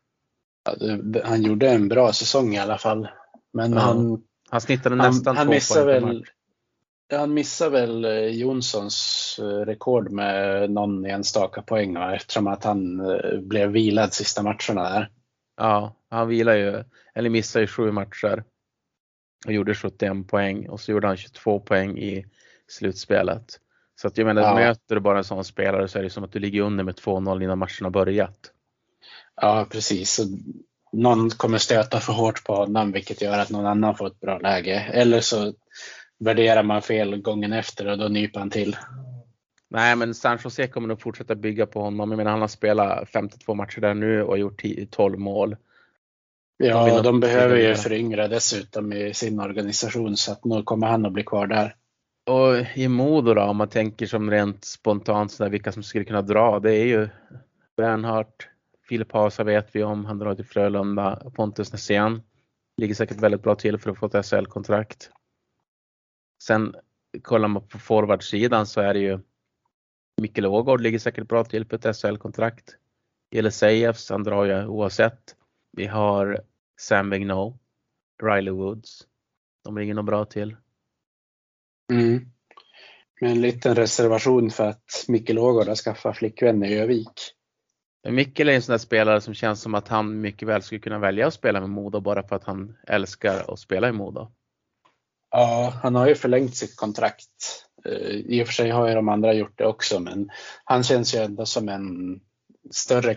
Han 1.24 1.42
gjorde 1.42 1.70
en 1.70 1.88
bra 1.88 2.12
säsong 2.12 2.54
i 2.54 2.58
alla 2.58 2.78
fall. 2.78 3.08
Men 3.52 3.72
ja. 3.72 3.78
han, 3.78 4.22
han 4.50 4.60
snittade 4.60 4.96
nästan 4.96 5.36
han, 5.36 5.48
han 5.48 5.60
två 5.60 5.74
poäng 5.74 6.06
väl. 6.06 6.24
Han 7.12 7.34
missade 7.34 7.70
väl 7.70 8.04
eh, 8.04 8.26
Jonssons 8.26 9.38
eh, 9.42 9.44
rekord 9.44 10.10
med 10.10 10.70
någon 10.70 11.04
enstaka 11.06 11.62
poäng 11.62 11.96
eftersom 11.96 12.46
att 12.46 12.64
han 12.64 13.00
eh, 13.00 13.40
blev 13.40 13.70
vilad 13.70 14.12
sista 14.12 14.42
matcherna 14.42 14.90
där. 14.90 15.10
Ja, 15.56 15.96
han 16.10 16.28
vilade 16.28 16.58
ju, 16.58 16.84
eller 17.14 17.30
missade 17.30 17.62
ju 17.62 17.66
sju 17.66 17.92
matcher 17.92 18.44
och 19.46 19.52
gjorde 19.52 19.74
71 19.74 20.28
poäng 20.28 20.68
och 20.68 20.80
så 20.80 20.92
gjorde 20.92 21.06
han 21.06 21.16
22 21.16 21.60
poäng 21.60 21.98
i 21.98 22.26
slutspelet. 22.68 23.60
Så 24.00 24.08
att 24.08 24.18
jag 24.18 24.24
menar, 24.24 24.42
ja. 24.42 24.54
möter 24.54 24.94
du 24.94 25.00
bara 25.00 25.18
en 25.18 25.24
sån 25.24 25.44
spelare 25.44 25.88
så 25.88 25.98
är 25.98 26.02
det 26.02 26.10
som 26.10 26.24
att 26.24 26.32
du 26.32 26.38
ligger 26.38 26.60
under 26.60 26.84
med 26.84 26.94
2-0 26.94 27.42
innan 27.42 27.58
matchen 27.58 27.84
har 27.84 27.90
börjat. 27.90 28.52
Ja, 29.40 29.66
precis. 29.70 30.12
Så 30.12 30.22
någon 30.92 31.30
kommer 31.30 31.58
stöta 31.58 32.00
för 32.00 32.12
hårt 32.12 32.44
på 32.44 32.54
honom 32.54 32.92
vilket 32.92 33.22
gör 33.22 33.38
att 33.38 33.50
någon 33.50 33.66
annan 33.66 33.96
får 33.96 34.06
ett 34.06 34.20
bra 34.20 34.38
läge. 34.38 34.90
Eller 34.92 35.20
så 35.20 35.54
värderar 36.18 36.62
man 36.62 36.82
fel 36.82 37.22
gången 37.22 37.52
efter 37.52 37.86
och 37.86 37.98
då 37.98 38.08
nyper 38.08 38.40
han 38.40 38.50
till. 38.50 38.76
Nej, 39.70 39.96
men 39.96 40.14
San 40.14 40.38
Jose 40.44 40.66
kommer 40.66 40.88
nog 40.88 41.00
fortsätta 41.00 41.34
bygga 41.34 41.66
på 41.66 41.82
honom. 41.82 42.10
Jag 42.10 42.16
menar, 42.16 42.30
han 42.30 42.40
har 42.40 42.48
spelat 42.48 43.08
52 43.08 43.54
matcher 43.54 43.80
där 43.80 43.94
nu 43.94 44.22
och 44.22 44.38
gjort 44.38 44.62
12 44.90 45.18
mål. 45.18 45.56
Ja, 46.56 46.86
de, 46.86 47.02
de 47.02 47.20
behöver 47.20 47.56
ju 47.56 47.74
föryngra 47.74 48.28
dessutom 48.28 48.92
i 48.92 49.14
sin 49.14 49.40
organisation 49.40 50.16
så 50.16 50.32
att 50.32 50.44
nu 50.44 50.62
kommer 50.62 50.86
han 50.86 51.06
att 51.06 51.12
bli 51.12 51.24
kvar 51.24 51.46
där. 51.46 51.74
Och 52.26 52.76
i 52.76 52.88
Modo 52.88 53.34
då, 53.34 53.42
om 53.42 53.56
man 53.56 53.68
tänker 53.68 54.06
som 54.06 54.30
rent 54.30 54.64
spontant 54.64 55.32
så 55.32 55.42
där, 55.42 55.50
vilka 55.50 55.72
som 55.72 55.82
skulle 55.82 56.04
kunna 56.04 56.22
dra, 56.22 56.58
det 56.58 56.74
är 56.74 56.84
ju 56.84 57.08
Bernhardt, 57.76 58.48
Filip 58.88 59.12
Hasa 59.12 59.44
vet 59.44 59.76
vi 59.76 59.82
om, 59.82 60.04
han 60.04 60.18
drar 60.18 60.34
till 60.34 60.44
Frölunda, 60.44 61.30
Pontus 61.34 61.72
Nässén 61.72 62.22
ligger 62.76 62.94
säkert 62.94 63.20
väldigt 63.20 63.42
bra 63.42 63.54
till 63.54 63.78
för 63.78 63.90
att 63.90 63.98
få 63.98 64.06
ett 64.06 64.26
SHL-kontrakt. 64.26 65.10
Sen 66.42 66.74
kollar 67.22 67.48
man 67.48 67.68
på 67.68 67.78
forwardsidan 67.78 68.66
så 68.66 68.80
är 68.80 68.94
det 68.94 69.00
ju 69.00 69.20
Mikkel 70.20 70.46
Ågård 70.46 70.80
ligger 70.80 70.98
säkert 70.98 71.28
bra 71.28 71.44
till 71.44 71.64
på 71.64 71.76
ett 71.76 71.96
SHL-kontrakt. 71.96 72.76
Jelisejevs, 73.30 74.10
han 74.10 74.22
drar 74.22 74.44
ju 74.44 74.66
oavsett. 74.66 75.36
Vi 75.72 75.86
har 75.86 76.40
Sam 76.80 77.10
Vigneault, 77.10 77.56
Riley 78.22 78.52
Woods. 78.54 79.06
De 79.64 79.78
ligger 79.78 79.94
nog 79.94 80.04
bra 80.04 80.24
till. 80.24 80.56
Mm. 81.92 82.26
Med 83.20 83.30
en 83.30 83.40
liten 83.40 83.74
reservation 83.74 84.50
för 84.50 84.68
att 84.68 85.04
Mikkel 85.08 85.38
Ågård 85.38 85.68
har 85.68 85.74
skaffat 85.74 86.16
flickvän 86.16 86.64
i 86.64 86.78
Övik. 86.78 87.34
Mikkel 88.08 88.48
är 88.48 88.52
en 88.52 88.62
sån 88.62 88.72
där 88.72 88.78
spelare 88.78 89.20
som 89.20 89.34
känns 89.34 89.60
som 89.60 89.74
att 89.74 89.88
han 89.88 90.20
mycket 90.20 90.48
väl 90.48 90.62
skulle 90.62 90.80
kunna 90.80 90.98
välja 90.98 91.26
att 91.26 91.34
spela 91.34 91.60
med 91.60 91.70
Modo 91.70 92.00
bara 92.00 92.22
för 92.22 92.36
att 92.36 92.44
han 92.44 92.76
älskar 92.86 93.52
att 93.52 93.58
spela 93.58 93.88
i 93.88 93.92
Modo. 93.92 94.32
Ja, 95.30 95.72
han 95.82 95.94
har 95.94 96.08
ju 96.08 96.14
förlängt 96.14 96.56
sitt 96.56 96.76
kontrakt. 96.76 97.28
Eh, 97.84 98.10
I 98.10 98.42
och 98.42 98.46
för 98.46 98.54
sig 98.54 98.70
har 98.70 98.88
ju 98.88 98.94
de 98.94 99.08
andra 99.08 99.34
gjort 99.34 99.58
det 99.58 99.66
också, 99.66 100.00
men 100.00 100.30
han 100.64 100.82
känns 100.82 101.14
ju 101.14 101.18
ändå 101.18 101.46
som 101.46 101.68
en 101.68 102.20
större 102.70 103.16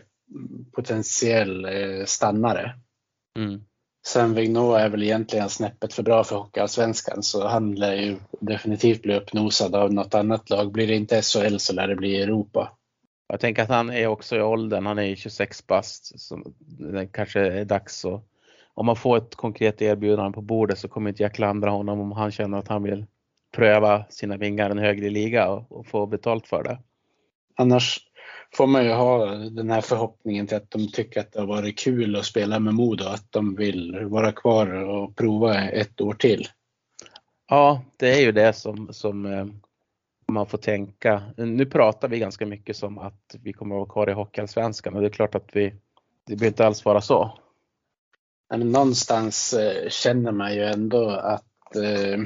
potentiell 0.76 1.66
eh, 1.66 2.06
stannare. 2.06 2.76
Mm. 3.38 3.62
Sen 4.08 4.34
Vigneault 4.34 4.80
är 4.80 4.90
väl 4.90 5.04
egentligen 5.04 5.50
snäppet 5.50 5.94
för 5.94 6.04
bra 6.04 6.24
för 6.24 6.36
Hockeyallsvenskan 6.36 7.24
så 7.24 7.48
han 7.48 7.76
lär 7.76 7.94
ju 7.94 8.18
definitivt 8.40 9.02
bli 9.02 9.16
uppnosad 9.16 9.76
av 9.76 9.94
något 9.94 10.14
annat 10.14 10.50
lag. 10.50 10.72
Blir 10.72 10.88
det 10.88 10.96
inte 10.96 11.22
SHL 11.22 11.58
så 11.58 11.74
lär 11.74 11.88
det 11.88 11.96
bli 11.96 12.22
Europa. 12.22 12.78
Jag 13.28 13.40
tänker 13.40 13.64
att 13.64 13.70
han 13.70 13.90
är 13.90 14.08
också 14.08 14.36
i 14.36 14.42
åldern, 14.42 14.86
han 14.86 15.00
är 15.00 15.16
26 15.16 15.68
bast, 15.68 16.20
så 16.20 16.44
det 16.94 17.08
kanske 17.08 17.40
är 17.40 17.66
dags 17.66 18.06
att 18.06 18.24
om 18.74 18.86
man 18.86 18.96
får 18.96 19.18
ett 19.18 19.36
konkret 19.36 19.82
erbjudande 19.82 20.36
på 20.36 20.42
bordet 20.42 20.80
så 20.80 20.88
kommer 20.88 21.10
inte 21.10 21.24
jag 21.24 21.34
klandra 21.34 21.70
honom 21.70 22.00
om 22.00 22.12
han 22.12 22.32
känner 22.32 22.58
att 22.58 22.68
han 22.68 22.84
vill 22.84 23.06
pröva 23.56 24.06
sina 24.10 24.38
vingar 24.38 24.70
i 24.70 24.72
en 24.72 24.78
högre 24.78 25.10
liga 25.10 25.50
och, 25.50 25.72
och 25.72 25.88
få 25.88 26.06
betalt 26.06 26.48
för 26.48 26.64
det. 26.64 26.80
Annars 27.56 28.00
får 28.54 28.68
man 28.68 28.86
ju 28.86 28.92
ha 28.92 29.26
den 29.36 29.72
här 29.72 29.82
förhoppningen 29.82 30.48
till 30.48 30.58
att 30.58 30.72
de 30.72 30.92
tycker 30.92 31.20
att 31.20 31.32
det 31.32 31.40
har 31.40 31.48
varit 31.48 31.80
kul 31.80 32.16
att 32.16 32.26
spela 32.26 32.60
med 32.60 32.74
Modo, 32.74 33.06
att 33.06 33.32
de 33.32 33.56
vill 33.56 34.00
vara 34.06 34.32
kvar 34.32 34.68
och 34.68 35.16
prova 35.16 35.70
ett 35.70 36.02
år 36.02 36.14
till. 36.14 36.48
Ja, 37.50 37.82
det 37.98 38.10
är 38.10 38.22
ju 38.22 38.32
det 38.32 38.54
som, 38.54 38.94
som 38.94 39.26
eh, 39.26 39.46
man 40.28 40.48
får 40.48 40.58
tänka. 40.58 41.24
Nu 41.38 41.66
pratar 41.66 42.08
vi 42.08 42.20
ganska 42.20 42.46
mycket 42.46 42.78
som 42.78 42.98
att 42.98 43.36
vi 43.42 43.54
kommer 43.54 43.76
att 43.76 43.80
vara 43.80 43.90
kvar 43.90 44.10
i 44.10 44.14
Hockeyallsvenskan 44.14 44.96
och 44.96 45.02
det 45.02 45.08
är 45.08 45.12
klart 45.12 45.36
att 45.36 45.50
vi, 45.54 45.70
det 46.28 46.36
behöver 46.36 46.48
inte 46.48 46.66
alls 46.66 46.86
vara 46.86 47.02
så. 47.02 47.40
Men 48.50 48.72
någonstans 48.72 49.54
eh, 49.54 49.90
känner 49.90 50.32
man 50.32 50.54
ju 50.54 50.64
ändå 50.64 51.10
att 51.10 51.76
eh, 51.76 52.20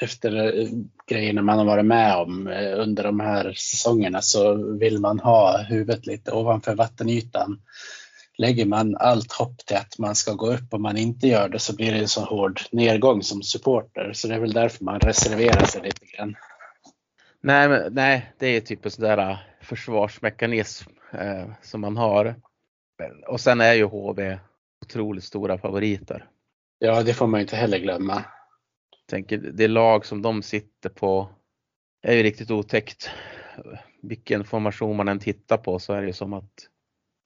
efter 0.00 0.60
eh, 0.60 0.68
grejerna 1.06 1.42
man 1.42 1.58
har 1.58 1.64
varit 1.64 1.84
med 1.84 2.16
om 2.16 2.46
eh, 2.46 2.80
under 2.80 3.02
de 3.02 3.20
här 3.20 3.52
säsongerna 3.52 4.22
så 4.22 4.54
vill 4.78 4.98
man 4.98 5.18
ha 5.18 5.62
huvudet 5.62 6.06
lite 6.06 6.32
ovanför 6.32 6.74
vattenytan. 6.74 7.60
Lägger 8.38 8.66
man 8.66 8.96
allt 8.96 9.32
hopp 9.32 9.58
till 9.58 9.76
att 9.76 9.98
man 9.98 10.14
ska 10.14 10.32
gå 10.32 10.52
upp 10.52 10.74
och 10.74 10.80
man 10.80 10.96
inte 10.96 11.28
gör 11.28 11.48
det 11.48 11.58
så 11.58 11.76
blir 11.76 11.92
det 11.92 11.98
en 11.98 12.08
så 12.08 12.20
hård 12.20 12.60
nedgång 12.72 13.22
som 13.22 13.42
supporter. 13.42 14.12
Så 14.14 14.28
det 14.28 14.34
är 14.34 14.40
väl 14.40 14.52
därför 14.52 14.84
man 14.84 15.00
reserverar 15.00 15.66
sig 15.66 15.82
lite 15.82 16.06
grann. 16.06 16.34
Nej, 17.42 17.68
men, 17.68 17.94
nej 17.94 18.32
det 18.38 18.46
är 18.46 18.60
typ 18.60 18.84
en 18.84 18.90
sån 18.90 19.04
där 19.04 19.46
försvarsmekanism 19.60 20.90
eh, 21.12 21.46
som 21.62 21.80
man 21.80 21.96
har. 21.96 22.34
Och 23.26 23.40
sen 23.40 23.60
är 23.60 23.72
ju 23.74 23.84
HV 23.84 24.38
otroligt 24.84 25.24
stora 25.24 25.58
favoriter. 25.58 26.28
Ja, 26.78 27.02
det 27.02 27.14
får 27.14 27.26
man 27.26 27.40
inte 27.40 27.56
heller 27.56 27.78
glömma. 27.78 28.24
Tänker, 29.06 29.38
det 29.38 29.68
lag 29.68 30.06
som 30.06 30.22
de 30.22 30.42
sitter 30.42 30.88
på 30.88 31.28
är 32.02 32.14
ju 32.14 32.22
riktigt 32.22 32.50
otäckt. 32.50 33.10
Vilken 34.02 34.44
formation 34.44 34.96
man 34.96 35.08
än 35.08 35.18
tittar 35.18 35.56
på 35.56 35.78
så 35.78 35.92
är 35.92 36.00
det 36.00 36.06
ju 36.06 36.12
som 36.12 36.32
att 36.32 36.68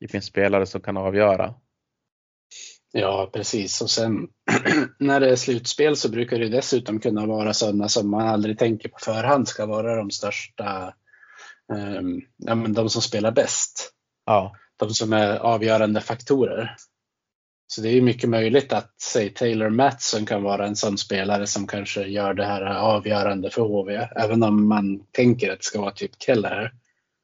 det 0.01 0.09
finns 0.09 0.25
spelare 0.25 0.67
som 0.67 0.81
kan 0.81 0.97
avgöra. 0.97 1.55
Ja, 2.93 3.31
precis. 3.33 3.83
Och 3.83 3.91
sen 3.91 4.29
när 4.99 5.21
det 5.21 5.31
är 5.31 5.37
slutspel 5.37 5.97
så 5.97 6.09
brukar 6.09 6.39
det 6.39 6.49
dessutom 6.49 7.01
kunna 7.01 7.27
vara 7.27 7.55
sådana 7.55 7.89
som 7.89 8.11
man 8.11 8.29
aldrig 8.29 8.59
tänker 8.59 8.89
på 8.89 8.99
förhand 8.99 9.49
ska 9.49 9.67
vara 9.67 9.97
de 9.97 10.11
största 10.11 10.95
um, 11.73 12.23
ja, 12.37 12.55
men 12.55 12.73
de 12.73 12.91
som 12.91 13.03
spelar 13.03 13.31
bäst. 13.33 13.93
Ja. 14.27 14.57
De 14.77 14.91
som 14.91 15.13
är 15.13 15.37
avgörande 15.39 16.01
faktorer. 16.01 16.77
Så 17.69 17.81
det 17.81 17.89
är 17.89 18.01
mycket 18.01 18.31
möjligt 18.31 18.73
att 18.73 18.95
säg 19.01 19.31
Taylor 19.31 19.71
Matson 19.71 20.27
kan 20.27 20.43
vara 20.43 20.67
en 20.67 20.77
sån 20.77 20.99
spelare 20.99 21.47
som 21.47 21.67
kanske 21.67 22.03
gör 22.03 22.35
det 22.35 22.45
här 22.45 22.63
avgörande 22.63 23.51
för 23.51 23.63
HV. 23.63 24.09
Även 24.17 24.43
om 24.43 24.69
man 24.69 25.07
tänker 25.11 25.53
att 25.53 25.59
det 25.59 25.65
ska 25.65 25.81
vara 25.81 25.91
typ 25.91 26.23
Keller. 26.23 26.73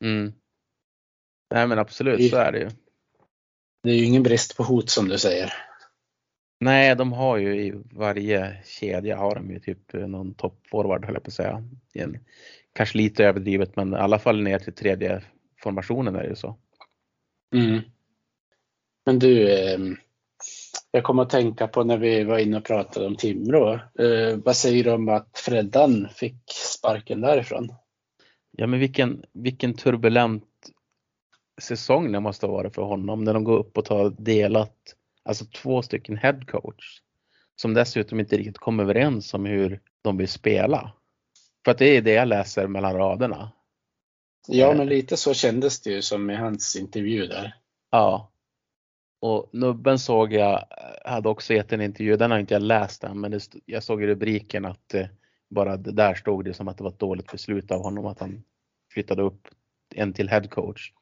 Mm. 0.04 0.32
Nej 1.54 1.66
men 1.66 1.78
absolut, 1.78 2.30
så 2.30 2.36
är 2.36 2.52
det 2.52 2.58
ju. 2.58 2.70
Det 3.82 3.90
är 3.90 3.94
ju 3.94 4.04
ingen 4.04 4.22
brist 4.22 4.56
på 4.56 4.62
hot 4.62 4.90
som 4.90 5.08
du 5.08 5.18
säger. 5.18 5.52
Nej, 6.60 6.96
de 6.96 7.12
har 7.12 7.36
ju 7.36 7.66
i 7.66 7.72
varje 7.92 8.56
kedja 8.64 9.16
har 9.16 9.34
de 9.34 9.50
ju 9.50 9.58
typ 9.58 9.92
någon 9.92 10.34
toppforward 10.34 11.04
höll 11.04 11.14
jag 11.14 11.22
på 11.22 11.28
att 11.28 11.34
säga. 11.34 11.64
En, 11.94 12.18
kanske 12.72 12.98
lite 12.98 13.24
överdrivet 13.24 13.76
men 13.76 13.92
i 13.92 13.96
alla 13.96 14.18
fall 14.18 14.42
ner 14.42 14.58
till 14.58 14.74
tredje 14.74 15.22
formationen 15.62 16.16
är 16.16 16.22
det 16.22 16.28
ju 16.28 16.36
så. 16.36 16.56
Mm. 17.54 17.80
Men 19.06 19.18
du, 19.18 19.52
eh, 19.52 19.78
jag 20.90 21.04
kommer 21.04 21.22
att 21.22 21.30
tänka 21.30 21.68
på 21.68 21.84
när 21.84 21.98
vi 21.98 22.24
var 22.24 22.38
inne 22.38 22.56
och 22.56 22.64
pratade 22.64 23.06
om 23.06 23.16
Timrå. 23.16 23.72
Eh, 23.74 24.36
vad 24.44 24.56
säger 24.56 24.84
du 24.84 24.92
om 24.92 25.08
att 25.08 25.38
Freddan 25.38 26.08
fick 26.14 26.42
sparken 26.48 27.20
därifrån? 27.20 27.68
Ja 28.50 28.66
men 28.66 28.80
vilken, 28.80 29.24
vilken 29.32 29.74
turbulent 29.74 30.44
säsong 31.62 32.12
det 32.12 32.20
måste 32.20 32.46
ha 32.46 32.52
varit 32.52 32.74
för 32.74 32.82
honom 32.82 33.24
när 33.24 33.34
de 33.34 33.44
går 33.44 33.58
upp 33.58 33.78
och 33.78 33.84
tar 33.84 34.10
delat, 34.18 34.76
alltså 35.24 35.44
två 35.44 35.82
stycken 35.82 36.16
headcoach 36.16 37.00
som 37.56 37.74
dessutom 37.74 38.20
inte 38.20 38.36
riktigt 38.36 38.58
kom 38.58 38.80
överens 38.80 39.34
om 39.34 39.44
hur 39.44 39.80
de 40.02 40.16
vill 40.16 40.28
spela. 40.28 40.92
För 41.64 41.72
att 41.72 41.78
det 41.78 41.96
är 41.96 42.02
det 42.02 42.12
jag 42.12 42.28
läser 42.28 42.66
mellan 42.66 42.94
raderna. 42.94 43.52
Ja, 44.48 44.74
men 44.74 44.86
lite 44.86 45.16
så 45.16 45.34
kändes 45.34 45.80
det 45.80 45.90
ju 45.90 46.02
som 46.02 46.30
i 46.30 46.34
hans 46.34 46.76
intervju 46.76 47.26
där. 47.26 47.54
Ja. 47.90 48.32
Och 49.20 49.48
Nubben 49.52 49.98
såg 49.98 50.32
jag, 50.32 50.64
hade 51.04 51.28
också 51.28 51.54
gett 51.54 51.72
en 51.72 51.80
intervju, 51.80 52.16
den 52.16 52.30
har 52.30 52.38
inte 52.38 52.54
jag 52.54 52.62
läst 52.62 53.04
än, 53.04 53.20
men 53.20 53.30
det, 53.30 53.40
jag 53.66 53.82
såg 53.82 54.02
i 54.02 54.06
rubriken 54.06 54.64
att 54.64 54.94
eh, 54.94 55.06
bara 55.50 55.76
där 55.76 56.14
stod 56.14 56.44
det 56.44 56.54
som 56.54 56.68
att 56.68 56.78
det 56.78 56.84
var 56.84 56.90
ett 56.90 56.98
dåligt 56.98 57.32
beslut 57.32 57.70
av 57.70 57.82
honom 57.82 58.06
att 58.06 58.20
han 58.20 58.44
flyttade 58.92 59.22
upp 59.22 59.48
en 59.94 60.12
till 60.12 60.28
headcoach. 60.28 60.92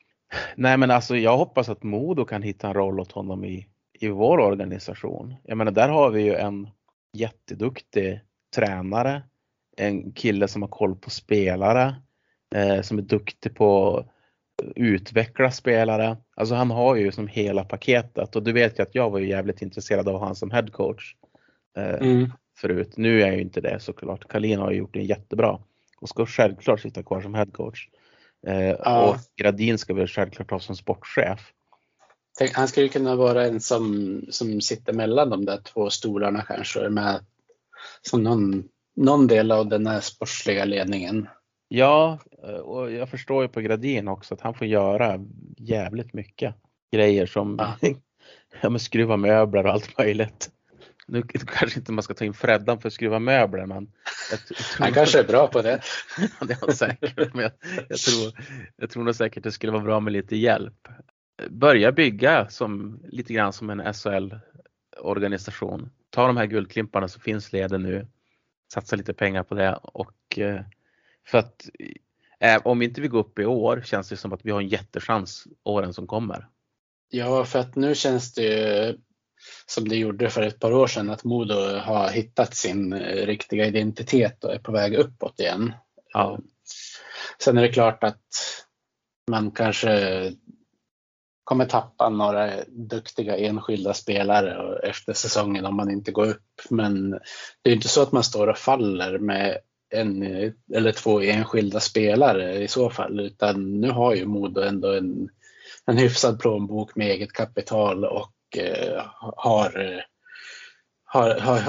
Nej 0.56 0.76
men 0.76 0.90
alltså 0.90 1.16
jag 1.16 1.36
hoppas 1.36 1.68
att 1.68 1.82
Modo 1.82 2.24
kan 2.24 2.42
hitta 2.42 2.68
en 2.68 2.74
roll 2.74 3.00
åt 3.00 3.12
honom 3.12 3.44
i, 3.44 3.66
i 4.00 4.08
vår 4.08 4.38
organisation. 4.38 5.34
Jag 5.44 5.58
menar 5.58 5.72
där 5.72 5.88
har 5.88 6.10
vi 6.10 6.22
ju 6.22 6.34
en 6.34 6.68
jätteduktig 7.12 8.20
tränare, 8.56 9.22
en 9.76 10.12
kille 10.12 10.48
som 10.48 10.62
har 10.62 10.68
koll 10.68 10.96
på 10.96 11.10
spelare, 11.10 11.94
eh, 12.54 12.80
som 12.80 12.98
är 12.98 13.02
duktig 13.02 13.54
på 13.54 13.96
att 13.98 14.06
utveckla 14.76 15.50
spelare. 15.50 16.16
Alltså 16.36 16.54
han 16.54 16.70
har 16.70 16.96
ju 16.96 17.12
som 17.12 17.28
hela 17.28 17.64
paketet 17.64 18.36
och 18.36 18.42
du 18.42 18.52
vet 18.52 18.78
ju 18.78 18.82
att 18.82 18.94
jag 18.94 19.10
var 19.10 19.18
ju 19.18 19.28
jävligt 19.28 19.62
intresserad 19.62 20.08
av 20.08 20.20
han 20.20 20.34
som 20.34 20.50
headcoach 20.50 21.14
eh, 21.76 21.94
Mm. 21.94 22.32
förut. 22.56 22.92
Nu 22.96 23.22
är 23.22 23.26
jag 23.26 23.36
ju 23.36 23.42
inte 23.42 23.60
det 23.60 23.80
såklart. 23.80 24.28
Kalin 24.28 24.58
har 24.58 24.70
ju 24.70 24.78
gjort 24.78 24.94
det 24.94 25.02
jättebra 25.02 25.58
och 26.00 26.08
ska 26.08 26.26
självklart 26.26 26.80
sitta 26.80 27.02
kvar 27.02 27.20
som 27.20 27.34
headcoach. 27.34 27.88
Eh, 28.46 28.76
Ja. 28.84 29.10
Och 29.10 29.16
Gradin 29.36 29.78
ska 29.78 29.94
väl 29.94 30.06
självklart 30.06 30.50
ha 30.50 30.60
som 30.60 30.76
sportchef. 30.76 31.52
Tänk, 32.38 32.54
han 32.54 32.68
skulle 32.68 32.88
kunna 32.88 33.16
vara 33.16 33.46
en 33.46 33.60
som, 33.60 34.20
som 34.30 34.60
sitter 34.60 34.92
mellan 34.92 35.30
de 35.30 35.44
där 35.44 35.60
två 35.60 35.90
stolarna 35.90 36.42
kanske 36.42 36.88
med 36.88 37.20
som 38.02 38.22
någon, 38.22 38.64
någon 38.96 39.26
del 39.26 39.52
av 39.52 39.68
den 39.68 39.86
här 39.86 40.00
sportsliga 40.00 40.64
ledningen. 40.64 41.28
Ja, 41.68 42.18
eh, 42.42 42.54
och 42.54 42.92
jag 42.92 43.08
förstår 43.08 43.42
ju 43.42 43.48
på 43.48 43.60
Gradin 43.60 44.08
också 44.08 44.34
att 44.34 44.40
han 44.40 44.54
får 44.54 44.66
göra 44.66 45.20
jävligt 45.58 46.14
mycket 46.14 46.54
grejer 46.92 47.26
som 47.26 47.56
Ja. 47.58 47.76
ja, 48.62 48.78
skruva 48.78 49.16
möbler 49.16 49.66
och 49.66 49.72
allt 49.72 49.98
möjligt. 49.98 50.50
Nu 51.10 51.22
kanske 51.46 51.78
inte 51.78 51.92
man 51.92 52.02
ska 52.02 52.14
ta 52.14 52.24
in 52.24 52.34
Freddan 52.34 52.80
för 52.80 52.88
att 52.88 52.92
skruva 52.92 53.18
möbler 53.18 53.66
men 53.66 53.92
Han 54.78 54.92
kanske 54.92 55.18
är 55.18 55.24
bra 55.24 55.46
på 55.46 55.62
det. 55.62 55.80
Det 56.40 56.52
är 56.52 56.58
han 56.60 56.74
säkert. 56.74 57.34
Men 57.34 57.42
jag, 57.42 57.52
jag, 57.88 57.98
tror, 57.98 58.32
jag 58.76 58.90
tror 58.90 59.04
nog 59.04 59.14
säkert 59.14 59.42
det 59.42 59.52
skulle 59.52 59.72
vara 59.72 59.82
bra 59.82 60.00
med 60.00 60.12
lite 60.12 60.36
hjälp. 60.36 60.88
Börja 61.50 61.92
bygga 61.92 62.48
som, 62.48 63.00
lite 63.08 63.32
grann 63.32 63.52
som 63.52 63.70
en 63.70 63.94
SHL-organisation. 63.94 65.90
Ta 66.10 66.26
de 66.26 66.36
här 66.36 66.46
guldklimparna 66.46 67.08
som 67.08 67.22
finns 67.22 67.52
leden 67.52 67.82
nu. 67.82 68.06
Satsa 68.72 68.96
lite 68.96 69.14
pengar 69.14 69.42
på 69.42 69.54
det 69.54 69.74
och 69.82 70.38
eh, 70.38 70.60
för 71.26 71.38
att 71.38 71.68
eh, 72.40 72.60
om 72.64 72.82
inte 72.82 73.00
vi 73.00 73.08
går 73.08 73.18
upp 73.18 73.38
i 73.38 73.44
år 73.44 73.82
känns 73.84 74.08
det 74.08 74.16
som 74.16 74.32
att 74.32 74.44
vi 74.44 74.50
har 74.50 74.60
en 74.60 74.68
jättechans 74.68 75.46
åren 75.62 75.94
som 75.94 76.06
kommer. 76.06 76.46
Ja, 77.08 77.44
för 77.44 77.58
att 77.58 77.76
nu 77.76 77.94
känns 77.94 78.34
det 78.34 78.42
ju 78.42 78.98
som 79.66 79.88
det 79.88 79.96
gjorde 79.96 80.30
för 80.30 80.42
ett 80.42 80.60
par 80.60 80.72
år 80.72 80.86
sedan 80.86 81.10
att 81.10 81.24
Modo 81.24 81.54
har 81.78 82.10
hittat 82.10 82.54
sin 82.54 82.92
eh, 82.92 83.26
riktiga 83.26 83.66
identitet 83.66 84.44
och 84.44 84.54
är 84.54 84.58
på 84.58 84.72
väg 84.72 84.94
uppåt 84.94 85.40
igen. 85.40 85.72
Ja. 86.12 86.38
Sen 87.42 87.58
är 87.58 87.62
det 87.62 87.72
klart 87.72 88.04
att 88.04 88.24
man 89.30 89.50
kanske 89.50 90.32
kommer 91.44 91.64
tappa 91.64 92.08
några 92.08 92.64
duktiga 92.68 93.36
enskilda 93.36 93.94
spelare 93.94 94.78
efter 94.88 95.12
säsongen 95.12 95.66
om 95.66 95.76
man 95.76 95.90
inte 95.90 96.12
går 96.12 96.26
upp. 96.26 96.60
Men 96.70 97.10
det 97.62 97.70
är 97.70 97.74
inte 97.74 97.88
så 97.88 98.02
att 98.02 98.12
man 98.12 98.24
står 98.24 98.46
och 98.46 98.58
faller 98.58 99.18
med 99.18 99.58
en 99.90 100.22
eller 100.74 100.92
två 100.92 101.20
enskilda 101.20 101.80
spelare 101.80 102.62
i 102.62 102.68
så 102.68 102.90
fall, 102.90 103.20
utan 103.20 103.80
nu 103.80 103.90
har 103.90 104.14
ju 104.14 104.26
Modo 104.26 104.60
ändå 104.60 104.92
en, 104.92 105.28
en 105.86 105.98
hyfsad 105.98 106.40
plånbok 106.40 106.96
med 106.96 107.06
eget 107.06 107.32
kapital 107.32 108.04
och 108.04 108.32
eh, 108.58 109.02
har, 109.16 109.80
eh, 109.80 110.00
har, 111.04 111.40
har 111.40 111.60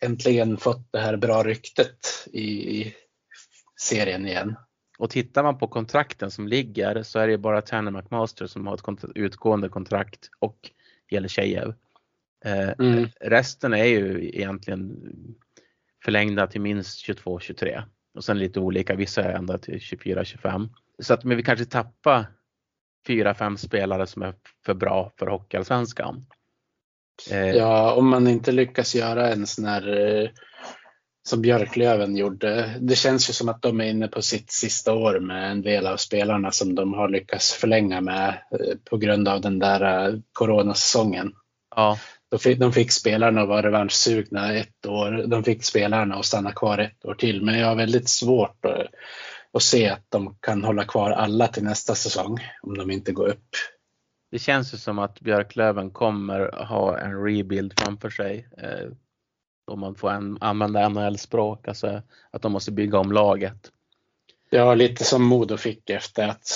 äntligen 0.00 0.56
fått 0.56 0.92
det 0.92 0.98
här 0.98 1.16
bra 1.16 1.42
ryktet 1.42 2.28
i, 2.32 2.94
serien 3.80 4.26
igen. 4.26 4.56
Och 4.98 5.10
tittar 5.10 5.42
man 5.42 5.58
på 5.58 5.68
kontrakten 5.68 6.30
som 6.30 6.48
ligger 6.48 7.02
så 7.02 7.18
är 7.18 7.28
det 7.28 7.38
bara 7.38 7.62
Tanner 7.62 7.90
McMaster 7.90 8.46
som 8.46 8.66
har 8.66 8.74
ett 8.74 9.04
utgående 9.14 9.68
kontrakt 9.68 10.30
och 10.38 10.70
Jelisjejev. 11.10 11.74
Eh, 12.44 12.70
Mm. 12.78 13.08
Resten 13.20 13.74
är 13.74 13.84
ju 13.84 14.30
egentligen 14.34 14.96
förlängda 16.04 16.46
till 16.46 16.60
minst 16.60 17.08
22-23 17.08 17.82
och 18.14 18.24
sen 18.24 18.38
lite 18.38 18.60
olika, 18.60 18.94
vissa 18.94 19.22
är 19.22 19.34
ända 19.34 19.58
till 19.58 19.78
24-25. 19.78 20.68
Så 20.98 21.14
att 21.14 21.24
men 21.24 21.36
vi 21.36 21.42
kanske 21.42 21.64
tappar 21.64 22.26
fyra, 23.06 23.34
fem 23.34 23.56
spelare 23.56 24.06
som 24.06 24.22
är 24.22 24.34
för 24.66 24.74
bra 24.74 25.12
för 25.18 25.26
Hockeyallsvenskan. 25.26 26.26
Eh, 27.30 27.50
Ja, 27.50 27.94
om 27.94 28.08
man 28.08 28.28
inte 28.28 28.52
lyckas 28.52 28.94
göra 28.94 29.32
en 29.32 29.46
sån 29.46 29.64
här 29.64 30.20
eh, 30.22 30.28
som 31.28 31.42
Björklöven 31.42 32.16
gjorde. 32.16 32.74
Det 32.80 32.96
känns 32.96 33.28
ju 33.28 33.32
som 33.32 33.48
att 33.48 33.62
de 33.62 33.80
är 33.80 33.84
inne 33.84 34.08
på 34.08 34.22
sitt 34.22 34.52
sista 34.52 34.92
år 34.92 35.20
med 35.20 35.50
en 35.50 35.62
del 35.62 35.86
av 35.86 35.96
spelarna 35.96 36.50
som 36.50 36.74
de 36.74 36.94
har 36.94 37.08
lyckats 37.08 37.52
förlänga 37.52 38.00
med 38.00 38.28
eh, 38.28 38.76
på 38.90 38.96
grund 38.96 39.28
av 39.28 39.40
den 39.40 39.58
där 39.58 40.12
coronasäsongen. 40.32 41.32
ja, 41.76 41.98
De 42.30 42.38
fick, 42.38 42.58
de 42.58 42.72
fick 42.72 42.92
spelarna 42.92 43.42
att 43.42 43.48
vara 43.48 43.62
revanschsugna 43.62 44.54
ett 44.54 44.86
år. 44.86 45.24
De 45.26 45.44
fick 45.44 45.64
spelarna 45.64 46.14
att 46.14 46.24
stanna 46.26 46.52
kvar 46.52 46.78
ett 46.78 47.04
år 47.04 47.14
till. 47.14 47.42
Men 47.42 47.58
jag 47.58 47.66
har 47.66 47.74
väldigt 47.74 48.08
svårt 48.08 48.64
att, 48.64 48.86
att 49.54 49.62
se 49.62 49.88
att 49.88 50.06
de 50.08 50.36
kan 50.40 50.64
hålla 50.64 50.84
kvar 50.84 51.10
alla 51.10 51.48
till 51.48 51.64
nästa 51.64 51.94
säsong 51.94 52.38
om 52.62 52.78
de 52.78 52.90
inte 52.90 53.12
går 53.12 53.28
upp. 53.28 53.48
det 54.30 54.38
känns 54.38 54.74
ju 54.74 54.78
som 54.78 54.98
att 54.98 55.20
Björklöven 55.20 55.90
kommer 55.90 56.64
ha 56.64 56.98
en 56.98 57.24
rebuild 57.24 57.80
framför 57.80 58.10
sig. 58.10 58.48
Eh, 58.58 58.88
om 59.66 59.80
man 59.80 59.94
får 59.94 60.10
en, 60.10 60.38
använda 60.40 60.88
NHL-språk, 60.88 61.68
alltså 61.68 62.02
att 62.30 62.42
de 62.42 62.52
måste 62.52 62.72
bygga 62.72 62.98
om 62.98 63.12
laget. 63.12 63.70
Ja, 64.50 64.74
lite 64.74 65.04
som 65.04 65.22
Modo 65.22 65.56
fick 65.56 65.90
efter 65.90 66.28
att 66.28 66.46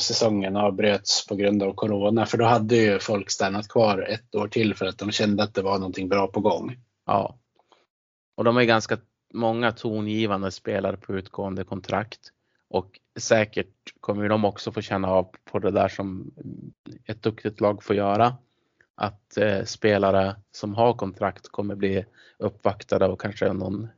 säsongen 0.00 0.56
avbröts 0.56 1.26
på 1.26 1.36
grund 1.36 1.62
av 1.62 1.74
corona. 1.74 2.26
För 2.26 2.38
då 2.38 2.44
hade 2.44 2.76
ju 2.76 2.98
folk 2.98 3.30
stannat 3.30 3.68
kvar 3.68 4.06
ett 4.08 4.34
år 4.34 4.48
till 4.48 4.74
för 4.74 4.86
att 4.86 4.98
de 4.98 5.10
kände 5.10 5.42
att 5.42 5.54
det 5.54 5.62
var 5.62 5.78
någonting 5.78 6.08
bra 6.08 6.26
på 6.26 6.40
gång. 6.40 6.76
Ja. 7.06 7.38
Och 8.34 8.44
de 8.44 8.56
är 8.56 8.64
ganska 8.64 8.98
många 9.34 9.72
tongivande 9.72 10.50
spelare 10.50 10.96
på 10.96 11.14
utgående 11.14 11.64
kontrakt. 11.64 12.32
Och 12.70 13.00
säkert 13.18 13.74
kommer 14.00 14.28
de 14.28 14.44
också 14.44 14.72
få 14.72 14.80
känna 14.80 15.08
av 15.08 15.30
på 15.44 15.58
det 15.58 15.70
där 15.70 15.88
som 15.88 16.30
ett 17.04 17.22
duktigt 17.22 17.60
lag 17.60 17.82
får 17.82 17.96
göra. 17.96 18.36
Att 18.94 19.36
eh, 19.36 19.64
spelare 19.64 20.36
som 20.50 20.74
har 20.74 20.94
kontrakt 20.94 21.48
kommer 21.48 21.74
bli 21.74 22.04
uppvaktade 22.38 23.06
och 23.06 23.20
kanske 23.20 23.52
någon, 23.52 23.88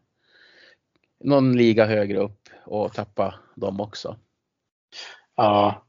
någon 1.25 1.57
liga 1.57 1.87
högre 1.87 2.19
upp 2.19 2.49
och 2.65 2.93
tappa 2.93 3.35
dem 3.55 3.81
också. 3.81 4.17
Ja, 5.37 5.87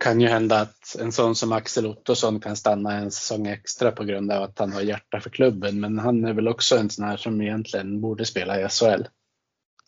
kan 0.00 0.20
ju 0.20 0.28
hända 0.28 0.60
att 0.60 0.96
en 1.00 1.12
sån 1.12 1.34
som 1.34 1.52
Axel 1.52 1.86
Ottosson 1.86 2.40
kan 2.40 2.56
stanna 2.56 2.92
en 2.92 3.10
säsong 3.10 3.46
extra 3.46 3.92
på 3.92 4.04
grund 4.04 4.32
av 4.32 4.42
att 4.42 4.58
han 4.58 4.72
har 4.72 4.80
hjärta 4.80 5.20
för 5.20 5.30
klubben. 5.30 5.80
Men 5.80 5.98
han 5.98 6.24
är 6.24 6.32
väl 6.32 6.48
också 6.48 6.76
en 6.76 6.90
sån 6.90 7.04
här 7.04 7.16
som 7.16 7.42
egentligen 7.42 8.00
borde 8.00 8.24
spela 8.24 8.60
i 8.60 8.68
SHL. 8.68 9.02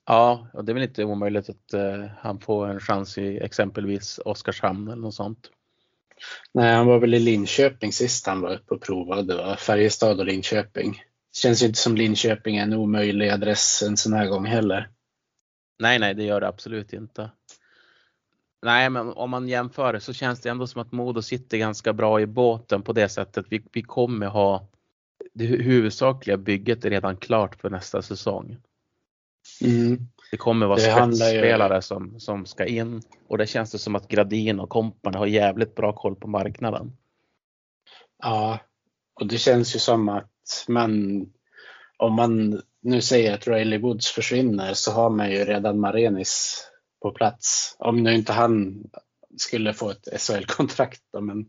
Ja, 0.06 0.46
och 0.52 0.64
det 0.64 0.72
är 0.72 0.74
väl 0.74 0.82
inte 0.82 1.04
omöjligt 1.04 1.48
att 1.48 1.74
uh, 1.74 2.06
han 2.18 2.40
får 2.40 2.68
en 2.68 2.80
chans 2.80 3.18
i 3.18 3.38
exempelvis 3.38 4.20
Oskarshamn 4.24 4.88
eller 4.88 5.02
något 5.02 5.14
sånt. 5.14 5.50
Nej, 6.54 6.74
han 6.74 6.86
var 6.86 6.98
väl 6.98 7.14
i 7.14 7.18
Linköping 7.18 7.92
sist 7.92 8.26
han 8.26 8.40
var 8.40 8.54
uppe 8.54 8.74
och 8.74 8.82
provade. 8.82 9.36
Va? 9.36 9.56
Färjestad 9.56 10.20
och 10.20 10.26
Linköping. 10.26 11.02
Känns 11.32 11.62
ju 11.62 11.66
inte 11.66 11.78
som 11.78 11.96
Linköping 11.96 12.56
är 12.56 12.62
en 12.62 12.74
omöjlig 12.74 13.28
adress 13.28 13.82
en 13.82 13.96
sån 13.96 14.12
här 14.12 14.26
gång 14.26 14.46
heller. 14.46 14.88
Nej, 15.78 15.98
nej, 15.98 16.14
det 16.14 16.24
gör 16.24 16.40
det 16.40 16.48
absolut 16.48 16.92
inte. 16.92 17.30
Nej, 18.62 18.90
men 18.90 19.08
om 19.08 19.30
man 19.30 19.48
jämför 19.48 19.98
så 19.98 20.12
känns 20.12 20.40
det 20.40 20.48
ändå 20.48 20.66
som 20.66 20.82
att 20.82 20.92
Modo 20.92 21.22
sitter 21.22 21.58
ganska 21.58 21.92
bra 21.92 22.20
i 22.20 22.26
båten 22.26 22.82
på 22.82 22.92
det 22.92 23.08
sättet. 23.08 23.46
Vi, 23.48 23.62
vi 23.72 23.82
kommer 23.82 24.26
ha 24.26 24.68
det 25.34 25.46
huvudsakliga 25.46 26.36
bygget 26.36 26.84
är 26.84 26.90
redan 26.90 27.16
klart 27.16 27.60
för 27.60 27.70
nästa 27.70 28.02
säsong. 28.02 28.56
Mm. 29.64 30.08
Det 30.30 30.36
kommer 30.36 30.66
vara 30.66 30.78
spetsspelare 30.78 31.74
ju... 31.74 31.82
som, 31.82 32.20
som 32.20 32.46
ska 32.46 32.66
in 32.66 33.02
och 33.28 33.38
det 33.38 33.46
känns 33.46 33.70
det 33.70 33.78
som 33.78 33.96
att 33.96 34.08
Gradin 34.08 34.60
och 34.60 34.68
kompan 34.68 35.14
har 35.14 35.26
jävligt 35.26 35.74
bra 35.74 35.92
koll 35.92 36.16
på 36.16 36.28
marknaden. 36.28 36.96
Ja, 38.22 38.58
och 39.20 39.26
det 39.26 39.38
känns 39.38 39.74
ju 39.74 39.78
som 39.78 40.08
att 40.08 40.64
man, 40.68 41.22
om 41.96 42.14
man 42.14 42.62
nu 42.82 43.00
säger 43.00 43.34
att 43.34 43.48
Riley 43.48 43.78
Woods 43.78 44.10
försvinner 44.10 44.74
så 44.74 44.92
har 44.92 45.10
man 45.10 45.30
ju 45.30 45.44
redan 45.44 45.80
Marenis 45.80 46.64
på 47.02 47.10
plats. 47.10 47.76
Om 47.78 48.02
nu 48.02 48.14
inte 48.14 48.32
han 48.32 48.84
skulle 49.36 49.72
få 49.72 49.90
ett 49.90 50.20
SHL-kontrakt 50.20 51.02
men 51.20 51.46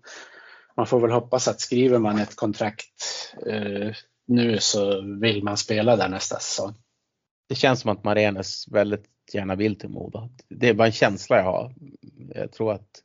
man 0.77 0.87
får 0.87 0.99
väl 0.99 1.11
hoppas 1.11 1.47
att 1.47 1.61
skriver 1.61 1.99
man 1.99 2.19
ett 2.19 2.35
kontrakt 2.35 3.33
eh, 3.47 3.91
nu 4.27 4.57
så 4.59 5.01
vill 5.21 5.43
man 5.43 5.57
spela 5.57 5.95
där 5.95 6.09
nästa 6.09 6.39
säsong. 6.39 6.75
Det 7.47 7.55
känns 7.55 7.79
som 7.79 7.91
att 7.91 8.03
Marenes 8.03 8.67
väldigt 8.67 9.05
gärna 9.33 9.55
vill 9.55 9.79
till 9.79 9.89
Modo. 9.89 10.29
Det 10.49 10.69
är 10.69 10.73
bara 10.73 10.87
en 10.87 10.91
känsla 10.91 11.37
jag 11.37 11.43
har. 11.43 11.73
Jag 12.35 12.51
tror 12.51 12.73
att 12.73 13.03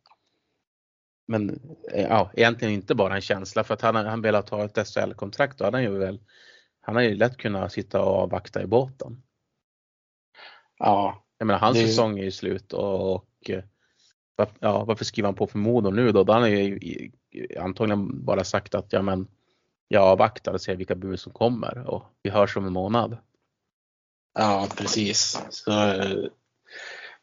men 1.31 1.61
ja, 1.95 2.31
egentligen 2.35 2.75
inte 2.75 2.95
bara 2.95 3.15
en 3.15 3.21
känsla 3.21 3.65
för 3.65 3.75
att 3.75 3.83
han, 3.83 3.97
han 3.97 4.23
velat 4.23 4.49
ha 4.49 4.65
ett 4.65 4.89
SHL-kontrakt 4.89 5.59
då 5.59 5.65
hade 5.65 5.77
han 5.77 5.85
ju 5.85 5.99
väl 5.99 6.21
han 6.89 6.97
har 6.97 7.03
ju 7.03 7.15
lätt 7.15 7.37
kunnat 7.37 7.73
sitta 7.73 8.03
och 8.03 8.17
avvakta 8.17 8.63
i 8.63 8.67
båten. 8.67 9.23
Ja. 10.79 11.25
Jag 11.39 11.47
menar 11.47 11.61
hans 11.61 11.79
det... 11.79 11.87
säsong 11.87 12.19
är 12.19 12.25
ju 12.25 12.31
slut 12.31 12.73
och, 12.73 13.15
och 13.15 13.51
ja, 14.61 14.85
varför 14.85 15.05
skriver 15.05 15.27
han 15.27 15.35
på 15.35 15.47
för 15.47 15.59
Modo 15.59 15.91
nu 15.91 16.13
då? 16.13 16.25
Då 16.25 16.33
har 16.33 16.41
han 16.41 16.51
ju 16.51 17.11
antagligen 17.61 18.25
bara 18.25 18.45
sagt 18.45 18.75
att 18.75 18.93
ja 18.93 19.03
men 19.03 19.29
jag 19.89 20.03
avvaktar 20.03 20.53
och 20.53 20.61
ser 20.61 20.77
vilka 20.77 20.95
bud 20.95 21.21
som 21.21 21.33
kommer 21.33 21.79
och 21.79 22.05
vi 22.23 22.31
hörs 22.31 22.57
om 22.57 22.67
en 22.67 22.73
månad. 22.73 23.17
Ja 24.39 24.69
precis. 24.77 25.43
Så, 25.51 25.71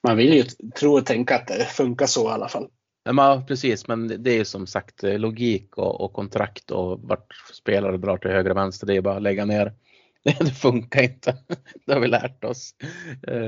man 0.03 0.17
vill 0.17 0.33
ju 0.33 0.43
tro 0.79 0.97
och 0.97 1.05
tänka 1.05 1.35
att 1.35 1.47
det 1.47 1.65
funkar 1.65 2.05
så 2.05 2.29
i 2.29 2.31
alla 2.31 2.47
fall. 2.47 2.67
Ja, 3.03 3.43
precis, 3.47 3.87
men 3.87 4.23
det 4.23 4.31
är 4.31 4.43
som 4.43 4.67
sagt 4.67 5.03
logik 5.03 5.77
och, 5.77 6.01
och 6.01 6.13
kontrakt 6.13 6.71
och 6.71 6.99
vart 7.01 7.33
spelare 7.53 7.97
drar 7.97 8.17
till 8.17 8.31
höger 8.31 8.49
och 8.49 8.57
vänster. 8.57 8.87
Det 8.87 8.95
är 8.95 9.01
bara 9.01 9.15
att 9.15 9.21
lägga 9.21 9.45
ner. 9.45 9.73
Det 10.23 10.51
funkar 10.51 11.01
inte. 11.01 11.37
Det 11.85 11.93
har 11.93 11.99
vi 11.99 12.07
lärt 12.07 12.43
oss. 12.43 12.75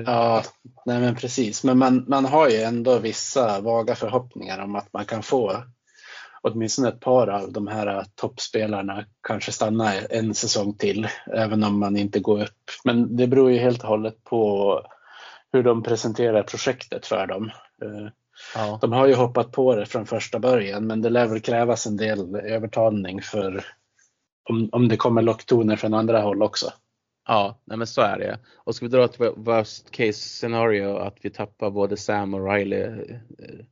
Ja, 0.06 0.44
nej 0.86 1.00
men 1.00 1.16
precis. 1.16 1.64
Men 1.64 1.78
man, 1.78 2.06
man 2.08 2.26
har 2.26 2.50
ju 2.50 2.58
ändå 2.58 3.00
vissa 3.00 3.62
vaga 3.62 3.96
förhoppningar 3.96 4.60
om 4.60 4.76
att 4.76 4.94
man 4.94 5.06
kan 5.06 5.24
få 5.24 5.64
åtminstone 6.48 6.88
ett 6.88 7.00
par 7.00 7.28
av 7.28 7.52
de 7.52 7.68
här 7.68 8.06
toppspelarna 8.16 9.06
kanske 9.28 9.52
stanna 9.52 9.94
en 9.94 10.34
säsong 10.34 10.74
till, 10.74 11.08
även 11.34 11.64
om 11.64 11.80
man 11.80 11.98
inte 11.98 12.20
går 12.20 12.42
upp. 12.42 12.72
Men 12.84 13.16
det 13.16 13.28
beror 13.28 13.52
ju 13.52 13.58
helt 13.58 13.84
och 13.84 13.90
hållet 13.90 14.24
på 14.24 14.82
hur 15.52 15.64
de 15.64 15.84
presenterar 15.84 16.44
projektet 16.44 17.06
för 17.06 17.28
dem. 17.28 17.52
Ja. 18.56 18.78
De 18.82 18.92
har 18.92 19.08
ju 19.08 19.16
hoppat 19.16 19.52
på 19.52 19.76
det 19.76 19.86
från 19.86 20.06
första 20.06 20.40
början 20.40 20.88
men 20.88 21.02
det 21.02 21.10
lär 21.10 21.28
väl 21.28 21.42
krävas 21.42 21.88
en 21.88 21.98
del 21.98 22.36
övertalning 22.36 23.22
för 23.22 23.66
om, 24.50 24.70
om 24.72 24.88
det 24.88 24.98
kommer 24.98 25.22
locktoner 25.22 25.76
från 25.76 25.94
andra 25.94 26.22
håll 26.22 26.44
också. 26.44 26.74
Ja, 27.28 27.60
nej 27.66 27.78
men 27.78 27.88
så 27.88 28.02
är 28.02 28.20
det. 28.20 28.40
Och 28.56 28.76
ska 28.76 28.86
vi 28.86 28.92
dra 28.92 29.06
ett 29.06 29.20
worst 29.36 29.92
case 29.92 30.14
scenario 30.14 30.98
att 30.98 31.18
vi 31.22 31.30
tappar 31.30 31.70
både 31.70 31.98
Sam 31.98 32.34
och 32.34 32.54
Riley 32.54 32.82
eh, 32.84 33.66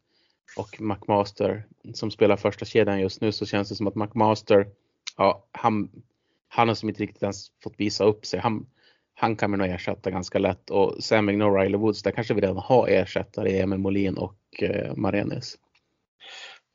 och 0.55 0.81
McMaster 0.81 1.65
som 1.93 2.11
spelar 2.11 2.37
första 2.37 2.65
kedjan 2.65 2.99
just 2.99 3.21
nu 3.21 3.31
så 3.31 3.45
känns 3.45 3.69
det 3.69 3.75
som 3.75 3.87
att 3.87 3.95
McMaster, 3.95 4.67
ja, 5.17 5.45
han, 5.51 5.89
han 6.47 6.67
har 6.67 6.75
som 6.75 6.89
inte 6.89 7.03
riktigt 7.03 7.23
ens 7.23 7.47
fått 7.63 7.73
visa 7.77 8.03
upp 8.03 8.25
sig. 8.25 8.39
Han, 8.39 8.65
han 9.15 9.35
kan 9.35 9.51
vi 9.51 9.57
nog 9.57 9.67
ersätta 9.67 10.11
ganska 10.11 10.39
lätt 10.39 10.69
och 10.69 11.03
Sam 11.03 11.41
och 11.41 11.59
Riley 11.59 11.77
Woods, 11.77 12.03
där 12.03 12.11
kanske 12.11 12.33
vi 12.33 12.41
redan 12.41 12.57
har 12.57 12.87
ersättare 12.87 13.49
i 13.49 13.59
Emil 13.59 13.79
Molin 13.79 14.17
och 14.17 14.37
eh, 14.59 14.95
Marenis. 14.95 15.57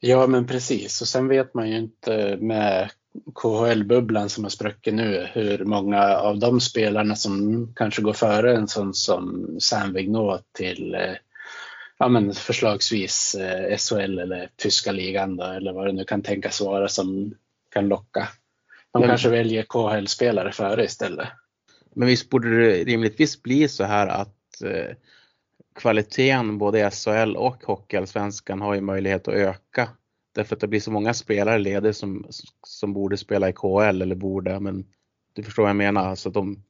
Ja 0.00 0.26
men 0.26 0.46
precis 0.46 1.00
och 1.00 1.08
sen 1.08 1.28
vet 1.28 1.54
man 1.54 1.70
ju 1.70 1.76
inte 1.76 2.38
med 2.40 2.90
KHL-bubblan 3.34 4.28
som 4.28 4.44
har 4.44 4.50
spruckit 4.50 4.94
nu 4.94 5.28
hur 5.32 5.64
många 5.64 6.16
av 6.16 6.38
de 6.38 6.60
spelarna 6.60 7.16
som 7.16 7.66
kanske 7.76 8.02
går 8.02 8.12
före 8.12 8.56
en 8.56 8.68
sån 8.68 8.94
som 8.94 9.48
Sam 9.60 9.92
Vignot 9.92 10.52
till 10.52 10.94
eh, 10.94 11.14
ja, 12.00 12.08
men 12.08 12.32
förslagsvis 12.32 13.34
eh, 13.34 13.76
SHL 13.76 14.18
eller 14.18 14.50
tyska 14.56 14.92
ligan 14.92 15.36
då, 15.36 15.44
eller 15.44 15.72
vad 15.72 15.86
det 15.86 15.92
nu 15.92 16.04
kan 16.04 16.22
tänkas 16.22 16.60
vara 16.60 16.88
som 16.88 17.34
kan 17.68 17.88
locka. 17.88 18.28
De 18.92 18.98
men, 19.00 19.08
kanske 19.08 19.28
väljer 19.28 19.62
KHL-spelare 19.62 20.52
före 20.52 20.84
istället. 20.84 21.28
Men 21.94 22.08
visst 22.08 22.30
borde 22.30 22.60
det 22.60 22.84
rimligtvis 22.84 23.42
bli 23.42 23.68
så 23.68 23.84
här 23.84 24.06
att 24.06 24.62
eh, 24.64 24.96
kvaliteten 25.74 26.58
både 26.58 26.80
i 26.80 26.90
SHL 26.90 27.36
och 27.36 27.64
Hockeyallsvenskan 27.64 28.60
har 28.60 28.74
ju 28.74 28.80
möjlighet 28.80 29.28
att 29.28 29.34
öka. 29.34 29.88
Därför 30.34 30.56
att 30.56 30.60
det 30.60 30.68
blir 30.68 30.80
så 30.80 30.90
många 30.90 31.14
spelare 31.14 31.58
leder 31.58 31.92
som, 31.92 32.26
som 32.66 32.92
borde 32.92 33.16
spela 33.16 33.48
i 33.48 33.52
KHL 33.52 34.02
eller 34.02 34.14
borde, 34.14 34.60
men 34.60 34.86
du 35.32 35.42
förstår 35.42 35.62
vad 35.62 35.70
jag 35.70 35.76
menar. 35.76 36.08
Alltså 36.08 36.30
de, 36.30 36.62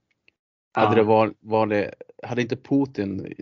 ja. 0.74 0.80
hade, 0.80 0.96
det 0.96 1.02
var, 1.02 1.34
var 1.40 1.66
det, 1.66 1.94
hade 2.22 2.42
inte 2.42 2.56
Putin 2.56 3.34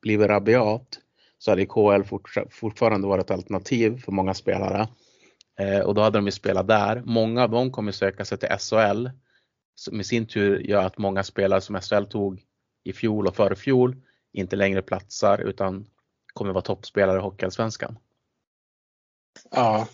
blivit 0.00 0.28
rabiat 0.28 0.98
så 1.38 1.50
hade 1.50 1.66
KHL 1.66 2.02
fortfarande 2.50 3.08
varit 3.08 3.24
ett 3.24 3.30
alternativ 3.30 4.00
för 4.00 4.12
många 4.12 4.34
spelare. 4.34 4.88
Eh, 5.58 5.80
och 5.80 5.94
då 5.94 6.02
hade 6.02 6.18
de 6.18 6.26
ju 6.26 6.32
spelat 6.32 6.68
där. 6.68 7.02
Många 7.04 7.42
av 7.42 7.50
dem 7.50 7.72
kommer 7.72 7.92
söka 7.92 8.24
sig 8.24 8.38
till 8.38 8.48
SHL 8.48 9.08
som 9.74 10.00
i 10.00 10.04
sin 10.04 10.26
tur 10.26 10.60
gör 10.60 10.84
att 10.84 10.98
många 10.98 11.24
spelare 11.24 11.60
som 11.60 11.80
SHL 11.80 12.04
tog 12.04 12.42
i 12.84 12.92
fjol 12.92 13.26
och 13.26 13.36
före 13.36 13.56
fjol 13.56 13.96
inte 14.32 14.56
längre 14.56 14.82
platsar 14.82 15.38
utan 15.38 15.86
kommer 16.34 16.52
vara 16.52 16.62
toppspelare 16.62 17.18
i 17.18 17.20
Hockeyallsvenskan. 17.20 17.98
Ja, 19.50 19.88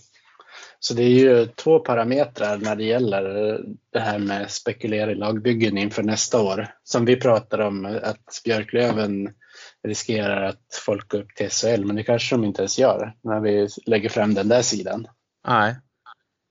så 0.78 0.94
det 0.94 1.02
är 1.02 1.08
ju 1.08 1.46
två 1.46 1.78
parametrar 1.78 2.56
när 2.56 2.76
det 2.76 2.84
gäller 2.84 3.58
det 3.92 4.00
här 4.00 4.18
med 4.18 4.50
spekulera 4.50 5.10
i 5.10 5.14
lagbyggen 5.14 5.78
inför 5.78 6.02
nästa 6.02 6.42
år. 6.42 6.68
Som 6.84 7.04
vi 7.04 7.16
pratar 7.16 7.58
om 7.58 8.00
att 8.02 8.40
Björklöven 8.44 9.34
riskerar 9.82 10.42
att 10.42 10.80
folk 10.86 11.08
går 11.08 11.18
upp 11.18 11.34
till 11.34 11.50
SHL, 11.50 11.84
men 11.84 11.96
det 11.96 12.02
kanske 12.02 12.34
de 12.34 12.44
inte 12.44 12.62
ens 12.62 12.78
gör 12.78 13.16
när 13.20 13.40
vi 13.40 13.68
lägger 13.86 14.08
fram 14.08 14.34
den 14.34 14.48
där 14.48 14.62
sidan. 14.62 15.08
Nej, 15.48 15.76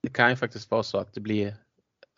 det 0.03 0.09
kan 0.09 0.29
ju 0.29 0.35
faktiskt 0.35 0.71
vara 0.71 0.83
så 0.83 0.97
att 0.97 1.13
det 1.13 1.21
blir 1.21 1.55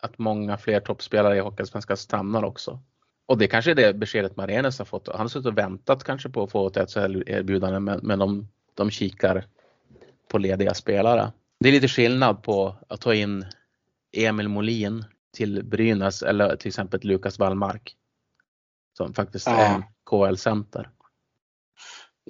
att 0.00 0.18
många 0.18 0.56
fler 0.56 0.80
toppspelare 0.80 1.36
i 1.36 1.40
Hockeyallsvenskan 1.40 1.96
stannar 1.96 2.44
också. 2.44 2.80
Och 3.26 3.38
det 3.38 3.46
kanske 3.46 3.70
är 3.70 3.74
det 3.74 3.94
beskedet 3.94 4.36
Marenes 4.36 4.78
har 4.78 4.84
fått. 4.84 5.08
Han 5.08 5.20
har 5.20 5.28
suttit 5.28 5.46
och 5.46 5.58
väntat 5.58 6.04
kanske 6.04 6.28
på 6.28 6.42
att 6.42 6.50
få 6.50 6.66
ett 6.66 6.90
SHL-erbjudande 6.90 7.80
men, 7.80 8.00
men 8.02 8.18
de, 8.18 8.48
de 8.74 8.90
kikar 8.90 9.44
på 10.28 10.38
lediga 10.38 10.74
spelare. 10.74 11.32
Det 11.60 11.68
är 11.68 11.72
lite 11.72 11.88
skillnad 11.88 12.42
på 12.42 12.76
att 12.88 13.00
ta 13.00 13.14
in 13.14 13.46
Emil 14.12 14.48
Molin 14.48 15.04
till 15.32 15.64
Brynäs 15.64 16.22
eller 16.22 16.56
till 16.56 16.68
exempel 16.68 17.00
Lukas 17.02 17.38
Wallmark. 17.38 17.96
Som 18.96 19.14
faktiskt 19.14 19.46
ja. 19.46 19.56
är 19.56 19.74
en 19.74 19.84
KL-center. 20.10 20.90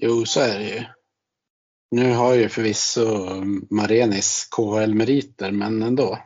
Jo, 0.00 0.26
så 0.26 0.40
är 0.40 0.58
det 0.58 0.68
ju. 0.68 0.84
Nu 1.90 2.14
har 2.14 2.34
ju 2.34 2.48
förvisso 2.48 3.06
Marenis 3.70 4.48
KHL-meriter, 4.50 5.50
men 5.50 5.82
ändå. 5.82 6.18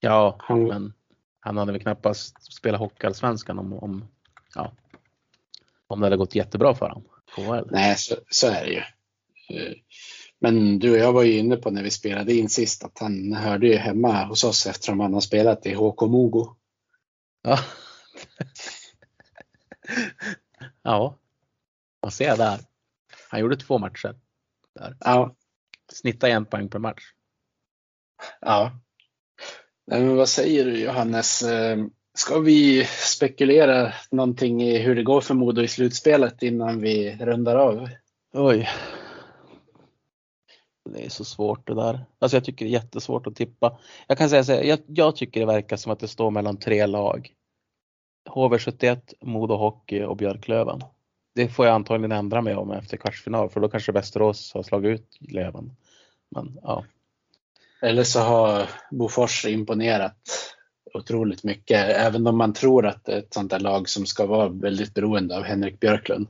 Ja, 0.00 0.36
han... 0.38 0.64
men 0.64 0.92
han 1.40 1.56
hade 1.56 1.72
väl 1.72 1.80
knappast 1.80 2.52
spelat 2.52 2.80
Hockeyallsvenskan 2.80 3.58
om, 3.58 3.72
om, 3.72 4.08
ja, 4.54 4.72
om 5.86 6.00
det 6.00 6.06
hade 6.06 6.16
gått 6.16 6.34
jättebra 6.34 6.74
för 6.74 6.88
honom. 6.88 7.04
KHL. 7.34 7.68
Nej, 7.70 7.96
så, 7.96 8.14
så 8.28 8.46
är 8.46 8.64
det 8.64 8.72
ju. 8.72 8.82
Men 10.44 10.78
du 10.78 10.90
och 10.90 10.98
jag 10.98 11.12
var 11.12 11.22
ju 11.22 11.38
inne 11.38 11.56
på 11.56 11.70
när 11.70 11.82
vi 11.82 11.90
spelade 11.90 12.34
in 12.34 12.48
sist 12.48 12.84
att 12.84 12.98
han 12.98 13.32
hörde 13.32 13.66
ju 13.66 13.76
hemma 13.76 14.24
hos 14.24 14.44
oss 14.44 14.66
eftersom 14.66 15.00
han 15.00 15.14
har 15.14 15.20
spelat 15.20 15.66
i 15.66 15.74
HK 15.74 16.00
Mogo. 16.00 16.54
Ja. 17.42 17.58
ja, 20.82 21.18
man 22.02 22.12
ser 22.12 22.36
där. 22.36 22.60
Han 23.30 23.40
gjorde 23.40 23.56
två 23.56 23.78
matcher. 23.78 24.16
Där. 24.74 24.96
Ja. 25.00 25.34
Snitta 25.92 26.28
en 26.28 26.46
poäng 26.46 26.68
per 26.68 26.78
match. 26.78 27.02
Ja. 28.40 28.72
Men 29.86 30.16
vad 30.16 30.28
säger 30.28 30.64
du 30.64 30.80
Johannes? 30.80 31.42
Eh, 31.42 31.78
Ska 32.14 32.38
vi 32.38 32.84
spekulera 32.84 33.92
någonting 34.10 34.62
i 34.62 34.78
hur 34.78 34.94
det 34.94 35.02
går 35.02 35.20
för 35.20 35.34
Modo 35.34 35.62
i 35.62 35.68
slutspelet 35.68 36.42
innan 36.42 36.80
vi 36.80 37.16
rundar 37.20 37.56
av? 37.56 37.88
Oj. 38.32 38.68
Det 40.90 41.04
är 41.04 41.08
så 41.08 41.24
svårt 41.24 41.66
det 41.66 41.74
där. 41.74 42.04
Alltså 42.18 42.36
jag 42.36 42.44
tycker 42.44 42.64
det 42.64 42.70
är 42.70 42.72
jättesvårt 42.72 43.26
att 43.26 43.36
tippa. 43.36 43.78
Jag 44.06 44.18
kan 44.18 44.30
säga 44.30 44.44
så 44.44 44.52
här, 44.52 44.62
jag, 44.62 44.78
jag 44.86 45.16
tycker 45.16 45.40
det 45.40 45.46
verkar 45.46 45.76
som 45.76 45.92
att 45.92 46.00
det 46.00 46.08
står 46.08 46.30
mellan 46.30 46.56
tre 46.56 46.86
lag. 46.86 47.32
HV71, 48.30 49.00
Modo 49.20 49.54
Hockey 49.54 50.02
och 50.02 50.16
Björklöven. 50.16 50.80
Det 51.34 51.48
får 51.48 51.66
jag 51.66 51.74
antagligen 51.74 52.12
ändra 52.12 52.42
mig 52.42 52.54
om 52.54 52.70
efter 52.70 52.96
kvartsfinal 52.96 53.50
för 53.50 53.60
då 53.60 53.68
kanske 53.68 53.92
Västerås 53.92 54.54
har 54.54 54.62
slagit 54.62 55.00
ut 55.00 55.16
Löven. 55.20 55.76
Men 56.30 56.58
ja. 56.62 56.84
Eller 57.82 58.04
så 58.04 58.20
har 58.20 58.68
Bofors 58.90 59.44
imponerat 59.44 60.18
otroligt 60.94 61.44
mycket, 61.44 61.96
även 61.96 62.26
om 62.26 62.38
man 62.38 62.52
tror 62.52 62.86
att 62.86 63.04
det 63.04 63.12
är 63.12 63.18
ett 63.18 63.34
sånt 63.34 63.50
där 63.50 63.60
lag 63.60 63.88
som 63.88 64.06
ska 64.06 64.26
vara 64.26 64.48
väldigt 64.48 64.94
beroende 64.94 65.36
av 65.36 65.42
Henrik 65.42 65.80
Björklund. 65.80 66.28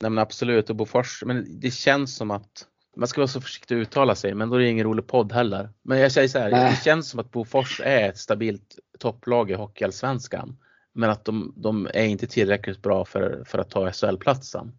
Nej 0.00 0.10
men 0.10 0.22
absolut 0.22 0.70
och 0.70 0.76
Bofors, 0.76 1.22
men 1.26 1.60
det 1.60 1.70
känns 1.70 2.16
som 2.16 2.30
att 2.30 2.66
man 2.96 3.08
ska 3.08 3.20
vara 3.20 3.28
så 3.28 3.40
försiktig 3.40 3.74
att 3.74 3.80
uttala 3.80 4.14
sig 4.14 4.34
men 4.34 4.50
då 4.50 4.56
är 4.56 4.60
det 4.60 4.68
ingen 4.68 4.86
rolig 4.86 5.06
podd 5.06 5.32
heller. 5.32 5.68
Men 5.82 5.98
jag 5.98 6.12
säger 6.12 6.28
så 6.28 6.38
här, 6.38 6.50
Nej. 6.50 6.70
det 6.70 6.84
känns 6.84 7.08
som 7.08 7.20
att 7.20 7.30
Bofors 7.30 7.80
är 7.84 8.08
ett 8.08 8.18
stabilt 8.18 8.78
topplag 8.98 9.50
i 9.50 9.54
Hockeyallsvenskan. 9.54 10.56
Men 10.92 11.10
att 11.10 11.24
de, 11.24 11.52
de 11.56 11.88
är 11.94 12.04
inte 12.04 12.26
tillräckligt 12.26 12.82
bra 12.82 13.04
för, 13.04 13.44
för 13.46 13.58
att 13.58 13.70
ta 13.70 13.92
SHL-platsen. 13.92 14.72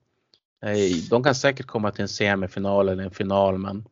Eh, 0.66 1.10
De 1.10 1.24
kan 1.24 1.36
säkert 1.36 1.66
komma 1.66 1.92
till 1.92 2.02
en 2.02 2.08
semifinal 2.08 2.90
eller 2.90 3.04
en 3.04 3.12
final 3.12 3.58
men 3.58 3.86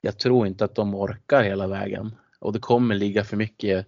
jag 0.00 0.18
tror 0.18 0.46
inte 0.46 0.64
att 0.64 0.74
de 0.74 0.94
orkar 0.94 1.42
hela 1.42 1.66
vägen. 1.66 2.14
Och 2.38 2.52
det 2.52 2.58
kommer 2.58 2.94
ligga 2.94 3.24
för 3.24 3.36
mycket 3.36 3.86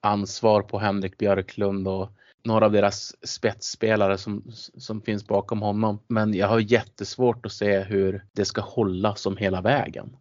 ansvar 0.00 0.62
på 0.62 0.78
Henrik 0.78 1.18
Björklund 1.18 1.88
och 1.88 2.10
några 2.44 2.66
av 2.66 2.72
deras 2.72 3.26
spetsspelare 3.26 4.18
som, 4.18 4.44
som 4.76 5.02
finns 5.02 5.26
bakom 5.26 5.62
honom. 5.62 6.02
Men 6.08 6.34
jag 6.34 6.48
har 6.48 6.60
jättesvårt 6.60 7.46
att 7.46 7.52
se 7.52 7.80
hur 7.80 8.24
det 8.32 8.44
ska 8.44 8.60
hålla 8.60 9.14
som 9.14 9.36
hela 9.36 9.60
vägen. 9.60 10.16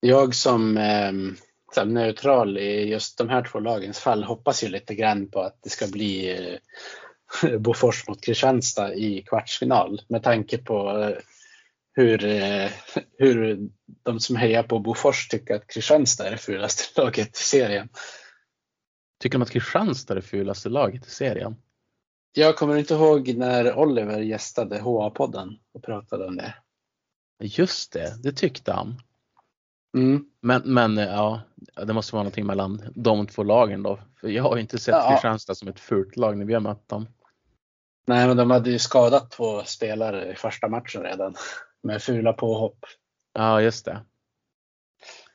Jag 0.00 0.34
som, 0.34 0.76
eh, 0.76 1.12
som 1.74 1.94
neutral 1.94 2.58
i 2.58 2.88
just 2.88 3.18
de 3.18 3.28
här 3.28 3.42
två 3.42 3.60
lagens 3.60 3.98
fall 3.98 4.24
hoppas 4.24 4.64
ju 4.64 4.68
lite 4.68 4.94
grann 4.94 5.30
på 5.30 5.40
att 5.40 5.58
det 5.62 5.70
ska 5.70 5.86
bli 5.86 6.38
eh, 7.42 7.58
Bofors 7.58 8.08
mot 8.08 8.24
Kristianstad 8.24 8.94
i 8.94 9.22
kvartsfinal 9.22 10.00
med 10.08 10.22
tanke 10.22 10.58
på 10.58 10.98
eh, 10.98 11.16
hur, 11.96 12.24
eh, 12.24 12.70
hur 13.18 13.58
de 14.04 14.20
som 14.20 14.36
hejar 14.36 14.62
på 14.62 14.78
Bofors 14.78 15.28
tycker 15.28 15.54
att 15.54 15.66
Kristianstad 15.66 16.26
är 16.26 16.30
det 16.30 16.36
fulaste 16.36 16.82
laget 17.02 17.36
i 17.36 17.42
serien. 17.42 17.88
Tycker 19.18 19.38
de 19.38 19.42
att 19.42 19.50
Kristianstad 19.50 20.14
är 20.14 20.16
det 20.16 20.22
fulaste 20.22 20.68
laget 20.68 21.06
i 21.06 21.10
serien? 21.10 21.56
Jag 22.32 22.56
kommer 22.56 22.76
inte 22.76 22.94
ihåg 22.94 23.34
när 23.36 23.78
Oliver 23.78 24.20
gästade 24.20 24.80
HA-podden 24.80 25.58
och 25.72 25.82
pratade 25.82 26.26
om 26.26 26.36
det. 26.36 26.54
Just 27.42 27.92
det, 27.92 28.22
det 28.22 28.32
tyckte 28.32 28.72
han. 28.72 29.00
Mm. 29.96 30.24
Men, 30.40 30.62
men 30.64 30.96
ja, 30.96 31.40
det 31.86 31.92
måste 31.92 32.14
vara 32.14 32.22
någonting 32.22 32.46
mellan 32.46 32.82
de 32.94 33.26
två 33.26 33.42
lagen 33.42 33.82
då. 33.82 33.98
För 34.20 34.28
jag 34.28 34.42
har 34.42 34.56
ju 34.56 34.60
inte 34.62 34.78
sett 34.78 34.94
Ja. 34.94 35.10
Kristianstad 35.10 35.54
som 35.54 35.68
ett 35.68 35.80
fult 35.80 36.16
lag 36.16 36.38
när 36.38 36.44
vi 36.44 36.54
har 36.54 36.60
mött 36.60 36.88
dem. 36.88 37.08
Nej, 38.06 38.26
men 38.26 38.36
de 38.36 38.50
hade 38.50 38.70
ju 38.70 38.78
skadat 38.78 39.30
två 39.30 39.64
spelare 39.64 40.32
i 40.32 40.34
första 40.34 40.68
matchen 40.68 41.02
redan 41.02 41.34
med 41.82 42.02
fula 42.02 42.32
påhopp. 42.32 42.78
Ja, 43.32 43.60
just 43.60 43.84
det. 43.84 44.00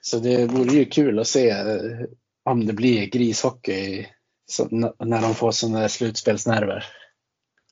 Så 0.02 0.20
det 0.20 0.46
vore 0.46 0.74
ju 0.74 0.86
kul 0.86 1.20
att 1.20 1.28
se 1.28 1.50
eh, 1.50 2.06
om 2.44 2.66
det 2.66 2.74
blir 2.74 3.06
grishockey 3.06 4.08
så, 4.46 4.68
när 5.00 5.22
de 5.22 5.36
får 5.36 5.52
sådana 5.52 5.90
slutspelsnerver. 5.90 6.86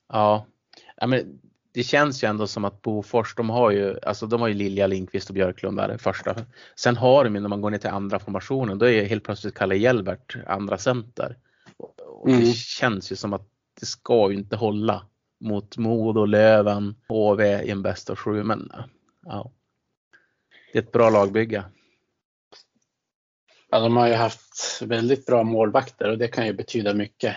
Ja, 0.08 0.46
ja 0.96 1.06
men 1.06 1.40
det 1.72 1.82
känns 1.82 2.24
ju 2.24 2.28
ändå 2.28 2.46
som 2.46 2.64
att 2.64 2.82
Bofors, 2.82 3.34
de 3.34 3.50
har 3.50 3.70
ju, 3.70 3.98
alltså 4.02 4.26
de 4.26 4.40
har 4.40 4.48
ju 4.48 4.54
Lilja 4.54 4.86
Lindqvist 4.86 5.28
och 5.28 5.34
Björklund 5.34 5.76
där 5.76 5.96
första. 5.98 6.36
Sen 6.76 6.96
har 6.96 7.24
de 7.24 7.34
ju 7.34 7.40
när 7.40 7.48
man 7.48 7.60
går 7.60 7.70
ner 7.70 7.78
till 7.78 7.90
andra 7.90 8.18
formationen, 8.18 8.78
då 8.78 8.88
är 8.88 9.04
helt 9.04 9.24
plötsligt 9.24 9.54
Kalle 9.54 9.76
Hjelbert 9.76 10.36
andra 10.46 10.78
center. 10.78 11.36
Och 11.76 12.28
det 12.28 12.32
Mm. 12.34 12.52
känns 12.52 13.12
ju 13.12 13.16
som 13.16 13.32
att 13.32 13.48
det 13.80 13.86
ska 13.86 14.30
ju 14.30 14.36
inte 14.36 14.56
hålla 14.56 15.06
mot 15.40 15.76
Modo, 15.76 16.24
Löven, 16.24 16.94
HV 17.08 17.62
i 17.62 17.70
en 17.70 17.82
bäst 17.82 18.10
av 18.10 18.16
sju, 18.16 18.42
men 18.42 18.72
ja. 19.24 19.52
Det 20.72 20.78
är 20.78 20.82
ett 20.82 20.92
bra 20.92 21.10
lagbygge. 21.10 21.64
Ja, 23.70 23.80
de 23.80 23.96
har 23.96 24.08
ju 24.08 24.14
haft 24.14 24.82
väldigt 24.82 25.26
bra 25.26 25.42
målvakter 25.42 26.10
och 26.10 26.18
det 26.18 26.28
kan 26.28 26.46
ju 26.46 26.52
betyda 26.52 26.94
mycket. 26.94 27.36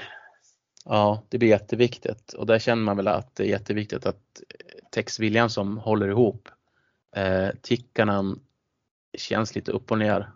Ja, 0.85 1.23
det 1.29 1.37
blir 1.37 1.49
jätteviktigt 1.49 2.33
och 2.33 2.45
där 2.45 2.59
känner 2.59 2.83
man 2.83 2.97
väl 2.97 3.07
att 3.07 3.35
det 3.35 3.43
är 3.43 3.47
jätteviktigt 3.47 4.05
att 4.05 4.41
Tex 4.91 5.19
Williamson 5.19 5.77
håller 5.77 6.07
ihop. 6.07 6.49
Eh, 7.15 7.49
Tikkanen 7.61 8.39
känns 9.17 9.55
lite 9.55 9.71
upp 9.71 9.91
och 9.91 9.97
ner. 9.97 10.31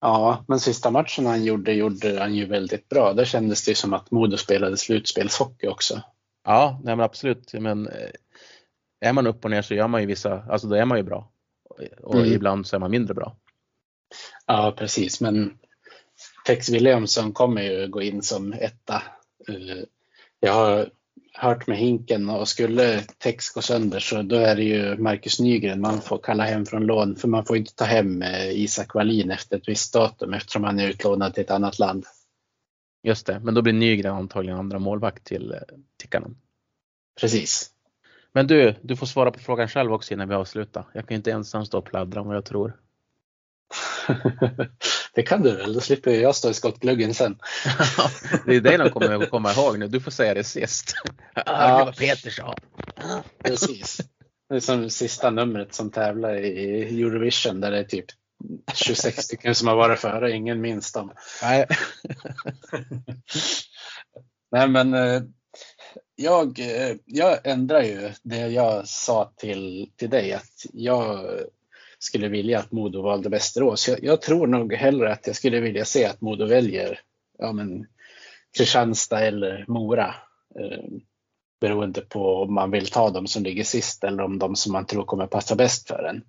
Ja, 0.00 0.44
men 0.48 0.60
sista 0.60 0.90
matchen 0.90 1.26
han 1.26 1.44
gjorde, 1.44 1.72
gjorde 1.72 2.18
han 2.20 2.34
ju 2.34 2.46
väldigt 2.46 2.88
bra. 2.88 3.12
Där 3.12 3.24
kändes 3.24 3.64
det 3.64 3.74
som 3.74 3.92
att 3.92 4.10
Modo 4.10 4.36
spelade 4.36 4.76
slutspelshockey 4.76 5.66
också. 5.68 6.02
Ja, 6.44 6.80
nej 6.84 6.96
men 6.96 7.04
absolut. 7.04 7.52
Men 7.52 7.88
eh, 7.88 8.10
är 9.00 9.12
man 9.12 9.26
upp 9.26 9.44
och 9.44 9.50
ner 9.50 9.62
så 9.62 9.74
gör 9.74 9.88
man 9.88 10.00
ju 10.00 10.06
vissa, 10.06 10.42
alltså 10.42 10.66
då 10.68 10.74
är 10.74 10.84
man 10.84 10.98
ju 10.98 11.04
bra. 11.04 11.30
Och 12.02 12.14
Mm. 12.14 12.32
ibland 12.32 12.66
så 12.66 12.76
är 12.76 12.80
man 12.80 12.90
mindre 12.90 13.14
bra. 13.14 13.36
Ja, 14.46 14.74
precis. 14.78 15.20
Men 15.20 15.58
Tex 16.46 16.68
Williamson 16.68 17.32
kommer 17.32 17.62
ju 17.62 17.88
gå 17.88 18.02
in 18.02 18.22
som 18.22 18.52
etta. 18.52 19.02
Eh, 19.48 19.84
Jag 20.40 20.52
har 20.52 20.90
hört 21.32 21.66
med 21.66 21.78
Hinken 21.78 22.30
och 22.30 22.48
skulle 22.48 23.00
Tex 23.00 23.50
gå 23.50 23.62
sönder 23.62 24.00
så 24.00 24.22
då 24.22 24.36
är 24.36 24.56
det 24.56 24.62
ju 24.62 24.96
Marcus 24.96 25.40
Nygren 25.40 25.80
man 25.80 26.00
får 26.00 26.18
kalla 26.18 26.44
hem 26.44 26.66
från 26.66 26.86
lån 26.86 27.16
för 27.16 27.28
man 27.28 27.44
får 27.44 27.56
inte 27.56 27.74
ta 27.74 27.84
hem 27.84 28.22
eh, 28.22 28.50
Isak 28.50 28.94
Wallin 28.94 29.30
efter 29.30 29.56
ett 29.56 29.68
visst 29.68 29.92
datum 29.92 30.34
eftersom 30.34 30.64
han 30.64 30.80
är 30.80 30.88
utlånad 30.88 31.34
till 31.34 31.44
ett 31.44 31.50
annat 31.50 31.78
land. 31.78 32.04
Just 33.02 33.26
det, 33.26 33.40
men 33.40 33.54
då 33.54 33.62
blir 33.62 33.72
Nygren 33.72 34.14
antagligen 34.14 34.58
andra 34.58 34.78
målvakt 34.78 35.24
till 35.24 35.52
eh, 35.52 35.58
Tikkanen. 36.00 36.36
Precis. 37.20 37.70
Men 38.32 38.46
du, 38.46 38.74
du 38.82 38.96
får 38.96 39.06
svara 39.06 39.30
på 39.30 39.38
frågan 39.38 39.68
själv 39.68 39.92
också 39.92 40.14
innan 40.14 40.28
vi 40.28 40.34
avslutar. 40.34 40.84
Jag 40.94 41.08
kan 41.08 41.16
inte 41.16 41.32
ensam 41.32 41.66
stå 41.66 41.78
och 41.78 41.84
pladdra 41.84 42.20
om 42.20 42.26
vad 42.26 42.36
jag 42.36 42.44
tror. 42.44 42.76
Det 45.14 45.22
kan 45.22 45.42
du 45.42 45.56
väl, 45.56 45.72
då 45.72 45.80
slipper 45.80 46.10
jag 46.10 46.36
stå 46.36 46.50
i 46.50 46.54
skottgluggen 46.54 47.14
sen. 47.14 47.38
det 48.46 48.56
är 48.56 48.60
det 48.60 48.76
de 48.76 48.90
kommer 48.90 49.22
att 49.22 49.30
komma 49.30 49.52
ihåg 49.52 49.78
nu. 49.78 49.88
Du 49.88 50.00
får 50.00 50.10
säga 50.10 50.34
det 50.34 50.44
sist. 50.44 50.94
Ja. 51.34 51.42
Hörde 51.46 51.84
vad 51.84 51.96
Peter 51.96 52.30
sa. 52.30 52.54
Precis. 53.44 54.00
Det 54.48 54.56
är 54.56 54.60
som 54.60 54.90
sista 54.90 55.30
numret 55.30 55.74
som 55.74 55.90
tävlar 55.90 56.36
i 56.36 57.02
Eurovision 57.02 57.60
där 57.60 57.70
det 57.70 57.78
är 57.78 57.84
typ 57.84 58.06
26 58.74 59.22
stycken 59.22 59.54
som 59.54 59.68
har 59.68 59.76
varit 59.76 60.00
före, 60.00 60.32
ingen 60.32 60.60
minns 60.60 60.92
dem. 60.92 61.12
Nej. 61.42 61.66
Nej 64.52 64.68
men 64.68 64.94
eh, 64.94 65.22
jag, 66.16 66.58
eh, 66.58 66.96
jag 67.04 67.46
ändrar 67.46 67.82
ju 67.82 68.12
det 68.22 68.48
jag 68.48 68.88
sa 68.88 69.32
till, 69.36 69.90
till 69.96 70.10
dig 70.10 70.32
att 70.32 70.66
jag 70.72 71.26
skulle 71.98 72.28
vilja 72.28 72.58
att 72.58 72.72
Modo 72.72 73.02
valde 73.02 73.28
Västerås. 73.28 73.88
Jag, 73.88 74.04
jag 74.04 74.22
tror 74.22 74.46
nog 74.46 74.72
hellre 74.72 75.12
att 75.12 75.26
jag 75.26 75.36
skulle 75.36 75.60
vilja 75.60 75.84
se 75.84 76.04
att 76.04 76.20
Modo 76.20 76.46
väljer 76.46 77.00
ja, 77.38 77.52
men, 77.52 77.86
Kristianstad 78.56 79.20
eller 79.20 79.64
Mora. 79.68 80.14
Eh, 80.60 80.84
beroende 81.60 82.00
på 82.00 82.42
om 82.42 82.54
man 82.54 82.70
vill 82.70 82.86
ta 82.86 83.10
dem 83.10 83.26
som 83.26 83.42
ligger 83.42 83.64
sist 83.64 84.04
eller 84.04 84.22
om 84.22 84.38
de 84.38 84.56
som 84.56 84.72
man 84.72 84.86
tror 84.86 85.04
kommer 85.04 85.26
passa 85.26 85.54
bäst 85.54 85.88
för 85.88 86.04
en. 86.04 86.22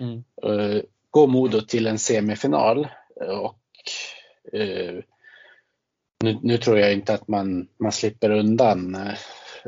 Mm. 0.00 0.24
Eh, 0.42 0.82
går 1.10 1.26
Modo 1.26 1.60
till 1.60 1.86
en 1.86 1.98
semifinal 1.98 2.88
och 3.16 3.60
eh, 4.52 5.02
nu, 6.24 6.38
nu 6.42 6.58
tror 6.58 6.78
jag 6.78 6.92
inte 6.92 7.14
att 7.14 7.28
man, 7.28 7.68
man 7.78 7.92
slipper 7.92 8.30
undan 8.30 8.94
eh, 8.94 9.14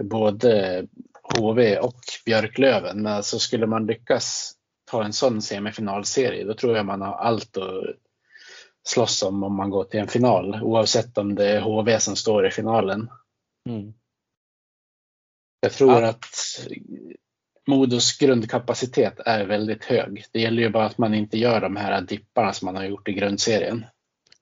både 0.05 0.87
HV 1.23 1.79
och 1.79 2.01
Björklöven. 2.25 3.03
Men 3.03 3.13
alltså 3.13 3.39
skulle 3.39 3.67
man 3.67 3.87
lyckas 3.87 4.53
ta 4.91 5.05
en 5.05 5.13
sån 5.13 5.43
semifinalserie 5.43 6.45
då 6.45 6.55
tror 6.55 6.77
jag 6.77 6.87
man 6.87 7.01
har 7.01 7.13
allt 7.13 7.57
att 7.57 7.85
slåss 8.83 9.23
om 9.23 9.43
om 9.43 9.57
man 9.57 9.71
går 9.71 9.85
till 9.85 10.01
en 10.01 10.09
final 10.09 10.63
oavsett 10.63 11.19
om 11.19 11.35
det 11.35 11.49
är 11.49 11.61
HV 11.61 12.01
som 12.01 12.17
står 12.17 12.47
i 12.47 12.51
finalen. 12.51 13.11
Mm. 13.69 13.93
Jag 15.61 15.73
tror 15.73 15.93
Ja. 16.03 16.09
att 16.09 16.25
Modos 17.67 18.19
grundkapacitet 18.19 19.21
är 19.27 19.47
väldigt 19.47 19.85
hög. 19.85 20.25
Det 20.33 20.41
gäller 20.41 20.63
ju 20.63 20.71
bara 20.71 20.87
att 20.87 20.99
man 20.99 21.15
inte 21.15 21.39
gör 21.39 21.61
de 21.61 21.77
här 21.77 22.01
dipparna 22.01 22.53
som 22.53 22.67
man 22.67 22.77
har 22.77 22.85
gjort 22.85 23.09
i 23.09 23.13
grundserien. 23.13 23.87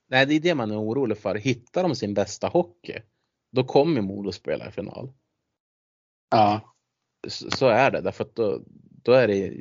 Nej, 0.07 0.27
det 0.27 0.35
är 0.35 0.41
det 0.41 0.55
man 0.55 0.71
är 0.71 0.81
orolig 0.81 1.19
för. 1.19 1.35
Hittar 1.35 1.83
de 1.83 1.95
sin 1.95 2.15
bästa 2.15 2.49
hockey, 2.49 2.99
då 3.53 3.65
kommer 3.65 4.01
Modo 4.01 4.33
spela 4.33 4.69
i 4.69 4.71
final. 4.71 5.13
Ja, 6.31 6.75
Så, 7.29 7.51
så 7.51 7.67
är 7.67 7.91
det, 7.91 8.01
därför 8.01 8.25
att 8.25 8.35
då, 8.35 8.63
då 9.03 9.13
är 9.13 9.29
det 9.29 9.55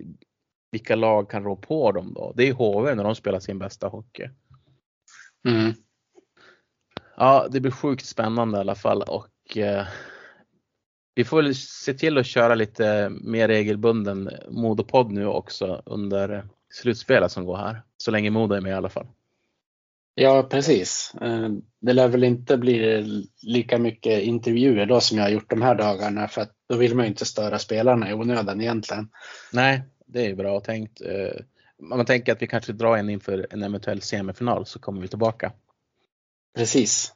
vilka 0.72 0.96
lag 0.96 1.30
kan 1.30 1.44
rå 1.44 1.56
på 1.56 1.92
dem 1.92 2.14
då? 2.14 2.34
Det 2.36 2.48
är 2.50 2.54
HV 2.54 2.96
när 2.96 3.04
de 3.04 3.16
spelar 3.16 3.40
sin 3.40 3.60
bästa 3.60 3.88
hockey. 3.88 4.30
mm. 5.48 5.74
Ja, 7.18 7.48
det 7.52 7.60
blir 7.60 7.72
sjukt 7.72 8.06
spännande 8.06 8.58
i 8.58 8.62
alla 8.62 8.76
fall 8.76 9.02
och 9.02 9.58
eh, 9.58 9.88
vi 11.16 11.24
får 11.24 11.42
väl 11.42 11.56
se 11.56 11.94
till 11.94 12.18
att 12.18 12.26
köra 12.26 12.56
lite 12.56 13.10
mer 13.10 13.48
regelbunden 13.48 14.30
Modopodd 14.50 15.12
nu 15.12 15.26
också 15.26 15.82
under 15.86 16.48
slutspelet 16.74 17.32
som 17.32 17.46
går 17.46 17.58
här. 17.58 17.82
Så 17.98 18.12
länge 18.12 18.30
Modo 18.30 18.56
är 18.56 18.62
med 18.62 18.72
i 18.72 18.76
alla 18.76 18.90
fall. 18.90 19.08
Ja, 20.16 20.44
precis. 20.44 21.14
Eh, 21.22 21.50
det 21.82 21.94
lär 21.94 22.08
väl 22.08 22.24
inte 22.24 22.58
bli 22.58 23.04
lika 23.42 23.78
mycket 23.78 24.24
intervjuer 24.24 24.86
då 24.86 25.02
som 25.02 25.18
jag 25.18 25.26
har 25.26 25.32
gjort 25.32 25.50
de 25.50 25.62
här 25.62 25.76
dagarna 25.76 26.28
för 26.28 26.42
att 26.42 26.52
då 26.70 26.78
vill 26.78 26.96
man 26.96 27.06
ju 27.06 27.10
inte 27.10 27.26
störa 27.26 27.60
spelarna 27.60 28.10
i 28.10 28.14
onödan 28.14 28.62
egentligen. 28.62 29.10
Nej, 29.54 29.82
det 30.08 30.26
är 30.26 30.36
bra 30.36 30.60
tänkt. 30.60 31.02
Eh, 31.02 31.42
om 31.80 31.90
man 31.90 32.06
tänker 32.06 32.32
att 32.32 32.42
vi 32.42 32.48
kanske 32.48 32.74
drar 32.74 32.98
en 32.98 33.10
inför 33.10 33.48
en 33.50 33.64
eventuell 33.64 34.02
semifinal 34.02 34.66
så 34.66 34.80
kommer 34.80 35.02
vi 35.02 35.08
tillbaka. 35.08 35.52
Precis. 36.56 37.14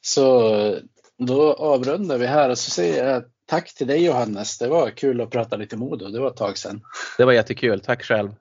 Så 0.00 0.78
då 1.18 1.52
avrundar 1.52 2.18
vi 2.18 2.26
här 2.26 2.50
och 2.50 2.58
så 2.58 2.70
säger 2.70 3.12
jag 3.12 3.24
tack 3.46 3.74
till 3.74 3.86
dig 3.86 4.04
Johannes. 4.04 4.58
Det 4.58 4.68
var 4.68 4.90
kul 4.90 5.20
att 5.20 5.30
prata 5.30 5.56
lite 5.56 5.76
Modo. 5.76 6.08
Det 6.08 6.20
var 6.20 6.30
ett 6.30 6.36
tag 6.36 6.58
sedan. 6.58 6.80
Det 7.18 7.24
var 7.24 7.32
jättekul. 7.32 7.80
Tack 7.80 8.02
själv. 8.02 8.34